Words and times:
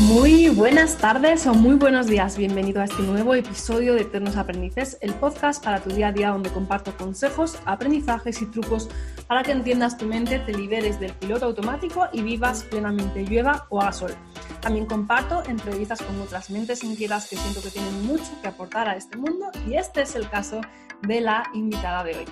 Muy 0.00 0.48
buenas 0.48 0.96
tardes 0.96 1.46
o 1.46 1.52
muy 1.52 1.74
buenos 1.74 2.06
días. 2.06 2.38
Bienvenido 2.38 2.80
a 2.80 2.84
este 2.84 3.02
nuevo 3.02 3.34
episodio 3.34 3.92
de 3.92 4.00
Eternos 4.00 4.36
Aprendices, 4.36 4.96
el 5.02 5.12
podcast 5.12 5.62
para 5.62 5.80
tu 5.80 5.90
día 5.90 6.08
a 6.08 6.12
día 6.12 6.30
donde 6.30 6.48
comparto 6.48 6.96
consejos, 6.96 7.58
aprendizajes 7.66 8.40
y 8.40 8.46
trucos 8.46 8.88
para 9.26 9.42
que 9.42 9.52
entiendas 9.52 9.98
tu 9.98 10.06
mente, 10.06 10.38
te 10.38 10.54
liberes 10.54 10.98
del 10.98 11.12
piloto 11.12 11.44
automático 11.44 12.08
y 12.14 12.22
vivas 12.22 12.62
plenamente 12.64 13.24
llueva 13.24 13.66
o 13.68 13.82
haga 13.82 13.92
sol. 13.92 14.14
También 14.62 14.86
comparto 14.86 15.42
entrevistas 15.46 16.00
con 16.00 16.18
otras 16.22 16.48
mentes 16.48 16.82
inquietas 16.82 17.28
que 17.28 17.36
siento 17.36 17.60
que 17.60 17.68
tienen 17.68 18.06
mucho 18.06 18.30
que 18.40 18.48
aportar 18.48 18.88
a 18.88 18.96
este 18.96 19.18
mundo 19.18 19.50
y 19.68 19.74
este 19.74 20.00
es 20.00 20.16
el 20.16 20.28
caso 20.30 20.62
de 21.02 21.20
la 21.20 21.44
invitada 21.54 22.04
de 22.04 22.16
hoy. 22.16 22.24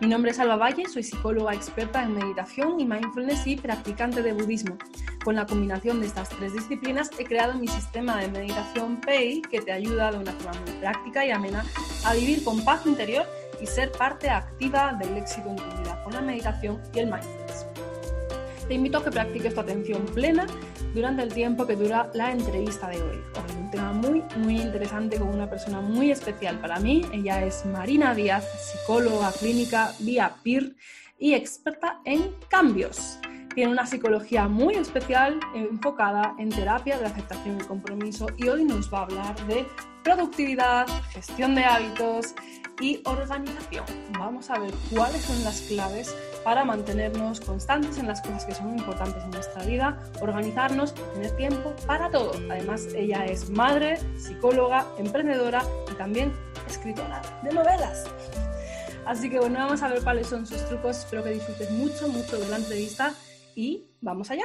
Mi 0.00 0.08
nombre 0.08 0.32
es 0.32 0.40
Alba 0.40 0.56
Valle, 0.56 0.88
soy 0.88 1.04
psicóloga 1.04 1.54
experta 1.54 2.02
en 2.02 2.14
meditación 2.14 2.80
y 2.80 2.84
mindfulness 2.84 3.46
y 3.46 3.56
practicante 3.56 4.22
de 4.22 4.32
budismo. 4.32 4.76
Con 5.24 5.36
la 5.36 5.46
combinación 5.46 6.00
de 6.00 6.08
estas 6.08 6.28
tres 6.28 6.52
disciplinas 6.52 7.10
he 7.18 7.24
creado 7.24 7.54
mi 7.54 7.68
sistema 7.68 8.16
de 8.20 8.28
meditación 8.28 9.00
PEI 9.00 9.42
que 9.42 9.60
te 9.60 9.70
ayuda 9.70 10.10
de 10.10 10.18
una 10.18 10.32
forma 10.32 10.60
muy 10.62 10.72
práctica 10.80 11.24
y 11.24 11.30
amena 11.30 11.64
a 12.04 12.14
vivir 12.14 12.42
con 12.42 12.64
paz 12.64 12.84
interior 12.84 13.24
y 13.60 13.66
ser 13.66 13.92
parte 13.92 14.28
activa 14.28 14.92
del 14.94 15.16
éxito 15.16 15.50
en 15.50 15.56
tu 15.56 15.78
vida 15.78 16.02
con 16.02 16.12
la 16.14 16.20
meditación 16.20 16.82
y 16.94 16.98
el 16.98 17.06
mindfulness. 17.06 17.66
Te 18.66 18.74
invito 18.74 18.98
a 18.98 19.04
que 19.04 19.10
practiques 19.10 19.54
tu 19.54 19.60
atención 19.60 20.04
plena 20.06 20.46
durante 20.94 21.22
el 21.22 21.32
tiempo 21.32 21.66
que 21.66 21.76
dura 21.76 22.10
la 22.14 22.32
entrevista 22.32 22.88
de 22.88 23.00
hoy. 23.02 23.16
Hoy 23.16 23.56
un 23.58 23.70
tema 23.70 23.92
muy, 23.92 24.22
muy 24.36 24.60
interesante 24.60 25.18
con 25.18 25.28
una 25.28 25.48
persona 25.48 25.80
muy 25.80 26.10
especial 26.10 26.58
para 26.60 26.78
mí. 26.78 27.02
Ella 27.12 27.44
es 27.44 27.64
Marina 27.64 28.14
Díaz, 28.14 28.46
psicóloga 28.72 29.32
clínica 29.32 29.92
vía 30.00 30.34
PIR 30.42 30.76
y 31.18 31.34
experta 31.34 32.00
en 32.04 32.34
cambios. 32.48 33.18
Tiene 33.54 33.72
una 33.72 33.86
psicología 33.86 34.48
muy 34.48 34.74
especial 34.74 35.38
enfocada 35.54 36.34
en 36.38 36.50
terapia 36.50 36.98
de 36.98 37.06
aceptación 37.06 37.58
y 37.60 37.64
compromiso 37.64 38.26
y 38.36 38.48
hoy 38.48 38.64
nos 38.64 38.92
va 38.92 39.00
a 39.00 39.02
hablar 39.02 39.46
de 39.46 39.66
productividad, 40.02 40.86
gestión 41.12 41.54
de 41.54 41.64
hábitos 41.64 42.34
y 42.80 43.00
organización. 43.04 43.84
Vamos 44.18 44.50
a 44.50 44.58
ver 44.58 44.72
cuáles 44.94 45.22
son 45.22 45.42
las 45.44 45.60
claves 45.62 46.14
para 46.44 46.64
mantenernos 46.64 47.40
constantes 47.40 47.98
en 47.98 48.06
las 48.06 48.20
cosas 48.20 48.44
que 48.44 48.54
son 48.54 48.78
importantes 48.78 49.22
en 49.22 49.30
nuestra 49.30 49.64
vida, 49.64 49.98
organizarnos, 50.20 50.94
tener 50.94 51.36
tiempo 51.36 51.74
para 51.86 52.10
todo. 52.10 52.32
Además, 52.50 52.88
ella 52.94 53.24
es 53.26 53.50
madre, 53.50 53.98
psicóloga, 54.18 54.86
emprendedora 54.98 55.62
y 55.90 55.94
también 55.94 56.32
escritora 56.68 57.22
de 57.42 57.52
novelas. 57.52 58.06
Así 59.06 59.28
que 59.28 59.38
bueno, 59.38 59.58
vamos 59.58 59.82
a 59.82 59.88
ver 59.88 60.02
cuáles 60.02 60.26
son 60.28 60.46
sus 60.46 60.64
trucos. 60.68 60.98
Espero 60.98 61.24
que 61.24 61.30
disfrutes 61.30 61.70
mucho, 61.70 62.08
mucho 62.08 62.38
de 62.38 62.48
la 62.48 62.56
entrevista 62.56 63.14
y 63.54 63.84
vamos 64.00 64.30
allá. 64.30 64.44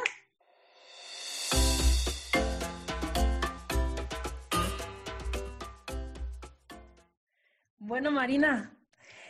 Bueno, 7.87 8.11
Marina, 8.11 8.77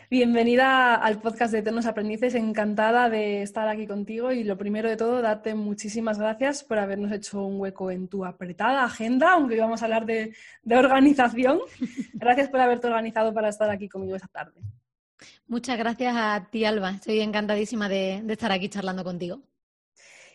bienvenida 0.10 0.96
al 0.96 1.22
podcast 1.22 1.52
de 1.52 1.60
Eternos 1.60 1.86
Aprendices. 1.86 2.34
Encantada 2.34 3.08
de 3.08 3.44
estar 3.44 3.68
aquí 3.68 3.86
contigo 3.86 4.32
y 4.32 4.44
lo 4.44 4.58
primero 4.58 4.90
de 4.90 4.98
todo, 4.98 5.22
darte 5.22 5.54
muchísimas 5.54 6.18
gracias 6.18 6.64
por 6.64 6.80
habernos 6.80 7.12
hecho 7.12 7.46
un 7.46 7.60
hueco 7.62 7.92
en 7.92 8.08
tu 8.08 8.26
apretada 8.26 8.84
agenda, 8.84 9.34
aunque 9.34 9.54
hoy 9.54 9.60
vamos 9.60 9.84
a 9.84 9.86
hablar 9.86 10.08
de, 10.08 10.34
organización. 10.72 11.60
Gracias 12.14 12.50
por 12.50 12.60
haberte 12.60 12.88
organizado 12.88 13.32
para 13.32 13.50
estar 13.50 13.70
aquí 13.70 13.88
conmigo 13.88 14.16
esta 14.16 14.28
tarde. 14.28 14.60
Muchas 15.46 15.78
gracias 15.78 16.16
a 16.18 16.48
ti, 16.50 16.66
Alba. 16.66 16.94
Estoy 16.96 17.20
encantadísima 17.20 17.88
de 17.88 18.24
estar 18.28 18.52
aquí 18.52 18.70
charlando 18.70 19.04
contigo. 19.04 19.44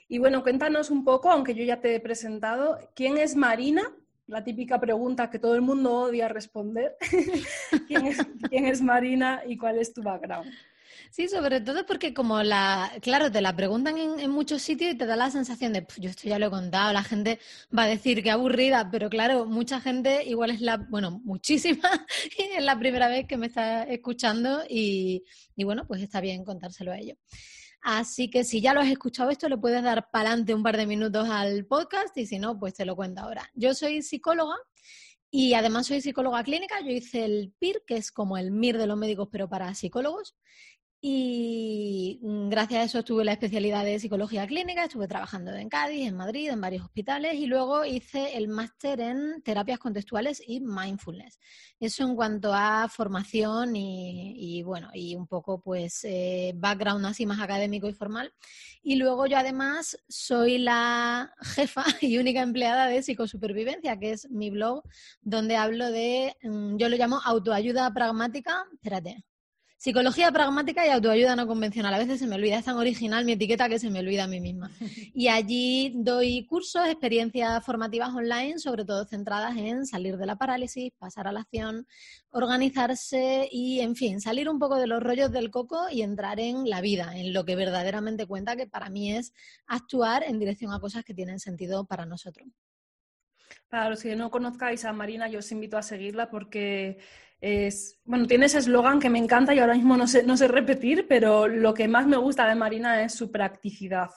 Y 0.06 0.18
bueno, 0.18 0.44
cuéntanos 0.44 0.92
un 0.92 1.02
poco, 1.02 1.28
aunque 1.28 1.56
yo 1.56 1.64
ya 1.64 1.80
te 1.80 1.96
he 1.96 1.98
presentado, 1.98 2.78
¿quién 2.94 3.18
es 3.18 3.34
Marina 3.34 3.82
la 4.32 4.42
típica 4.42 4.80
pregunta 4.80 5.30
que 5.30 5.38
todo 5.38 5.54
el 5.54 5.60
mundo 5.60 5.92
odia 5.92 6.26
responder. 6.26 6.96
¿Quién, 7.86 8.66
es, 8.66 8.80
Marina 8.80 9.42
y 9.46 9.58
cuál 9.58 9.78
es 9.78 9.92
tu 9.92 10.02
background? 10.02 10.50
Sí, 11.10 11.28
sobre 11.28 11.60
todo 11.60 11.84
porque 11.84 12.14
como 12.14 12.42
la, 12.42 12.90
claro, 13.02 13.30
te 13.30 13.42
la 13.42 13.54
preguntan 13.54 13.98
en, 13.98 14.30
muchos 14.30 14.62
sitios 14.62 14.94
y 14.94 14.96
te 14.96 15.04
da 15.04 15.16
la 15.16 15.30
sensación 15.30 15.74
de, 15.74 15.86
yo 15.98 16.08
esto 16.08 16.26
ya 16.26 16.38
lo 16.38 16.46
he 16.46 16.50
contado, 16.50 16.94
la 16.94 17.02
gente 17.02 17.38
va 17.76 17.82
a 17.82 17.86
decir 17.86 18.22
que 18.22 18.30
aburrida, 18.30 18.88
pero 18.90 19.10
claro, 19.10 19.44
mucha 19.44 19.80
gente 19.80 20.24
igual 20.24 20.50
es 20.50 20.62
la, 20.62 20.78
bueno, 20.78 21.20
muchísima, 21.24 21.90
es 22.56 22.64
la 22.64 22.78
primera 22.78 23.08
vez 23.08 23.26
que 23.26 23.36
me 23.36 23.48
está 23.48 23.82
escuchando 23.82 24.62
y, 24.66 25.24
y 25.54 25.64
bueno, 25.64 25.86
pues 25.86 26.00
está 26.00 26.22
bien 26.22 26.44
contárselo 26.44 26.92
a 26.92 26.98
ellos. 26.98 27.18
Así 27.82 28.30
que 28.30 28.44
si 28.44 28.60
ya 28.60 28.74
lo 28.74 28.80
has 28.80 28.88
escuchado 28.88 29.30
esto, 29.30 29.48
le 29.48 29.58
puedes 29.58 29.82
dar 29.82 30.08
para 30.10 30.30
adelante 30.30 30.54
un 30.54 30.62
par 30.62 30.76
de 30.76 30.86
minutos 30.86 31.28
al 31.28 31.66
podcast 31.66 32.16
y 32.16 32.26
si 32.26 32.38
no, 32.38 32.58
pues 32.58 32.74
te 32.74 32.84
lo 32.84 32.94
cuento 32.94 33.22
ahora. 33.22 33.50
Yo 33.54 33.74
soy 33.74 34.02
psicóloga 34.02 34.54
y 35.30 35.54
además 35.54 35.88
soy 35.88 36.00
psicóloga 36.00 36.44
clínica. 36.44 36.80
Yo 36.80 36.90
hice 36.90 37.24
el 37.24 37.52
PIR, 37.58 37.82
que 37.84 37.96
es 37.96 38.12
como 38.12 38.38
el 38.38 38.52
MIR 38.52 38.78
de 38.78 38.86
los 38.86 38.96
médicos, 38.96 39.28
pero 39.32 39.48
para 39.48 39.74
psicólogos. 39.74 40.36
Y 41.04 42.20
mm, 42.22 42.48
gracias 42.48 42.80
a 42.80 42.84
eso 42.84 43.02
tuve 43.02 43.24
la 43.24 43.32
especialidad 43.32 43.84
de 43.84 43.98
psicología 43.98 44.46
clínica, 44.46 44.84
estuve 44.84 45.08
trabajando 45.08 45.52
en 45.52 45.68
Cádiz, 45.68 46.06
en 46.06 46.16
Madrid, 46.16 46.48
en 46.48 46.60
varios 46.60 46.84
hospitales 46.84 47.34
y 47.34 47.46
luego 47.46 47.84
hice 47.84 48.36
el 48.36 48.46
máster 48.46 49.00
en 49.00 49.42
terapias 49.42 49.80
contextuales 49.80 50.40
y 50.46 50.60
mindfulness. 50.60 51.40
Eso 51.80 52.04
en 52.04 52.14
cuanto 52.14 52.54
a 52.54 52.88
formación 52.88 53.74
y, 53.74 54.62
bueno, 54.62 54.90
y 54.94 55.16
un 55.16 55.26
poco 55.26 55.60
pues 55.60 56.04
eh, 56.04 56.52
background 56.54 57.04
así 57.04 57.26
más 57.26 57.40
académico 57.40 57.88
y 57.88 57.94
formal. 57.94 58.32
Y 58.84 58.94
luego 58.94 59.26
yo 59.26 59.38
además 59.38 59.98
soy 60.08 60.58
la 60.58 61.34
jefa 61.40 61.84
y 62.00 62.18
única 62.18 62.42
empleada 62.42 62.86
de 62.86 63.02
psicosupervivencia, 63.02 63.98
que 63.98 64.12
es 64.12 64.30
mi 64.30 64.50
blog 64.50 64.84
donde 65.20 65.56
hablo 65.56 65.90
de, 65.90 66.36
mm, 66.44 66.76
yo 66.76 66.88
lo 66.88 66.96
llamo 66.96 67.20
autoayuda 67.24 67.92
pragmática, 67.92 68.64
espérate, 68.72 69.24
Psicología 69.82 70.30
pragmática 70.30 70.86
y 70.86 70.90
autoayuda 70.90 71.34
no 71.34 71.48
convencional. 71.48 71.92
A 71.92 71.98
veces 71.98 72.20
se 72.20 72.28
me 72.28 72.36
olvida, 72.36 72.56
es 72.56 72.64
tan 72.64 72.76
original 72.76 73.24
mi 73.24 73.32
etiqueta 73.32 73.68
que 73.68 73.80
se 73.80 73.90
me 73.90 73.98
olvida 73.98 74.22
a 74.22 74.26
mí 74.28 74.38
misma. 74.38 74.70
Y 75.12 75.26
allí 75.26 75.92
doy 75.96 76.46
cursos, 76.46 76.86
experiencias 76.86 77.66
formativas 77.66 78.10
online, 78.10 78.60
sobre 78.60 78.84
todo 78.84 79.04
centradas 79.06 79.56
en 79.56 79.84
salir 79.84 80.18
de 80.18 80.26
la 80.26 80.36
parálisis, 80.36 80.92
pasar 81.00 81.26
a 81.26 81.32
la 81.32 81.40
acción, 81.40 81.88
organizarse 82.30 83.48
y, 83.50 83.80
en 83.80 83.96
fin, 83.96 84.20
salir 84.20 84.48
un 84.48 84.60
poco 84.60 84.76
de 84.76 84.86
los 84.86 85.02
rollos 85.02 85.32
del 85.32 85.50
coco 85.50 85.88
y 85.90 86.02
entrar 86.02 86.38
en 86.38 86.70
la 86.70 86.80
vida, 86.80 87.10
en 87.16 87.32
lo 87.32 87.44
que 87.44 87.56
verdaderamente 87.56 88.24
cuenta, 88.24 88.54
que 88.54 88.68
para 88.68 88.88
mí 88.88 89.12
es 89.12 89.34
actuar 89.66 90.22
en 90.22 90.38
dirección 90.38 90.72
a 90.72 90.78
cosas 90.78 91.02
que 91.04 91.12
tienen 91.12 91.40
sentido 91.40 91.86
para 91.86 92.06
nosotros. 92.06 92.46
Para 93.68 93.90
los 93.90 94.00
que 94.00 94.14
no 94.14 94.30
conozcáis 94.30 94.84
a 94.84 94.92
Marina, 94.92 95.26
yo 95.26 95.40
os 95.40 95.50
invito 95.50 95.76
a 95.76 95.82
seguirla 95.82 96.30
porque 96.30 96.98
es, 97.42 98.00
bueno, 98.04 98.28
tiene 98.28 98.46
ese 98.46 98.58
eslogan 98.58 99.00
que 99.00 99.10
me 99.10 99.18
encanta 99.18 99.52
y 99.52 99.58
ahora 99.58 99.74
mismo 99.74 99.96
no 99.96 100.06
sé, 100.06 100.22
no 100.22 100.36
sé 100.36 100.46
repetir, 100.46 101.08
pero 101.08 101.48
lo 101.48 101.74
que 101.74 101.88
más 101.88 102.06
me 102.06 102.16
gusta 102.16 102.46
de 102.46 102.54
Marina 102.54 103.02
es 103.02 103.14
su 103.14 103.32
practicidad. 103.32 104.10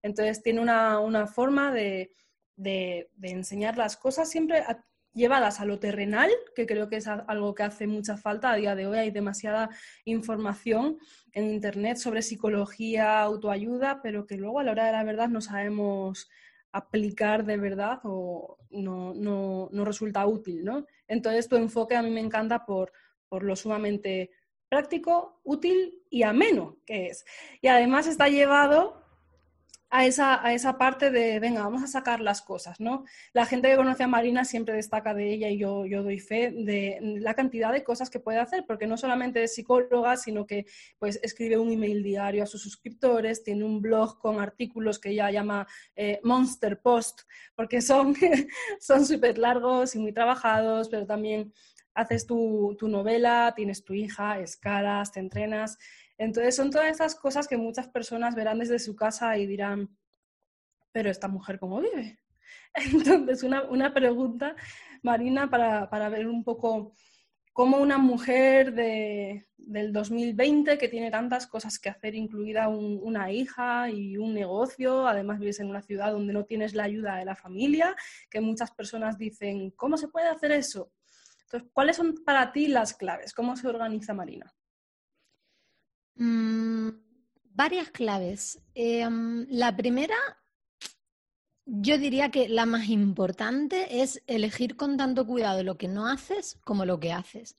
Entonces 0.00 0.42
tiene 0.42 0.62
una, 0.62 1.26
forma 1.26 1.70
de, 1.70 2.10
enseñar 3.20 3.76
las 3.76 3.98
cosas 3.98 4.30
siempre 4.30 4.64
llevadas 5.12 5.60
a 5.60 5.66
lo 5.66 5.78
terrenal, 5.78 6.30
que 6.56 6.64
creo 6.64 6.88
que 6.88 6.96
es 6.96 7.06
algo 7.08 7.54
que 7.54 7.62
hace 7.62 7.86
mucha 7.86 8.16
falta 8.16 8.50
a 8.50 8.56
día 8.56 8.74
de 8.74 8.86
hoy. 8.86 8.96
Hay 8.96 9.10
demasiada 9.10 9.68
información 10.06 10.96
en 11.32 11.52
Internet 11.52 11.98
sobre 11.98 12.22
psicología, 12.22 13.20
autoayuda, 13.20 14.00
pero 14.02 14.26
que 14.26 14.38
luego 14.38 14.60
a 14.60 14.64
la 14.64 14.72
hora 14.72 14.86
de 14.86 14.92
la 14.92 15.04
verdad 15.04 15.28
no 15.28 15.42
sabemos 15.42 16.30
aplicar 16.72 17.44
de 17.44 17.58
verdad 17.58 18.00
o 18.04 18.56
no, 18.70 19.12
no, 19.12 19.68
no 19.70 19.84
resulta 19.84 20.26
útil, 20.26 20.64
¿no? 20.64 20.86
Entonces, 21.12 21.46
tu 21.46 21.56
enfoque 21.56 21.94
a 21.94 22.02
mí 22.02 22.10
me 22.10 22.20
encanta 22.20 22.64
por, 22.64 22.90
por 23.28 23.42
lo 23.42 23.54
sumamente 23.54 24.30
práctico, 24.70 25.40
útil 25.44 26.02
y 26.08 26.22
ameno 26.22 26.78
que 26.86 27.08
es. 27.08 27.26
Y 27.60 27.68
además 27.68 28.06
está 28.06 28.30
llevado 28.30 29.01
a 29.94 30.06
esa, 30.06 30.44
a 30.44 30.54
esa 30.54 30.78
parte 30.78 31.10
de, 31.10 31.38
venga, 31.38 31.62
vamos 31.62 31.82
a 31.82 31.86
sacar 31.86 32.20
las 32.20 32.40
cosas, 32.40 32.80
¿no? 32.80 33.04
La 33.34 33.44
gente 33.44 33.68
que 33.68 33.76
conoce 33.76 34.02
a 34.02 34.08
Marina 34.08 34.46
siempre 34.46 34.74
destaca 34.74 35.12
de 35.12 35.30
ella 35.30 35.50
y 35.50 35.58
yo, 35.58 35.84
yo 35.84 36.02
doy 36.02 36.18
fe 36.18 36.50
de 36.50 36.98
la 37.20 37.34
cantidad 37.34 37.70
de 37.70 37.84
cosas 37.84 38.08
que 38.08 38.18
puede 38.18 38.38
hacer, 38.38 38.64
porque 38.66 38.86
no 38.86 38.96
solamente 38.96 39.42
es 39.42 39.54
psicóloga, 39.54 40.16
sino 40.16 40.46
que 40.46 40.64
pues 40.98 41.20
escribe 41.22 41.58
un 41.58 41.70
email 41.70 42.02
diario 42.02 42.42
a 42.42 42.46
sus 42.46 42.62
suscriptores, 42.62 43.44
tiene 43.44 43.66
un 43.66 43.82
blog 43.82 44.18
con 44.18 44.40
artículos 44.40 44.98
que 44.98 45.10
ella 45.10 45.30
llama 45.30 45.66
eh, 45.94 46.20
Monster 46.24 46.80
Post, 46.80 47.20
porque 47.54 47.82
son 47.82 48.16
súper 49.06 49.36
largos 49.36 49.94
y 49.94 49.98
muy 49.98 50.14
trabajados, 50.14 50.88
pero 50.88 51.04
también 51.04 51.52
haces 51.94 52.26
tu, 52.26 52.74
tu 52.78 52.88
novela, 52.88 53.52
tienes 53.54 53.84
tu 53.84 53.92
hija, 53.92 54.40
escalas, 54.40 55.12
te 55.12 55.20
entrenas. 55.20 55.78
Entonces 56.22 56.54
son 56.54 56.70
todas 56.70 56.88
esas 56.88 57.16
cosas 57.16 57.48
que 57.48 57.56
muchas 57.56 57.88
personas 57.88 58.34
verán 58.36 58.60
desde 58.60 58.78
su 58.78 58.94
casa 58.94 59.36
y 59.36 59.46
dirán, 59.46 59.96
pero 60.92 61.10
esta 61.10 61.26
mujer 61.26 61.58
cómo 61.58 61.80
vive. 61.80 62.20
Entonces 62.74 63.42
una, 63.42 63.92
pregunta, 63.92 64.54
Marina, 65.02 65.50
para, 65.50 66.08
ver 66.08 66.28
un 66.28 66.44
poco 66.44 66.94
como 67.52 67.78
una 67.78 67.98
mujer 67.98 68.72
del 68.72 69.92
2020 69.92 70.78
que 70.78 70.88
tiene 70.88 71.10
tantas 71.10 71.48
cosas 71.48 71.78
que 71.78 71.90
hacer, 71.90 72.14
incluida 72.14 72.68
una 72.68 73.32
hija 73.32 73.90
y 73.90 74.16
un 74.16 74.32
negocio, 74.32 75.06
además 75.08 75.40
vives 75.40 75.58
en 75.58 75.70
una 75.70 75.82
ciudad 75.82 76.12
donde 76.12 76.32
no 76.32 76.44
tienes 76.44 76.72
la 76.72 76.84
ayuda 76.84 77.16
de 77.16 77.24
la 77.24 77.34
familia, 77.34 77.96
que 78.30 78.40
muchas 78.40 78.70
personas 78.70 79.18
dicen, 79.18 79.72
¿cómo 79.72 79.96
se 79.96 80.08
puede 80.08 80.28
hacer 80.28 80.52
eso? 80.52 80.92
Entonces, 81.42 81.68
¿cuáles 81.74 81.96
son 81.96 82.14
para 82.24 82.52
ti 82.52 82.68
las 82.68 82.94
claves? 82.94 83.34
¿Cómo 83.34 83.56
se 83.56 83.68
organiza 83.68 84.14
Marina? 84.14 84.54
Mm, 86.16 86.90
varias 87.54 87.90
claves. 87.90 88.60
Em, 88.74 89.46
la 89.48 89.76
primera 89.76 90.16
yo 91.64 91.96
diría 91.98 92.30
que 92.30 92.48
la 92.48 92.66
más 92.66 92.88
importante 92.88 94.02
es 94.02 94.22
elegir 94.26 94.76
con 94.76 94.96
tanto 94.96 95.26
cuidado 95.26 95.62
lo 95.62 95.76
que 95.76 95.88
no 95.88 96.06
haces 96.08 96.58
como 96.64 96.84
lo 96.84 96.98
que 96.98 97.12
haces. 97.12 97.56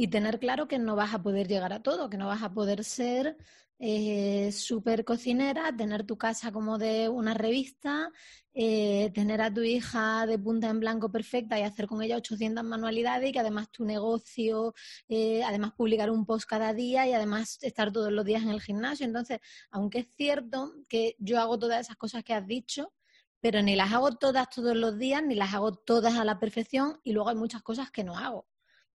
Y 0.00 0.08
tener 0.08 0.38
claro 0.38 0.66
que 0.66 0.78
no 0.78 0.96
vas 0.96 1.12
a 1.12 1.22
poder 1.22 1.46
llegar 1.46 1.74
a 1.74 1.82
todo, 1.82 2.08
que 2.08 2.16
no 2.16 2.26
vas 2.26 2.42
a 2.42 2.54
poder 2.54 2.84
ser 2.84 3.36
eh, 3.78 4.50
súper 4.50 5.04
cocinera, 5.04 5.76
tener 5.76 6.06
tu 6.06 6.16
casa 6.16 6.50
como 6.52 6.78
de 6.78 7.10
una 7.10 7.34
revista, 7.34 8.10
eh, 8.54 9.10
tener 9.12 9.42
a 9.42 9.52
tu 9.52 9.60
hija 9.60 10.24
de 10.24 10.38
punta 10.38 10.70
en 10.70 10.80
blanco 10.80 11.12
perfecta 11.12 11.58
y 11.60 11.64
hacer 11.64 11.86
con 11.86 12.00
ella 12.02 12.16
800 12.16 12.64
manualidades 12.64 13.28
y 13.28 13.32
que 13.32 13.40
además 13.40 13.70
tu 13.70 13.84
negocio, 13.84 14.72
eh, 15.06 15.42
además 15.44 15.72
publicar 15.76 16.10
un 16.10 16.24
post 16.24 16.48
cada 16.48 16.72
día 16.72 17.06
y 17.06 17.12
además 17.12 17.58
estar 17.60 17.92
todos 17.92 18.10
los 18.10 18.24
días 18.24 18.42
en 18.42 18.48
el 18.48 18.62
gimnasio. 18.62 19.04
Entonces, 19.04 19.40
aunque 19.70 19.98
es 19.98 20.08
cierto 20.16 20.72
que 20.88 21.14
yo 21.18 21.38
hago 21.38 21.58
todas 21.58 21.78
esas 21.78 21.96
cosas 21.96 22.24
que 22.24 22.32
has 22.32 22.46
dicho, 22.46 22.94
pero 23.40 23.60
ni 23.60 23.76
las 23.76 23.92
hago 23.92 24.16
todas 24.16 24.48
todos 24.48 24.74
los 24.76 24.98
días, 24.98 25.22
ni 25.22 25.34
las 25.34 25.52
hago 25.52 25.74
todas 25.74 26.14
a 26.14 26.24
la 26.24 26.38
perfección 26.38 27.00
y 27.04 27.12
luego 27.12 27.28
hay 27.28 27.36
muchas 27.36 27.62
cosas 27.62 27.90
que 27.90 28.02
no 28.02 28.16
hago. 28.16 28.49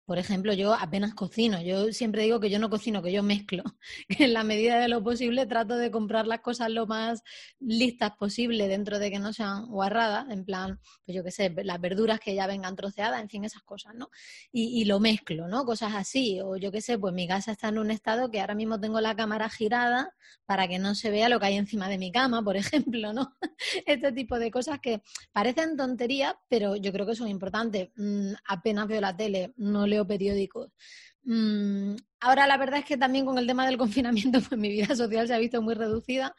Por 0.05 0.19
ejemplo, 0.19 0.53
yo 0.53 0.75
apenas 0.75 1.15
cocino. 1.15 1.63
Yo 1.63 1.93
siempre 1.93 2.25
digo 2.25 2.41
que 2.41 2.51
yo 2.51 2.59
no 2.59 2.69
cocino, 2.71 3.03
que 3.03 3.13
yo 3.13 3.23
mezclo. 3.23 3.63
Que 4.09 4.25
en 4.25 4.33
la 4.33 4.45
medida 4.45 4.79
de 4.79 4.89
lo 4.89 5.03
posible 5.03 5.47
trato 5.47 5.77
de 5.77 5.91
comprar 5.91 6.27
las 6.27 6.41
cosas 6.41 6.71
lo 6.71 6.87
más 6.87 7.23
listas 7.61 8.13
posible 8.19 8.69
dentro 8.69 8.99
de 8.99 9.11
que 9.11 9.19
no 9.19 9.33
sean 9.33 9.67
guarradas. 9.69 10.29
En 10.31 10.45
plan, 10.45 10.81
pues 11.05 11.17
yo 11.17 11.25
qué 11.25 11.31
sé, 11.31 11.55
las 11.65 11.81
verduras 11.81 12.21
que 12.21 12.35
ya 12.35 12.47
vengan 12.47 12.77
troceadas, 12.77 13.21
en 13.23 13.29
fin, 13.29 13.45
esas 13.45 13.63
cosas, 13.63 13.95
¿no? 13.95 14.11
Y, 14.51 14.85
lo 14.85 14.99
mezclo, 14.99 15.47
¿no? 15.47 15.65
Cosas 15.65 15.95
así. 15.95 16.41
O 16.41 16.57
yo 16.57 16.73
qué 16.73 16.81
sé, 16.81 16.99
pues 16.99 17.15
mi 17.15 17.29
casa 17.29 17.53
está 17.53 17.69
en 17.69 17.79
un 17.79 17.91
estado 17.91 18.31
que 18.31 18.41
ahora 18.41 18.55
mismo 18.55 18.81
tengo 18.81 19.01
la 19.01 19.15
cámara 19.15 19.49
girada 19.49 20.13
para 20.47 20.67
que 20.69 20.79
no 20.79 20.95
se 20.95 21.11
vea 21.11 21.29
lo 21.29 21.39
que 21.39 21.47
hay 21.47 21.57
encima 21.57 21.89
de 21.89 21.99
mi 21.99 22.11
cama, 22.11 22.43
por 22.43 22.57
ejemplo, 22.57 23.13
¿no? 23.13 23.35
este 23.87 24.13
tipo 24.13 24.39
de 24.39 24.51
cosas 24.51 24.81
que 24.81 25.03
parecen 25.33 25.77
tonterías, 25.77 26.35
pero 26.49 26.77
yo 26.77 26.93
creo 26.93 27.07
que 27.07 27.15
son 27.15 27.29
importantes. 27.29 27.91
Mm, 27.97 28.33
apenas 28.47 28.89
veo 28.89 29.01
la 29.01 29.17
tele, 29.17 29.53
no 29.57 29.87
leo 29.93 30.07
periódicos. 30.07 30.71
Mm, 31.25 31.97
ahora 32.23 32.47
la 32.47 32.57
verdad 32.57 32.81
es 32.81 32.85
que 32.85 32.97
también 32.97 33.27
con 33.27 33.37
el 33.39 33.47
tema 33.47 33.67
del 33.67 33.77
confinamiento, 33.79 34.41
pues 34.41 34.59
mi 34.59 34.69
vida 34.69 34.95
social 34.97 35.27
se 35.27 35.35
ha 35.35 35.39
visto 35.39 35.61
muy 35.61 35.75
reducida, 35.75 36.35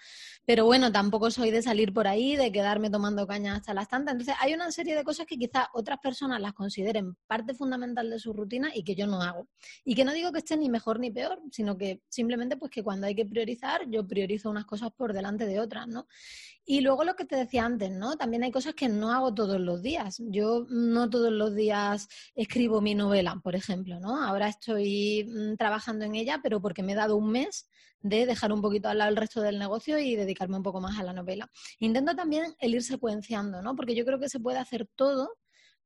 pero 0.46 0.66
bueno, 0.66 0.92
tampoco 0.92 1.32
soy 1.32 1.52
de 1.52 1.62
salir 1.62 1.94
por 1.94 2.08
ahí, 2.08 2.36
de 2.36 2.52
quedarme 2.52 2.90
tomando 2.90 3.26
caña 3.26 3.56
hasta 3.56 3.74
las 3.74 3.88
tantas. 3.88 4.14
Entonces 4.14 4.36
hay 4.42 4.54
una 4.54 4.72
serie 4.72 4.96
de 4.96 5.04
cosas 5.04 5.26
que 5.26 5.38
quizás 5.38 5.68
otras 5.74 6.00
personas 6.00 6.42
las 6.42 6.54
consideren 6.54 7.16
parte 7.28 7.54
fundamental 7.54 8.10
de 8.10 8.20
su 8.20 8.34
rutina 8.34 8.72
y 8.74 8.84
que 8.84 8.96
yo 8.96 9.08
no 9.08 9.22
hago. 9.22 9.48
Y 9.86 9.96
que 9.96 10.04
no 10.04 10.12
digo 10.12 10.32
que 10.32 10.40
esté 10.40 10.58
ni 10.58 10.70
mejor 10.70 11.00
ni 11.00 11.12
peor, 11.12 11.40
sino 11.52 11.78
que 11.78 12.02
simplemente 12.10 12.58
pues 12.58 12.72
que 12.72 12.84
cuando 12.84 13.08
hay 13.08 13.16
que 13.16 13.26
priorizar, 13.26 13.90
yo 13.90 14.06
priorizo 14.06 14.50
unas 14.50 14.66
cosas 14.66 14.92
por 14.92 15.14
delante 15.14 15.46
de 15.46 15.60
otras, 15.60 15.88
¿no? 15.88 16.08
Y 16.66 16.80
luego 16.80 17.04
lo 17.04 17.16
que 17.16 17.26
te 17.26 17.36
decía 17.36 17.66
antes, 17.66 17.92
¿no? 17.92 18.16
También 18.16 18.44
hay 18.44 18.52
cosas 18.52 18.74
que 18.74 18.88
no 18.88 19.12
hago 19.12 19.34
todos 19.34 19.60
los 19.60 19.82
días. 19.82 20.22
Yo 20.28 20.66
no 20.70 21.10
todos 21.10 21.32
los 21.32 21.54
días 21.54 22.08
escribo 22.36 22.80
mi 22.80 22.96
novela, 22.96 23.40
por 23.44 23.56
ejemplo, 23.56 24.00
¿no? 24.00 24.22
Ahora 24.24 24.48
estoy 24.48 25.26
mm, 25.26 25.56
trabajando 25.74 26.06
en 26.06 26.14
ella, 26.14 26.40
pero 26.44 26.62
porque 26.62 26.84
me 26.84 26.92
he 26.92 26.96
dado 26.96 27.16
un 27.16 27.32
mes 27.32 27.68
de 28.02 28.28
dejar 28.28 28.52
un 28.52 28.62
poquito 28.62 28.90
al 28.90 29.00
lado 29.00 29.10
el 29.10 29.18
resto 29.18 29.42
del 29.42 29.58
negocio 29.58 29.98
y 29.98 30.16
dedicarme 30.16 30.58
un 30.58 30.64
poco 30.64 30.80
más 30.80 31.00
a 31.00 31.04
la 31.04 31.14
novela. 31.14 31.50
Intento 31.80 32.16
también 32.16 32.54
el 32.60 32.76
ir 32.76 32.84
secuenciando, 32.84 33.62
¿no? 33.64 33.76
Porque 33.76 33.96
yo 33.96 34.06
creo 34.06 34.20
que 34.20 34.30
se 34.30 34.40
puede 34.40 34.60
hacer 34.60 34.88
todo, 34.96 35.36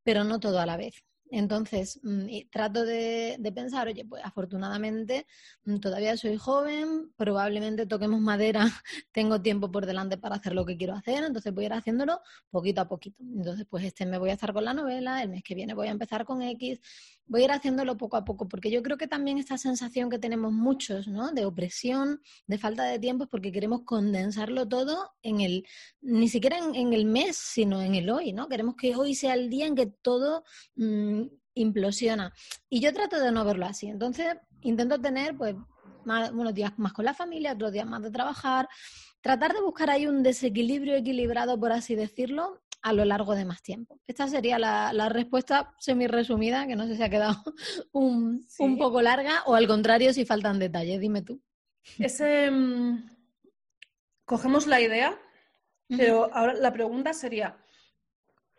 pero 0.04 0.25
no 0.25 0.39
todo 0.39 0.60
a 0.60 0.66
la 0.66 0.75
vez. 0.75 0.95
Entonces, 1.31 2.00
mm, 2.03 2.27
trato 2.51 2.85
de, 2.85 3.39
pensar, 3.53 3.88
oye, 3.88 4.06
pues 4.06 4.24
afortunadamente 4.24 5.25
mm, 5.65 5.77
todavía 5.77 6.15
soy 6.18 6.38
joven, 6.38 7.12
probablemente 7.15 7.85
toquemos 7.85 8.19
madera, 8.19 8.62
tengo 9.12 9.41
tiempo 9.41 9.71
por 9.71 9.85
delante 9.85 10.18
para 10.18 10.35
hacer 10.35 10.53
lo 10.53 10.65
que 10.65 10.77
quiero 10.77 10.94
hacer, 10.94 11.24
entonces 11.24 11.53
voy 11.53 11.65
a 11.65 11.68
ir 11.68 11.74
haciéndolo 11.74 12.21
poquito 12.50 12.81
a 12.81 12.88
poquito. 12.88 13.24
Entonces, 13.24 13.65
pues 13.69 13.83
este 13.85 14.06
mes 14.06 14.19
voy 14.19 14.29
a 14.29 14.33
estar 14.33 14.53
con 14.53 14.65
la 14.65 14.74
novela, 14.74 15.21
el 15.24 15.29
mes 15.29 15.44
que 15.44 15.56
viene 15.56 15.74
voy 15.74 15.88
a 15.88 15.91
empezar 15.91 16.25
con 16.25 16.41
X, 16.41 16.79
voy 17.25 17.41
a 17.41 17.45
ir 17.45 17.51
haciéndolo 17.51 17.97
poco 17.97 18.18
a 18.18 18.25
poco, 18.25 18.47
porque 18.47 18.71
yo 18.71 18.81
creo 18.81 18.97
que 18.97 19.07
también 19.07 19.38
esta 19.38 19.57
sensación 19.57 20.09
que 20.09 20.19
tenemos 20.19 20.51
muchos, 20.53 21.07
¿no? 21.07 21.31
De 21.31 21.45
opresión, 21.45 22.21
de 22.47 22.57
falta 22.57 22.85
de 22.85 23.00
tiempo, 23.00 23.25
es 23.25 23.29
porque 23.29 23.51
queremos 23.51 23.81
condensarlo 23.83 24.68
todo 24.68 25.12
en 25.21 25.41
el, 25.41 25.65
ni 26.01 26.29
siquiera 26.29 26.57
en, 26.57 26.94
el 26.94 27.06
mes, 27.06 27.38
sino 27.38 27.81
en 27.81 27.95
el 27.95 28.09
hoy, 28.09 28.33
¿no? 28.33 28.47
Queremos 28.47 28.75
que 28.75 28.95
hoy 28.95 29.13
sea 29.13 29.33
el 29.33 29.50
día 29.50 29.68
en 29.68 29.75
que 29.75 29.88
todo 29.88 30.44
mm, 30.75 31.17
implosiona. 31.59 32.33
Y 32.69 32.80
yo 32.80 32.94
trato 32.94 33.19
de 33.19 33.31
no 33.31 33.45
verlo 33.45 33.65
así. 33.65 33.88
Entonces, 33.88 34.36
intento 34.62 35.00
tener, 35.00 35.36
pues, 35.38 35.56
unos 36.31 36.54
días 36.54 36.71
más 36.77 36.94
con 36.94 37.06
la 37.06 37.13
familia, 37.13 37.54
otros 37.54 37.71
días 37.71 37.86
más 37.86 38.01
de 38.01 38.12
trabajar, 38.12 38.68
tratar 39.21 39.54
de 39.54 39.62
buscar 39.62 39.89
ahí 39.89 40.07
un 40.07 40.24
desequilibrio 40.24 40.95
equilibrado, 40.95 41.59
por 41.59 41.71
así 41.71 41.95
decirlo, 41.95 42.62
a 42.81 42.94
lo 42.94 43.04
largo 43.06 43.36
de 43.36 43.45
más 43.45 43.62
tiempo. 43.62 44.00
Esta 44.07 44.27
sería 44.27 44.59
la, 44.59 45.09
respuesta 45.09 45.74
semi 45.80 46.07
resumida, 46.07 46.68
que 46.68 46.75
no 46.75 46.88
sé 46.88 46.95
si 46.95 47.04
ha 47.04 47.09
quedado 47.09 47.44
un, 47.92 48.45
poco 48.77 49.01
larga 49.01 49.44
o 49.45 49.56
al 49.56 49.68
contrario 49.68 50.13
si 50.13 50.25
faltan 50.25 50.60
detalles. 50.60 51.00
Dime 51.00 51.21
tú. 51.21 51.42
Ese, 52.00 52.50
mm, 52.51 53.10
cogemos 54.25 54.68
la 54.68 54.81
idea, 54.81 55.19
pero 55.88 56.33
ahora 56.33 56.53
la 56.53 56.74
pregunta 56.74 57.13
sería, 57.13 57.57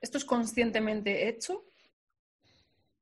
¿esto 0.00 0.18
es 0.18 0.24
conscientemente 0.24 1.28
hecho? 1.28 1.64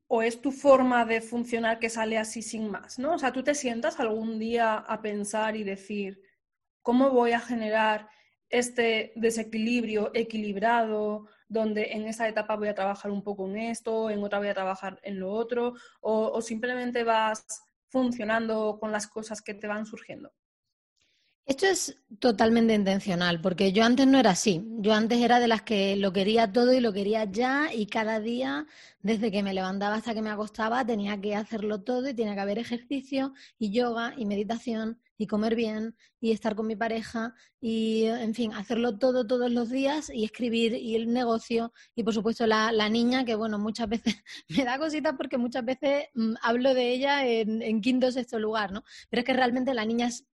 ¿O 0.09 0.23
es 0.23 0.41
tu 0.41 0.53
forma 0.53 1.05
de 1.05 1.21
funcionar 1.21 1.79
que 1.79 1.91
sale 1.91 2.17
así 2.19 2.43
sin 2.43 2.71
más? 2.71 2.99
¿no? 2.99 3.15
O 3.15 3.19
sea, 3.19 3.33
tú 3.33 3.43
te 3.43 3.55
sientas 3.55 3.99
algún 3.99 4.39
día 4.39 4.75
a 4.77 5.03
pensar 5.03 5.57
y 5.57 5.65
decir, 5.65 6.21
¿cómo 6.83 7.11
voy 7.11 7.33
a 7.33 7.41
generar 7.41 8.09
este 8.49 9.13
desequilibrio 9.17 10.11
equilibrado, 10.15 11.27
donde 11.49 11.93
en 11.93 12.07
esa 12.07 12.29
etapa 12.29 12.57
voy 12.57 12.69
a 12.69 12.75
trabajar 12.75 13.11
un 13.11 13.23
poco 13.23 13.47
en 13.49 13.57
esto, 13.57 14.11
en 14.11 14.23
otra 14.23 14.39
voy 14.39 14.49
a 14.49 14.55
trabajar 14.55 14.99
en 15.03 15.19
lo 15.19 15.33
otro, 15.33 15.75
o, 16.01 16.41
simplemente 16.41 17.05
vas 17.05 17.45
funcionando 17.89 18.79
con 18.81 18.93
las 18.93 19.07
cosas 19.07 19.43
que 19.43 19.55
te 19.55 19.67
van 19.67 19.87
surgiendo. 19.87 20.33
Esto 21.47 21.67
es 21.67 21.97
totalmente 22.19 22.75
intencional, 22.75 23.41
porque 23.41 23.73
yo 23.73 23.85
antes 23.85 24.05
no 24.09 24.19
era 24.19 24.31
así. 24.31 24.67
Yo 24.81 24.93
antes 24.93 25.21
era 25.21 25.39
de 25.39 25.47
las 25.47 25.63
que 25.63 25.95
lo 25.95 26.13
quería 26.13 26.53
todo 26.53 26.75
y 26.75 26.81
lo 26.81 26.93
quería 26.93 27.25
ya 27.25 27.73
y 27.73 27.87
cada 27.87 28.19
día, 28.19 28.67
desde 29.01 29.31
que 29.31 29.45
me 29.45 29.55
levantaba 29.55 29.95
hasta 29.95 30.13
que 30.13 30.23
me 30.23 30.31
acostaba, 30.31 30.85
tenía 30.85 31.21
que 31.21 31.37
hacerlo 31.37 31.83
todo 31.85 32.09
y 32.09 32.15
tenía 32.15 32.35
que 32.35 32.41
haber 32.41 32.59
ejercicio 32.59 33.33
y 33.61 33.71
yoga 33.71 34.13
y 34.17 34.27
meditación 34.27 35.01
y 35.19 35.29
comer 35.29 35.55
bien 35.55 35.95
y 36.21 36.33
estar 36.33 36.57
con 36.57 36.67
mi 36.67 36.75
pareja 36.75 37.33
y, 37.61 38.07
en 38.07 38.35
fin, 38.35 38.53
hacerlo 38.53 38.99
todo 38.99 39.25
todos 39.25 39.51
los 39.53 39.71
días 39.71 40.11
y 40.13 40.25
escribir 40.25 40.75
y 40.75 40.97
el 40.97 41.13
negocio 41.13 41.73
y, 41.95 42.03
por 42.03 42.13
supuesto, 42.13 42.45
la, 42.49 42.89
niña, 42.89 43.25
que, 43.25 43.37
bueno, 43.37 43.57
muchas 43.61 43.89
veces 43.89 44.17
me 44.49 44.65
da 44.65 44.79
cositas 44.79 45.15
porque 45.17 45.39
muchas 45.39 45.65
veces 45.65 46.07
mm, 46.15 46.35
hablo 46.43 46.75
de 46.75 46.93
ella 46.93 47.25
en, 47.25 47.63
en 47.63 47.81
quinto 47.81 48.09
o 48.09 48.13
sexto 48.13 48.41
lugar, 48.41 48.73
¿no? 48.73 48.83
Pero 49.11 49.21
es 49.21 49.27
que 49.27 49.33
realmente 49.33 49.73
la 49.73 49.85
niña 49.85 50.09
es 50.09 50.27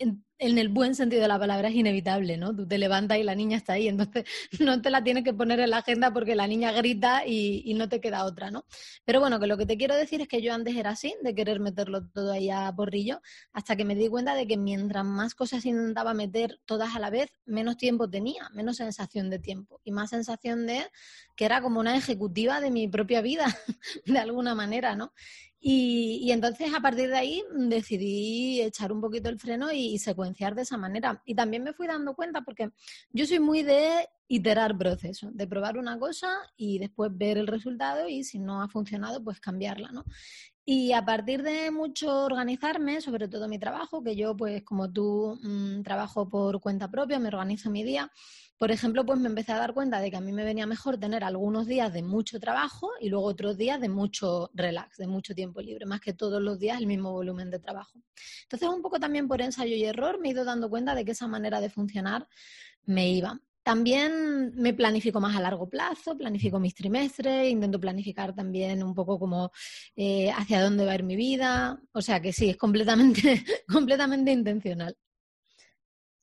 in 0.00 0.20
en, 0.38 0.58
el 0.58 0.68
buen 0.68 0.94
sentido 0.94 1.22
de 1.22 1.28
la 1.28 1.38
palabra 1.38 1.68
es 1.68 1.74
inevitable, 1.74 2.36
¿no? 2.36 2.54
Tú 2.54 2.66
te 2.66 2.78
levantas 2.78 3.18
y 3.18 3.22
la 3.22 3.34
niña 3.34 3.56
está 3.56 3.74
ahí, 3.74 3.88
entonces 3.88 4.24
no 4.60 4.80
te 4.82 4.90
la 4.90 5.02
tienes 5.02 5.24
que 5.24 5.34
poner 5.34 5.60
en 5.60 5.70
la 5.70 5.78
agenda 5.78 6.12
porque 6.12 6.34
la 6.34 6.46
niña 6.46 6.72
grita 6.72 7.26
y, 7.26 7.72
no 7.74 7.88
te 7.88 8.00
queda 8.00 8.24
otra, 8.24 8.50
¿no? 8.50 8.64
Pero 9.04 9.20
bueno, 9.20 9.40
que 9.40 9.46
lo 9.46 9.56
que 9.56 9.66
te 9.66 9.76
quiero 9.76 9.96
decir 9.96 10.20
es 10.20 10.28
que 10.28 10.40
yo 10.40 10.54
antes 10.54 10.76
era 10.76 10.90
así, 10.90 11.14
de 11.22 11.34
querer 11.34 11.58
meterlo 11.58 12.06
todo 12.08 12.32
ahí 12.32 12.50
a 12.50 12.72
porrillo, 12.74 13.20
hasta 13.52 13.74
que 13.74 13.84
me 13.84 13.96
di 13.96 14.08
cuenta 14.08 14.34
de 14.34 14.46
que 14.46 14.56
mientras 14.56 15.04
más 15.04 15.34
cosas 15.34 15.66
intentaba 15.66 16.14
meter 16.14 16.60
todas 16.66 16.94
a 16.94 17.00
la 17.00 17.10
vez, 17.10 17.32
menos 17.46 17.76
tiempo 17.76 18.08
tenía, 18.08 18.48
menos 18.54 18.76
sensación 18.76 19.30
de 19.30 19.40
tiempo 19.40 19.80
y 19.84 19.90
más 19.90 20.10
sensación 20.10 20.66
de 20.66 20.86
que 21.34 21.44
era 21.44 21.60
como 21.60 21.80
una 21.80 21.96
ejecutiva 21.96 22.60
de 22.60 22.70
mi 22.70 22.86
propia 22.86 23.20
vida, 23.22 23.46
de 24.06 24.18
alguna 24.18 24.54
manera, 24.54 24.94
¿no? 24.94 25.12
Y, 25.66 26.30
entonces 26.30 26.74
a 26.74 26.80
partir 26.80 27.08
de 27.08 27.16
ahí 27.16 27.42
decidí 27.56 28.60
echar 28.60 28.92
un 28.92 29.00
poquito 29.00 29.30
el 29.30 29.38
freno 29.38 29.72
y, 29.72 29.98
de 30.32 30.62
esa 30.62 30.76
manera. 30.76 31.22
Y 31.24 31.34
también 31.34 31.62
me 31.62 31.72
fui 31.72 31.86
dando 31.86 32.14
cuenta 32.14 32.42
porque 32.42 32.70
yo 33.10 33.26
soy 33.26 33.40
muy 33.40 33.62
de 33.62 34.08
iterar 34.28 34.76
proceso, 34.76 35.30
de 35.32 35.46
probar 35.46 35.76
una 35.76 35.98
cosa 35.98 36.28
y 36.56 36.78
después 36.78 37.10
ver 37.14 37.38
el 37.38 37.46
resultado 37.46 38.08
y 38.08 38.24
si 38.24 38.38
no 38.38 38.62
ha 38.62 38.68
funcionado, 38.68 39.22
pues 39.22 39.40
cambiarla, 39.40 39.90
¿no? 39.92 40.04
Y 40.66 40.92
a 40.92 41.04
partir 41.04 41.42
de 41.42 41.70
mucho 41.70 42.24
organizarme, 42.24 43.02
sobre 43.02 43.28
todo 43.28 43.48
mi 43.48 43.58
trabajo, 43.58 44.02
que 44.02 44.16
yo, 44.16 44.34
pues 44.34 44.62
como 44.62 44.90
tú, 44.90 45.38
mm, 45.42 45.82
trabajo 45.82 46.28
por 46.28 46.60
cuenta 46.60 46.90
propia, 46.90 47.18
me 47.18 47.28
organizo 47.28 47.70
mi 47.70 47.84
día, 47.84 48.10
por 48.58 48.70
ejemplo, 48.70 49.04
pues 49.04 49.18
me 49.18 49.28
empecé 49.28 49.52
a 49.52 49.58
dar 49.58 49.74
cuenta 49.74 50.00
de 50.00 50.10
que 50.10 50.16
a 50.16 50.20
mí 50.20 50.32
me 50.32 50.44
venía 50.44 50.66
mejor 50.66 50.98
tener 50.98 51.24
algunos 51.24 51.66
días 51.66 51.92
de 51.92 52.02
mucho 52.02 52.38
trabajo 52.38 52.90
y 53.00 53.08
luego 53.08 53.26
otros 53.26 53.56
días 53.56 53.80
de 53.80 53.88
mucho 53.88 54.50
relax, 54.54 54.96
de 54.96 55.06
mucho 55.06 55.34
tiempo 55.34 55.60
libre, 55.60 55.86
más 55.86 56.00
que 56.00 56.12
todos 56.12 56.40
los 56.40 56.58
días 56.58 56.78
el 56.78 56.86
mismo 56.86 57.12
volumen 57.12 57.50
de 57.50 57.58
trabajo. 57.58 58.00
Entonces, 58.42 58.68
un 58.68 58.82
poco 58.82 59.00
también 59.00 59.26
por 59.28 59.42
ensayo 59.42 59.74
y 59.74 59.84
error 59.84 60.20
me 60.20 60.28
he 60.28 60.32
ido 60.32 60.44
dando 60.44 60.70
cuenta 60.70 60.94
de 60.94 61.04
que 61.04 61.12
esa 61.12 61.26
manera 61.26 61.60
de 61.60 61.70
funcionar 61.70 62.28
me 62.84 63.10
iba. 63.10 63.40
También 63.64 64.52
me 64.56 64.74
planifico 64.74 65.20
más 65.20 65.34
a 65.36 65.40
largo 65.40 65.68
plazo, 65.70 66.16
planifico 66.16 66.60
mis 66.60 66.74
trimestres, 66.74 67.50
intento 67.50 67.80
planificar 67.80 68.34
también 68.34 68.82
un 68.82 68.94
poco 68.94 69.18
como 69.18 69.52
eh, 69.96 70.30
hacia 70.30 70.62
dónde 70.62 70.84
va 70.84 70.92
a 70.92 70.96
ir 70.96 71.02
mi 71.02 71.16
vida. 71.16 71.80
O 71.92 72.02
sea 72.02 72.20
que 72.20 72.32
sí, 72.32 72.50
es 72.50 72.56
completamente, 72.58 73.42
completamente 73.66 74.32
intencional. 74.32 74.94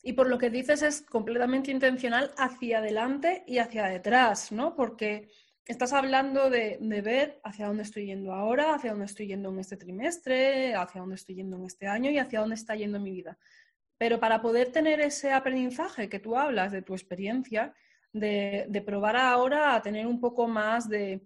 Y 0.04 0.14
por 0.14 0.28
lo 0.28 0.38
que 0.38 0.50
dices 0.50 0.82
es 0.82 1.02
completamente 1.02 1.72
intencional 1.72 2.32
hacia 2.38 2.80
adelante 2.80 3.44
y 3.46 3.60
hacia 3.60 3.86
detrás, 3.86 4.52
¿no? 4.52 4.76
Porque 4.76 5.30
estás 5.72 5.94
hablando 5.94 6.50
de, 6.50 6.78
ver 7.04 7.40
hacia 7.44 7.68
dónde 7.68 7.84
estoy 7.84 8.08
yendo 8.08 8.34
ahora, 8.34 8.76
hacia 8.76 8.92
dónde 8.92 9.06
estoy 9.06 9.28
yendo 9.28 9.50
en 9.50 9.60
este 9.60 9.78
trimestre, 9.78 10.76
hacia 10.76 11.02
dónde 11.02 11.16
estoy 11.16 11.36
yendo 11.36 11.58
en 11.58 11.66
este 11.66 11.88
año 11.88 12.12
y 12.12 12.18
hacia 12.18 12.42
dónde 12.42 12.56
está 12.56 12.76
yendo 12.76 13.00
mi 13.00 13.12
vida. 13.12 13.38
Pero 13.98 14.20
para 14.20 14.42
poder 14.42 14.72
tener 14.72 15.00
ese 15.00 15.32
aprendizaje 15.32 16.10
que 16.10 16.20
tú 16.20 16.36
hablas 16.36 16.72
de 16.72 16.82
tu 16.82 16.94
experiencia, 16.94 17.74
de, 18.12 18.84
probar 18.86 19.16
ahora 19.16 19.76
a 19.76 19.82
tener 19.82 20.06
un 20.08 20.20
poco 20.20 20.48
más 20.48 20.90
de 20.90 21.22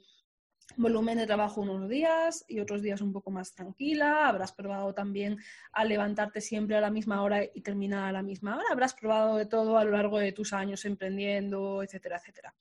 volumen 0.78 1.18
de 1.18 1.26
trabajo 1.26 1.62
unos 1.62 1.90
días 1.90 2.44
y 2.48 2.60
otros 2.60 2.82
días 2.82 3.02
un 3.02 3.14
poco 3.14 3.32
más 3.32 3.54
tranquila. 3.54 4.28
Habrás 4.28 4.52
probado 4.52 4.94
también 4.94 5.38
a 5.72 5.86
levantarte 5.86 6.42
siempre 6.42 6.76
a 6.76 6.82
la 6.82 6.90
misma 6.90 7.22
hora 7.22 7.44
y 7.44 7.62
terminar 7.62 8.06
a 8.06 8.12
la 8.12 8.24
misma 8.24 8.58
hora. 8.58 8.66
Habrás 8.72 8.94
probado 8.94 9.38
de 9.38 9.46
todo 9.46 9.78
a 9.78 9.84
lo 9.84 9.92
largo 9.92 10.20
de 10.20 10.32
tus 10.32 10.54
años 10.54 10.86
emprendiendo, 10.86 11.84
etcétera, 11.84 12.18
etcétera. 12.18 12.54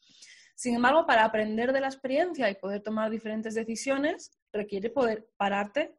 Sin 0.54 0.74
embargo, 0.76 1.04
para 1.06 1.24
aprender 1.24 1.72
de 1.72 1.80
la 1.80 1.88
experiencia 1.88 2.48
y 2.48 2.54
poder 2.54 2.80
tomar 2.80 3.10
diferentes 3.10 3.54
decisiones, 3.54 4.38
requiere 4.52 4.88
poder 4.88 5.28
pararte 5.36 5.96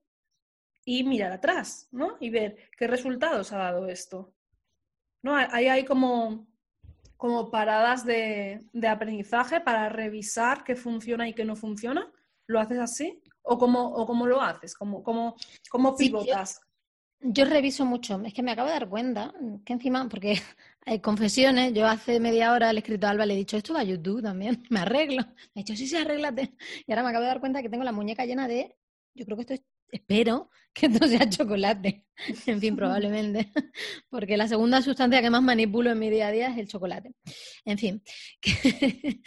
y 0.86 1.04
mirar 1.04 1.34
atrás, 1.34 1.90
¿no? 1.92 2.16
Y 2.20 2.30
ver 2.30 2.70
qué 2.78 2.88
resultados 2.88 3.52
ha 3.52 3.58
dado 3.58 3.88
esto. 3.88 4.34
¿No? 5.24 5.36
Ahí 5.36 5.68
hay 5.68 5.84
como, 5.84 6.48
como 7.18 7.50
paradas 7.50 8.06
de, 8.06 8.66
aprendizaje 8.88 9.62
para 9.62 9.90
revisar 9.90 10.64
qué 10.64 10.76
funciona 10.76 11.28
y 11.28 11.34
qué 11.34 11.46
no 11.46 11.56
funciona. 11.56 12.12
¿Lo 12.48 12.60
haces 12.60 12.80
así? 12.80 13.22
¿O 13.42 13.58
cómo, 13.58 13.88
o 13.94 14.06
cómo 14.06 14.28
lo 14.28 14.42
haces? 14.42 14.76
¿Cómo, 14.76 15.04
cómo, 15.04 15.36
cómo 15.70 15.96
pivotas? 15.96 16.60
yo, 17.20 17.46
reviso 17.46 17.86
mucho. 17.86 18.22
Es 18.26 18.34
que 18.34 18.44
me 18.44 18.52
acabo 18.52 18.68
de 18.68 18.74
dar 18.74 18.90
cuenta 18.90 19.34
que 19.66 19.74
encima, 19.74 20.08
porque 20.10 20.36
hay 20.86 21.00
confesiones, 21.00 21.74
yo 21.74 21.88
hace 21.88 22.20
media 22.20 22.52
hora 22.52 22.72
le 22.72 22.80
he 22.80 22.82
escrito 22.82 23.08
a 23.08 23.12
Alba, 23.12 23.26
le 23.26 23.34
he 23.34 23.38
dicho, 23.38 23.58
esto 23.58 23.74
va 23.74 23.82
a 23.82 23.84
YouTube 23.84 24.22
también, 24.22 24.64
me 24.70 24.80
arreglo. 24.82 25.24
Me 25.54 25.62
ha 25.62 25.64
dicho, 25.64 25.76
sí, 25.76 25.88
sí, 25.88 25.96
arréglate. 25.96 26.54
Y 26.86 26.92
ahora 26.92 27.04
me 27.04 27.10
acabo 27.10 27.24
de 27.24 27.30
dar 27.30 27.40
cuenta 27.40 27.62
que 27.62 27.70
tengo 27.70 27.84
la 27.84 27.92
muñeca 27.92 28.26
llena 28.26 28.48
de, 28.48 28.76
yo 29.16 29.26
creo 29.26 29.38
que 29.38 29.42
esto 29.42 29.54
es 29.54 29.64
espero 29.90 30.50
que 30.76 30.86
esto 30.88 31.08
sea 31.08 31.28
chocolate. 31.30 32.06
en 32.46 32.60
fin, 32.60 32.76
probablemente. 32.76 33.50
Porque 34.10 34.38
la 34.38 34.48
segunda 34.48 34.82
sustancia 34.82 35.22
que 35.22 35.30
más 35.30 35.42
manipulo 35.42 35.92
en 35.92 36.00
mi 36.00 36.10
día 36.10 36.28
a 36.28 36.32
día 36.32 36.50
es 36.50 36.58
el 36.58 36.68
chocolate. 36.68 37.16
En 37.64 37.78
fin, 37.78 38.04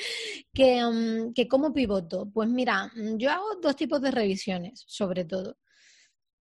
que, 0.53 0.85
um, 0.85 1.33
que, 1.33 1.49
¿cómo 1.49 1.73
pivoto? 1.73 2.31
Pues 2.31 2.49
mira, 2.49 2.93
yo 3.17 3.31
hago 3.31 3.57
dos 3.63 3.75
tipos 3.75 4.01
de 4.03 4.11
revisiones, 4.11 4.85
sobre 4.87 5.25
todo. 5.25 5.57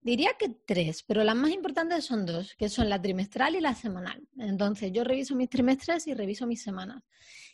Diría 0.01 0.33
que 0.37 0.49
tres, 0.67 1.03
pero 1.03 1.23
las 1.23 1.35
más 1.35 1.51
importantes 1.51 2.05
son 2.05 2.27
dos, 2.27 2.53
que 2.55 2.69
son 2.69 2.89
la 2.89 3.01
trimestral 3.01 3.55
y 3.55 3.59
la 3.59 3.73
semanal. 3.73 4.21
Entonces, 4.37 4.91
yo 4.91 5.03
reviso 5.03 5.35
mis 5.35 5.49
trimestres 5.49 6.05
y 6.05 6.13
reviso 6.13 6.45
mis 6.45 6.61
semanas. 6.61 7.01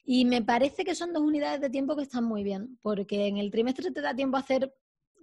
Y 0.04 0.26
me 0.26 0.42
parece 0.42 0.84
que 0.84 0.94
son 0.94 1.14
dos 1.14 1.24
unidades 1.24 1.62
de 1.62 1.70
tiempo 1.70 1.96
que 1.96 2.04
están 2.04 2.26
muy 2.26 2.44
bien, 2.44 2.78
porque 2.82 3.28
en 3.28 3.38
el 3.38 3.52
trimestre 3.52 3.92
te 3.92 4.02
da 4.02 4.14
tiempo 4.14 4.36
a 4.36 4.42
hacer 4.42 4.74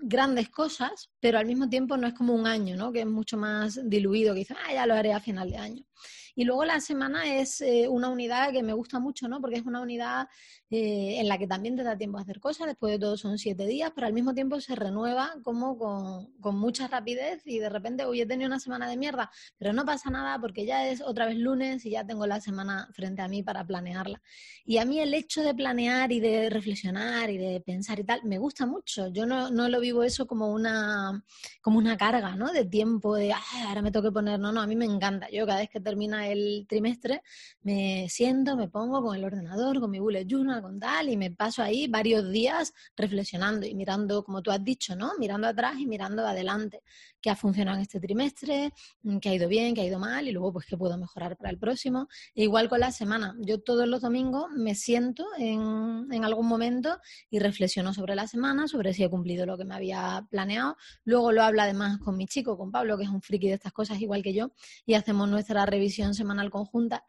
grandes 0.01 0.49
cosas, 0.49 1.11
pero 1.21 1.39
al 1.39 1.47
mismo 1.47 1.69
tiempo 1.69 1.97
no 1.97 2.07
es 2.07 2.15
como 2.15 2.35
un 2.35 2.47
año, 2.47 2.77
¿no? 2.77 2.93
Que 2.93 3.01
es 3.01 3.07
mucho 3.07 3.37
más 3.37 3.81
diluido, 3.89 4.35
que 4.35 4.41
dices, 4.41 4.57
ah, 4.67 4.73
ya 4.73 4.87
lo 4.87 4.95
haré 4.95 5.13
a 5.13 5.21
final 5.21 5.51
de 5.51 5.57
año. 5.59 5.88
Y 6.35 6.45
luego 6.45 6.65
la 6.65 6.81
semana 6.81 7.37
es 7.37 7.61
eh, 7.61 7.89
una 7.89 8.09
unidad 8.09 8.53
que 8.53 8.63
me 8.63 8.73
gusta 8.73 8.99
mucho, 8.99 9.29
¿no? 9.29 9.41
Porque 9.41 9.57
es 9.57 9.67
una 9.67 9.81
unidad 9.81 10.29
eh, 10.71 11.17
en 11.19 11.29
la 11.29 11.39
que 11.39 11.47
también 11.47 11.77
te 11.77 11.83
da 11.83 11.97
tiempo 11.97 12.19
a 12.19 12.23
hacer 12.23 12.41
cosas, 12.41 12.67
después 12.67 12.93
de 12.93 12.99
todo 12.99 13.17
son 13.17 13.39
siete 13.39 13.67
días, 13.67 13.91
pero 13.95 14.07
al 14.07 14.13
mismo 14.13 14.35
tiempo 14.35 14.61
se 14.61 14.75
renueva 14.75 15.33
como 15.43 15.79
con, 15.79 16.33
con 16.41 16.59
mucha 16.59 16.89
rapidez 16.89 17.43
y 17.47 17.59
de 17.59 17.69
repente, 17.69 18.05
hoy 18.05 18.21
he 18.21 18.27
tenido 18.27 18.49
una 18.49 18.61
semana 18.61 18.89
de 18.89 18.97
mierda, 18.97 19.31
pero 19.57 19.73
no 19.73 19.85
pasa 19.85 20.11
nada 20.11 20.39
porque 20.39 20.67
ya 20.67 20.89
es 20.89 21.01
otra 21.01 21.27
vez 21.27 21.39
lunes 21.39 21.85
y 21.87 21.91
ya 21.91 22.07
tengo 22.07 22.27
la 22.27 22.41
semana 22.41 22.89
frente 22.93 23.23
a 23.23 23.29
mí 23.29 23.43
para 23.43 23.67
planearla. 23.67 24.21
Y 24.65 24.79
a 24.79 24.85
mí 24.85 25.01
el 25.01 25.15
hecho 25.15 25.43
de 25.43 25.55
planear 25.55 26.13
y 26.13 26.21
de 26.21 26.51
reflexionar 26.51 27.31
y 27.31 27.39
de 27.39 27.61
pensar 27.61 27.99
y 27.99 28.05
tal, 28.05 28.21
me 28.25 28.39
gusta 28.39 28.67
mucho. 28.67 29.09
Yo 29.09 29.27
no, 29.27 29.51
no 29.51 29.69
lo 29.69 29.81
vivo 29.81 30.03
eso 30.03 30.27
como 30.27 30.53
una, 30.53 31.25
como 31.63 31.79
una 31.79 31.97
carga, 31.97 32.37
¿no? 32.37 32.53
De 32.53 32.65
tiempo, 32.65 33.17
de, 33.17 33.33
ahora 33.67 33.83
me 33.83 33.91
tengo 33.91 34.09
que 34.09 34.13
poner, 34.13 34.39
no, 34.39 34.53
no, 34.53 34.61
a 34.61 34.67
mí 34.67 34.77
me 34.77 34.85
encanta. 34.85 35.29
Yo 35.31 35.47
cada 35.47 35.61
vez 35.61 35.71
que 35.71 35.81
termina 35.89 36.29
el 36.29 36.67
trimestre, 36.69 37.23
me 37.63 38.07
siento, 38.11 38.57
me 38.57 38.69
pongo 38.69 39.03
con 39.03 39.17
el 39.17 39.25
ordenador, 39.25 39.81
con 39.81 39.91
mi 39.91 39.99
bullet 39.99 40.27
journal, 40.27 40.61
con 40.61 40.79
tal, 40.79 41.09
y 41.09 41.17
me 41.17 41.31
paso 41.31 41.63
ahí 41.63 41.87
varios 41.89 42.31
días 42.31 42.75
reflexionando 42.95 43.67
y 43.67 43.75
mirando, 43.75 44.23
como 44.23 44.43
tú 44.43 44.51
has 44.51 44.63
dicho, 44.63 44.95
¿no? 44.95 45.13
Mirando 45.19 45.47
atrás 45.47 45.77
y 45.79 45.87
mirando 45.87 46.27
adelante, 46.27 46.83
qué 47.23 47.31
ha 47.31 47.37
funcionado 47.37 47.79
en 47.79 47.83
este 47.83 48.01
trimestre, 48.01 48.73
mm, 49.03 49.19
qué 49.19 49.31
ha 49.31 49.35
ido 49.35 49.49
bien, 49.49 49.75
qué 49.75 49.81
ha 49.81 49.87
ido 49.87 49.99
mal, 49.99 50.29
y 50.29 50.33
luego, 50.33 50.53
pues, 50.53 50.67
qué 50.67 50.77
puedo 50.77 50.97
mejorar 50.99 51.37
para 51.37 51.51
el 51.51 51.59
próximo. 51.59 52.09
E 52.35 52.43
igual 52.45 52.69
con 52.69 52.81
la 52.81 52.93
semana. 52.93 53.35
Yo 53.41 53.61
todos 53.61 53.89
los 53.89 54.03
domingos 54.03 54.51
me 54.57 54.75
siento 54.75 55.25
en, 55.39 56.07
en 56.11 56.25
algún 56.25 56.47
momento 56.47 56.99
y 57.31 57.39
reflexiono 57.39 57.95
sobre 57.95 58.15
la 58.15 58.27
semana, 58.27 58.69
sobre 58.69 58.93
si 58.93 59.05
he 59.05 59.09
cumplido 59.11 59.47
lo 59.47 59.57
que 59.57 59.65
me 59.65 59.75
había 59.75 60.27
planeado. 60.31 60.77
Luego 61.05 61.33
lo 61.33 61.43
hablo 61.43 61.63
además 61.63 61.99
con 61.99 62.17
mi 62.17 62.27
chico, 62.27 62.57
con 62.59 62.71
Pablo, 62.71 62.99
que 62.99 63.05
es 63.05 63.11
un 63.11 63.23
friki 63.23 63.49
de 63.49 63.55
estas 63.55 63.73
cosas 63.73 64.01
igual 64.01 64.23
que 64.23 64.35
yo, 64.35 64.53
y 64.87 64.95
hacemos 64.95 65.29
nuestra 65.29 65.67
revisión 65.79 66.15
semanal 66.15 66.51
conjunta. 66.51 67.05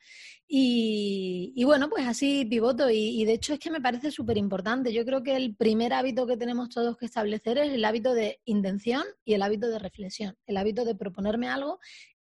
Y, 0.51 1.63
bueno, 1.63 1.89
pues 1.89 2.07
así 2.07 2.43
pivoto 2.43 2.89
y, 2.89 3.23
de 3.23 3.33
hecho 3.33 3.53
es 3.53 3.59
que 3.59 3.69
me 3.69 3.81
parece 3.81 4.09
súper 4.09 4.35
importante. 4.37 4.91
Yo 4.91 5.05
creo 5.05 5.21
que 5.21 5.35
el 5.35 5.55
primer 5.55 5.93
hábito 5.93 6.25
que 6.25 6.37
tenemos 6.37 6.69
todos 6.69 6.97
que 6.97 7.05
establecer 7.05 7.59
es 7.59 7.71
el 7.71 7.85
hábito 7.85 8.15
de 8.15 8.39
intención 8.45 9.03
y 9.23 9.35
el 9.35 9.43
hábito 9.43 9.69
de 9.69 9.77
reflexión, 9.77 10.35
el 10.47 10.57
hábito 10.57 10.85
de 10.85 10.95
proponerme 10.95 11.49
algo 11.49 11.79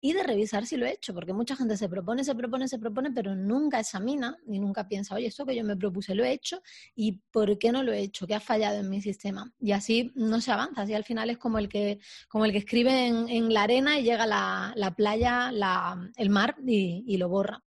y 0.08 0.14
de 0.14 0.24
revisar 0.24 0.66
si 0.66 0.78
lo 0.78 0.86
he 0.86 0.94
hecho, 0.94 1.14
porque 1.14 1.34
mucha 1.34 1.54
gente 1.54 1.76
se 1.76 1.90
propone, 1.90 2.24
se 2.24 2.34
propone, 2.34 2.70
se 2.70 2.80
propone, 2.80 3.12
pero 3.12 3.36
nunca 3.36 3.82
examina 3.82 4.38
ni 4.46 4.58
nunca 4.58 4.88
piensa, 4.88 5.16
oye, 5.16 5.28
esto 5.28 5.46
que 5.46 5.54
yo 5.54 5.66
me 5.66 5.76
propuse 5.76 6.16
lo 6.16 6.24
he 6.24 6.32
hecho 6.32 6.62
y 6.96 7.20
por 7.30 7.60
qué 7.60 7.74
no 7.74 7.84
lo 7.84 7.92
he 7.92 8.00
hecho, 8.00 8.26
qué 8.26 8.34
ha 8.34 8.40
fallado 8.40 8.78
en 8.78 8.90
mi 8.90 9.02
sistema. 9.02 9.52
Y 9.60 9.74
así 9.74 10.14
no 10.16 10.40
se 10.40 10.54
avanza, 10.54 10.84
así 10.84 10.94
al 10.94 11.04
final 11.04 11.30
es 11.30 11.38
como 11.38 11.60
el 11.60 11.68
que, 11.68 12.00
como 12.30 12.46
el 12.46 12.54
que 12.54 12.60
escribe 12.60 13.08
en, 13.08 13.54
la 13.54 13.64
arena 13.64 14.00
y 14.00 14.04
llega 14.04 14.26
la, 14.26 14.72
la 14.78 14.96
playa, 14.96 15.52
la, 15.52 16.10
el 16.16 16.30
mar 16.30 16.56
y, 16.66 17.18
lo 17.18 17.28
borra. 17.28 17.62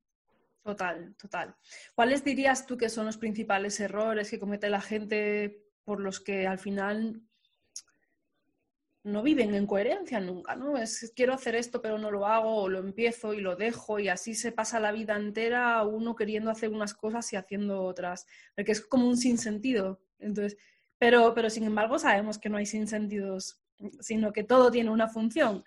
Total, 0.62 1.16
total. 1.20 1.56
¿Cuáles 1.96 2.22
dirías 2.22 2.66
tú 2.66 2.76
que 2.76 2.88
son 2.88 3.06
los 3.06 3.16
principales 3.16 3.80
errores 3.80 4.30
que 4.30 4.38
comete 4.38 4.70
la 4.70 4.80
gente 4.80 5.64
por 5.82 5.98
los 5.98 6.20
que 6.20 6.46
al 6.46 6.60
final 6.60 7.20
no 9.12 9.22
viven 9.22 9.54
en 9.54 9.66
coherencia 9.66 10.20
nunca, 10.20 10.54
¿no? 10.54 10.76
Es 10.76 11.12
quiero 11.14 11.34
hacer 11.34 11.54
esto 11.54 11.80
pero 11.80 11.98
no 11.98 12.10
lo 12.10 12.26
hago, 12.26 12.62
o 12.62 12.68
lo 12.68 12.78
empiezo 12.78 13.34
y 13.34 13.40
lo 13.40 13.56
dejo, 13.56 13.98
y 13.98 14.08
así 14.08 14.34
se 14.34 14.52
pasa 14.52 14.80
la 14.80 14.92
vida 14.92 15.16
entera 15.16 15.82
uno 15.84 16.14
queriendo 16.14 16.50
hacer 16.50 16.70
unas 16.70 16.94
cosas 16.94 17.32
y 17.32 17.36
haciendo 17.36 17.82
otras, 17.82 18.26
porque 18.54 18.72
es 18.72 18.80
como 18.80 19.08
un 19.08 19.16
sinsentido. 19.16 20.00
Entonces, 20.18 20.58
pero, 20.98 21.32
pero 21.34 21.50
sin 21.50 21.64
embargo 21.64 21.98
sabemos 21.98 22.38
que 22.38 22.48
no 22.48 22.56
hay 22.56 22.66
sinsentidos, 22.66 23.60
sino 24.00 24.32
que 24.32 24.44
todo 24.44 24.70
tiene 24.70 24.90
una 24.90 25.08
función. 25.08 25.64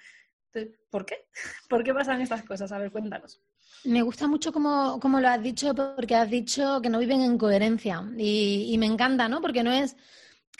¿Por 0.89 1.05
qué? 1.05 1.27
¿Por 1.69 1.83
qué 1.83 1.93
pasan 1.93 2.21
estas 2.21 2.43
cosas? 2.43 2.71
A 2.71 2.77
ver, 2.77 2.91
cuéntanos. 2.91 3.41
Me 3.83 4.01
gusta 4.01 4.27
mucho 4.27 4.51
como, 4.51 4.99
lo 5.01 5.27
has 5.27 5.41
dicho, 5.41 5.73
porque 5.73 6.15
has 6.15 6.29
dicho 6.29 6.81
que 6.81 6.89
no 6.89 6.99
viven 6.99 7.21
en 7.21 7.37
coherencia. 7.37 8.03
Y 8.17 8.75
me 8.77 8.85
encanta, 8.85 9.27
¿no? 9.27 9.41
Porque 9.41 9.63
no 9.63 9.71
es 9.71 9.95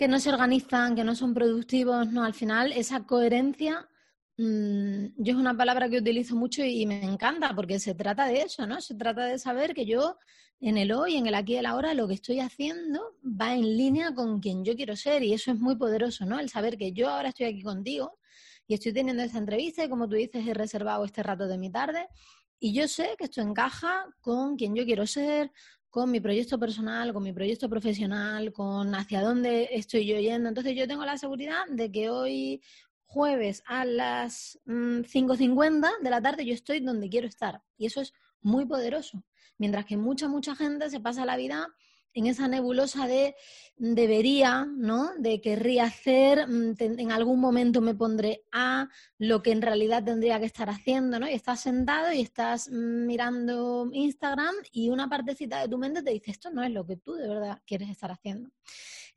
que 0.02 0.08
no 0.08 0.20
se 0.20 0.32
organizan, 0.32 0.96
que 0.96 1.04
no 1.04 1.14
son 1.14 1.32
productivos, 1.32 2.12
no, 2.12 2.24
al 2.24 2.34
final 2.34 2.72
esa 2.72 3.06
coherencia, 3.06 3.88
mm, 4.36 5.10
yo 5.16 5.34
es 5.34 5.36
una 5.36 5.56
palabra 5.56 5.88
que 5.90 6.00
utilizo 6.00 6.36
mucho 6.36 6.64
y, 6.66 6.88
me 6.88 7.04
encanta 7.04 7.54
porque 7.56 7.80
se 7.80 7.94
trata 7.94 8.26
de 8.26 8.42
eso, 8.42 8.66
¿no? 8.66 8.82
Se 8.82 8.96
trata 8.96 9.26
de 9.26 9.38
saber 9.38 9.76
que 9.76 9.86
yo 9.86 10.18
en 10.60 10.80
el 10.80 10.92
hoy, 10.92 11.18
en 11.18 11.28
el 11.28 11.36
aquí 11.36 11.54
y 11.54 11.58
el 11.58 11.68
ahora, 11.68 11.94
lo 11.94 12.08
que 12.08 12.16
estoy 12.16 12.40
haciendo 12.40 13.16
va 13.24 13.54
en 13.54 13.78
línea 13.78 14.12
con 14.16 14.40
quien 14.40 14.66
yo 14.66 14.76
quiero 14.76 14.96
ser 14.96 15.22
y 15.22 15.34
eso 15.34 15.52
es 15.52 15.60
muy 15.60 15.76
poderoso, 15.76 16.26
¿no? 16.26 16.40
El 16.40 16.50
saber 16.50 16.80
que 16.80 16.94
yo 16.94 17.08
ahora 17.08 17.30
estoy 17.30 17.46
aquí 17.46 17.62
contigo 17.62 18.18
y 18.66 18.74
estoy 18.74 18.94
teniendo 18.94 19.22
esta 19.22 19.38
entrevista 19.38 19.86
y 19.86 19.90
como 19.90 20.10
tú 20.10 20.16
dices, 20.16 20.48
he 20.48 20.56
reservado 20.56 21.06
este 21.06 21.22
rato 21.22 21.48
de 21.48 21.60
mi 21.60 21.72
tarde 21.72 22.08
y 22.60 22.74
yo 22.74 22.88
sé 22.88 23.14
que 23.20 23.26
esto 23.26 23.42
encaja 23.42 24.08
con 24.20 24.56
quien 24.56 24.76
yo 24.76 24.84
quiero 24.84 25.06
ser, 25.06 25.52
con 25.92 26.10
mi 26.10 26.22
proyecto 26.22 26.58
personal, 26.58 27.14
con 27.14 27.22
mi 27.22 27.34
proyecto 27.34 27.70
profesional, 27.70 28.54
con 28.54 28.96
hacia 28.96 29.22
dónde 29.22 29.70
estoy 29.74 30.08
yo 30.08 30.18
yendo. 30.18 30.48
Entonces 30.48 30.74
yo 30.74 30.88
tengo 30.88 31.06
la 31.06 31.18
seguridad 31.18 31.68
de 31.70 31.92
que 31.92 32.10
hoy 32.10 32.62
jueves 33.04 33.62
a 33.68 33.84
las 33.84 34.58
5.50 34.66 36.00
mm, 36.00 36.04
de 36.04 36.10
la 36.10 36.22
tarde 36.22 36.46
yo 36.46 36.54
estoy 36.54 36.80
donde 36.80 37.10
quiero 37.10 37.28
estar. 37.28 37.62
Y 37.78 37.88
eso 37.88 38.00
es 38.00 38.14
muy 38.42 38.66
poderoso. 38.66 39.22
Mientras 39.58 39.86
que 39.86 39.98
mucha, 39.98 40.30
mucha 40.30 40.56
gente 40.56 40.90
se 40.90 41.02
pasa 41.02 41.26
la 41.26 41.36
vida 41.36 41.68
en 42.14 42.28
esa 42.28 42.48
nebulosa 42.48 43.08
de 43.08 43.36
debería, 43.78 44.66
¿no? 44.66 45.12
De 45.18 45.42
querría 45.42 45.86
hacer, 45.86 46.48
mm, 46.48 46.76
en 46.80 47.12
algún 47.12 47.40
momento 47.40 47.82
me 47.82 47.96
pondré 47.96 48.44
a 48.52 48.88
lo 49.18 49.42
que 49.42 49.52
en 49.52 49.62
realidad 49.62 50.04
tendría 50.04 50.40
que 50.40 50.46
estar 50.46 50.70
haciendo, 50.70 51.20
¿no? 51.20 51.28
Y 51.28 51.34
estás 51.34 51.62
sentado 51.62 52.12
y 52.14 52.22
estás 52.22 52.70
mm, 52.70 53.06
mirando 53.06 53.90
Instagram 53.92 54.54
y 54.72 54.90
una 54.90 55.10
partecita 55.10 55.62
de 55.62 55.68
tu 55.68 55.78
mente 55.78 56.04
te 56.04 56.12
dice, 56.12 56.32
esto 56.32 56.52
no 56.52 56.64
es 56.64 56.72
lo 56.72 56.86
que 56.86 56.98
tú 56.98 57.14
de 57.14 57.28
verdad 57.28 57.60
quieres 57.66 57.90
estar 57.90 58.12
haciendo. 58.12 58.52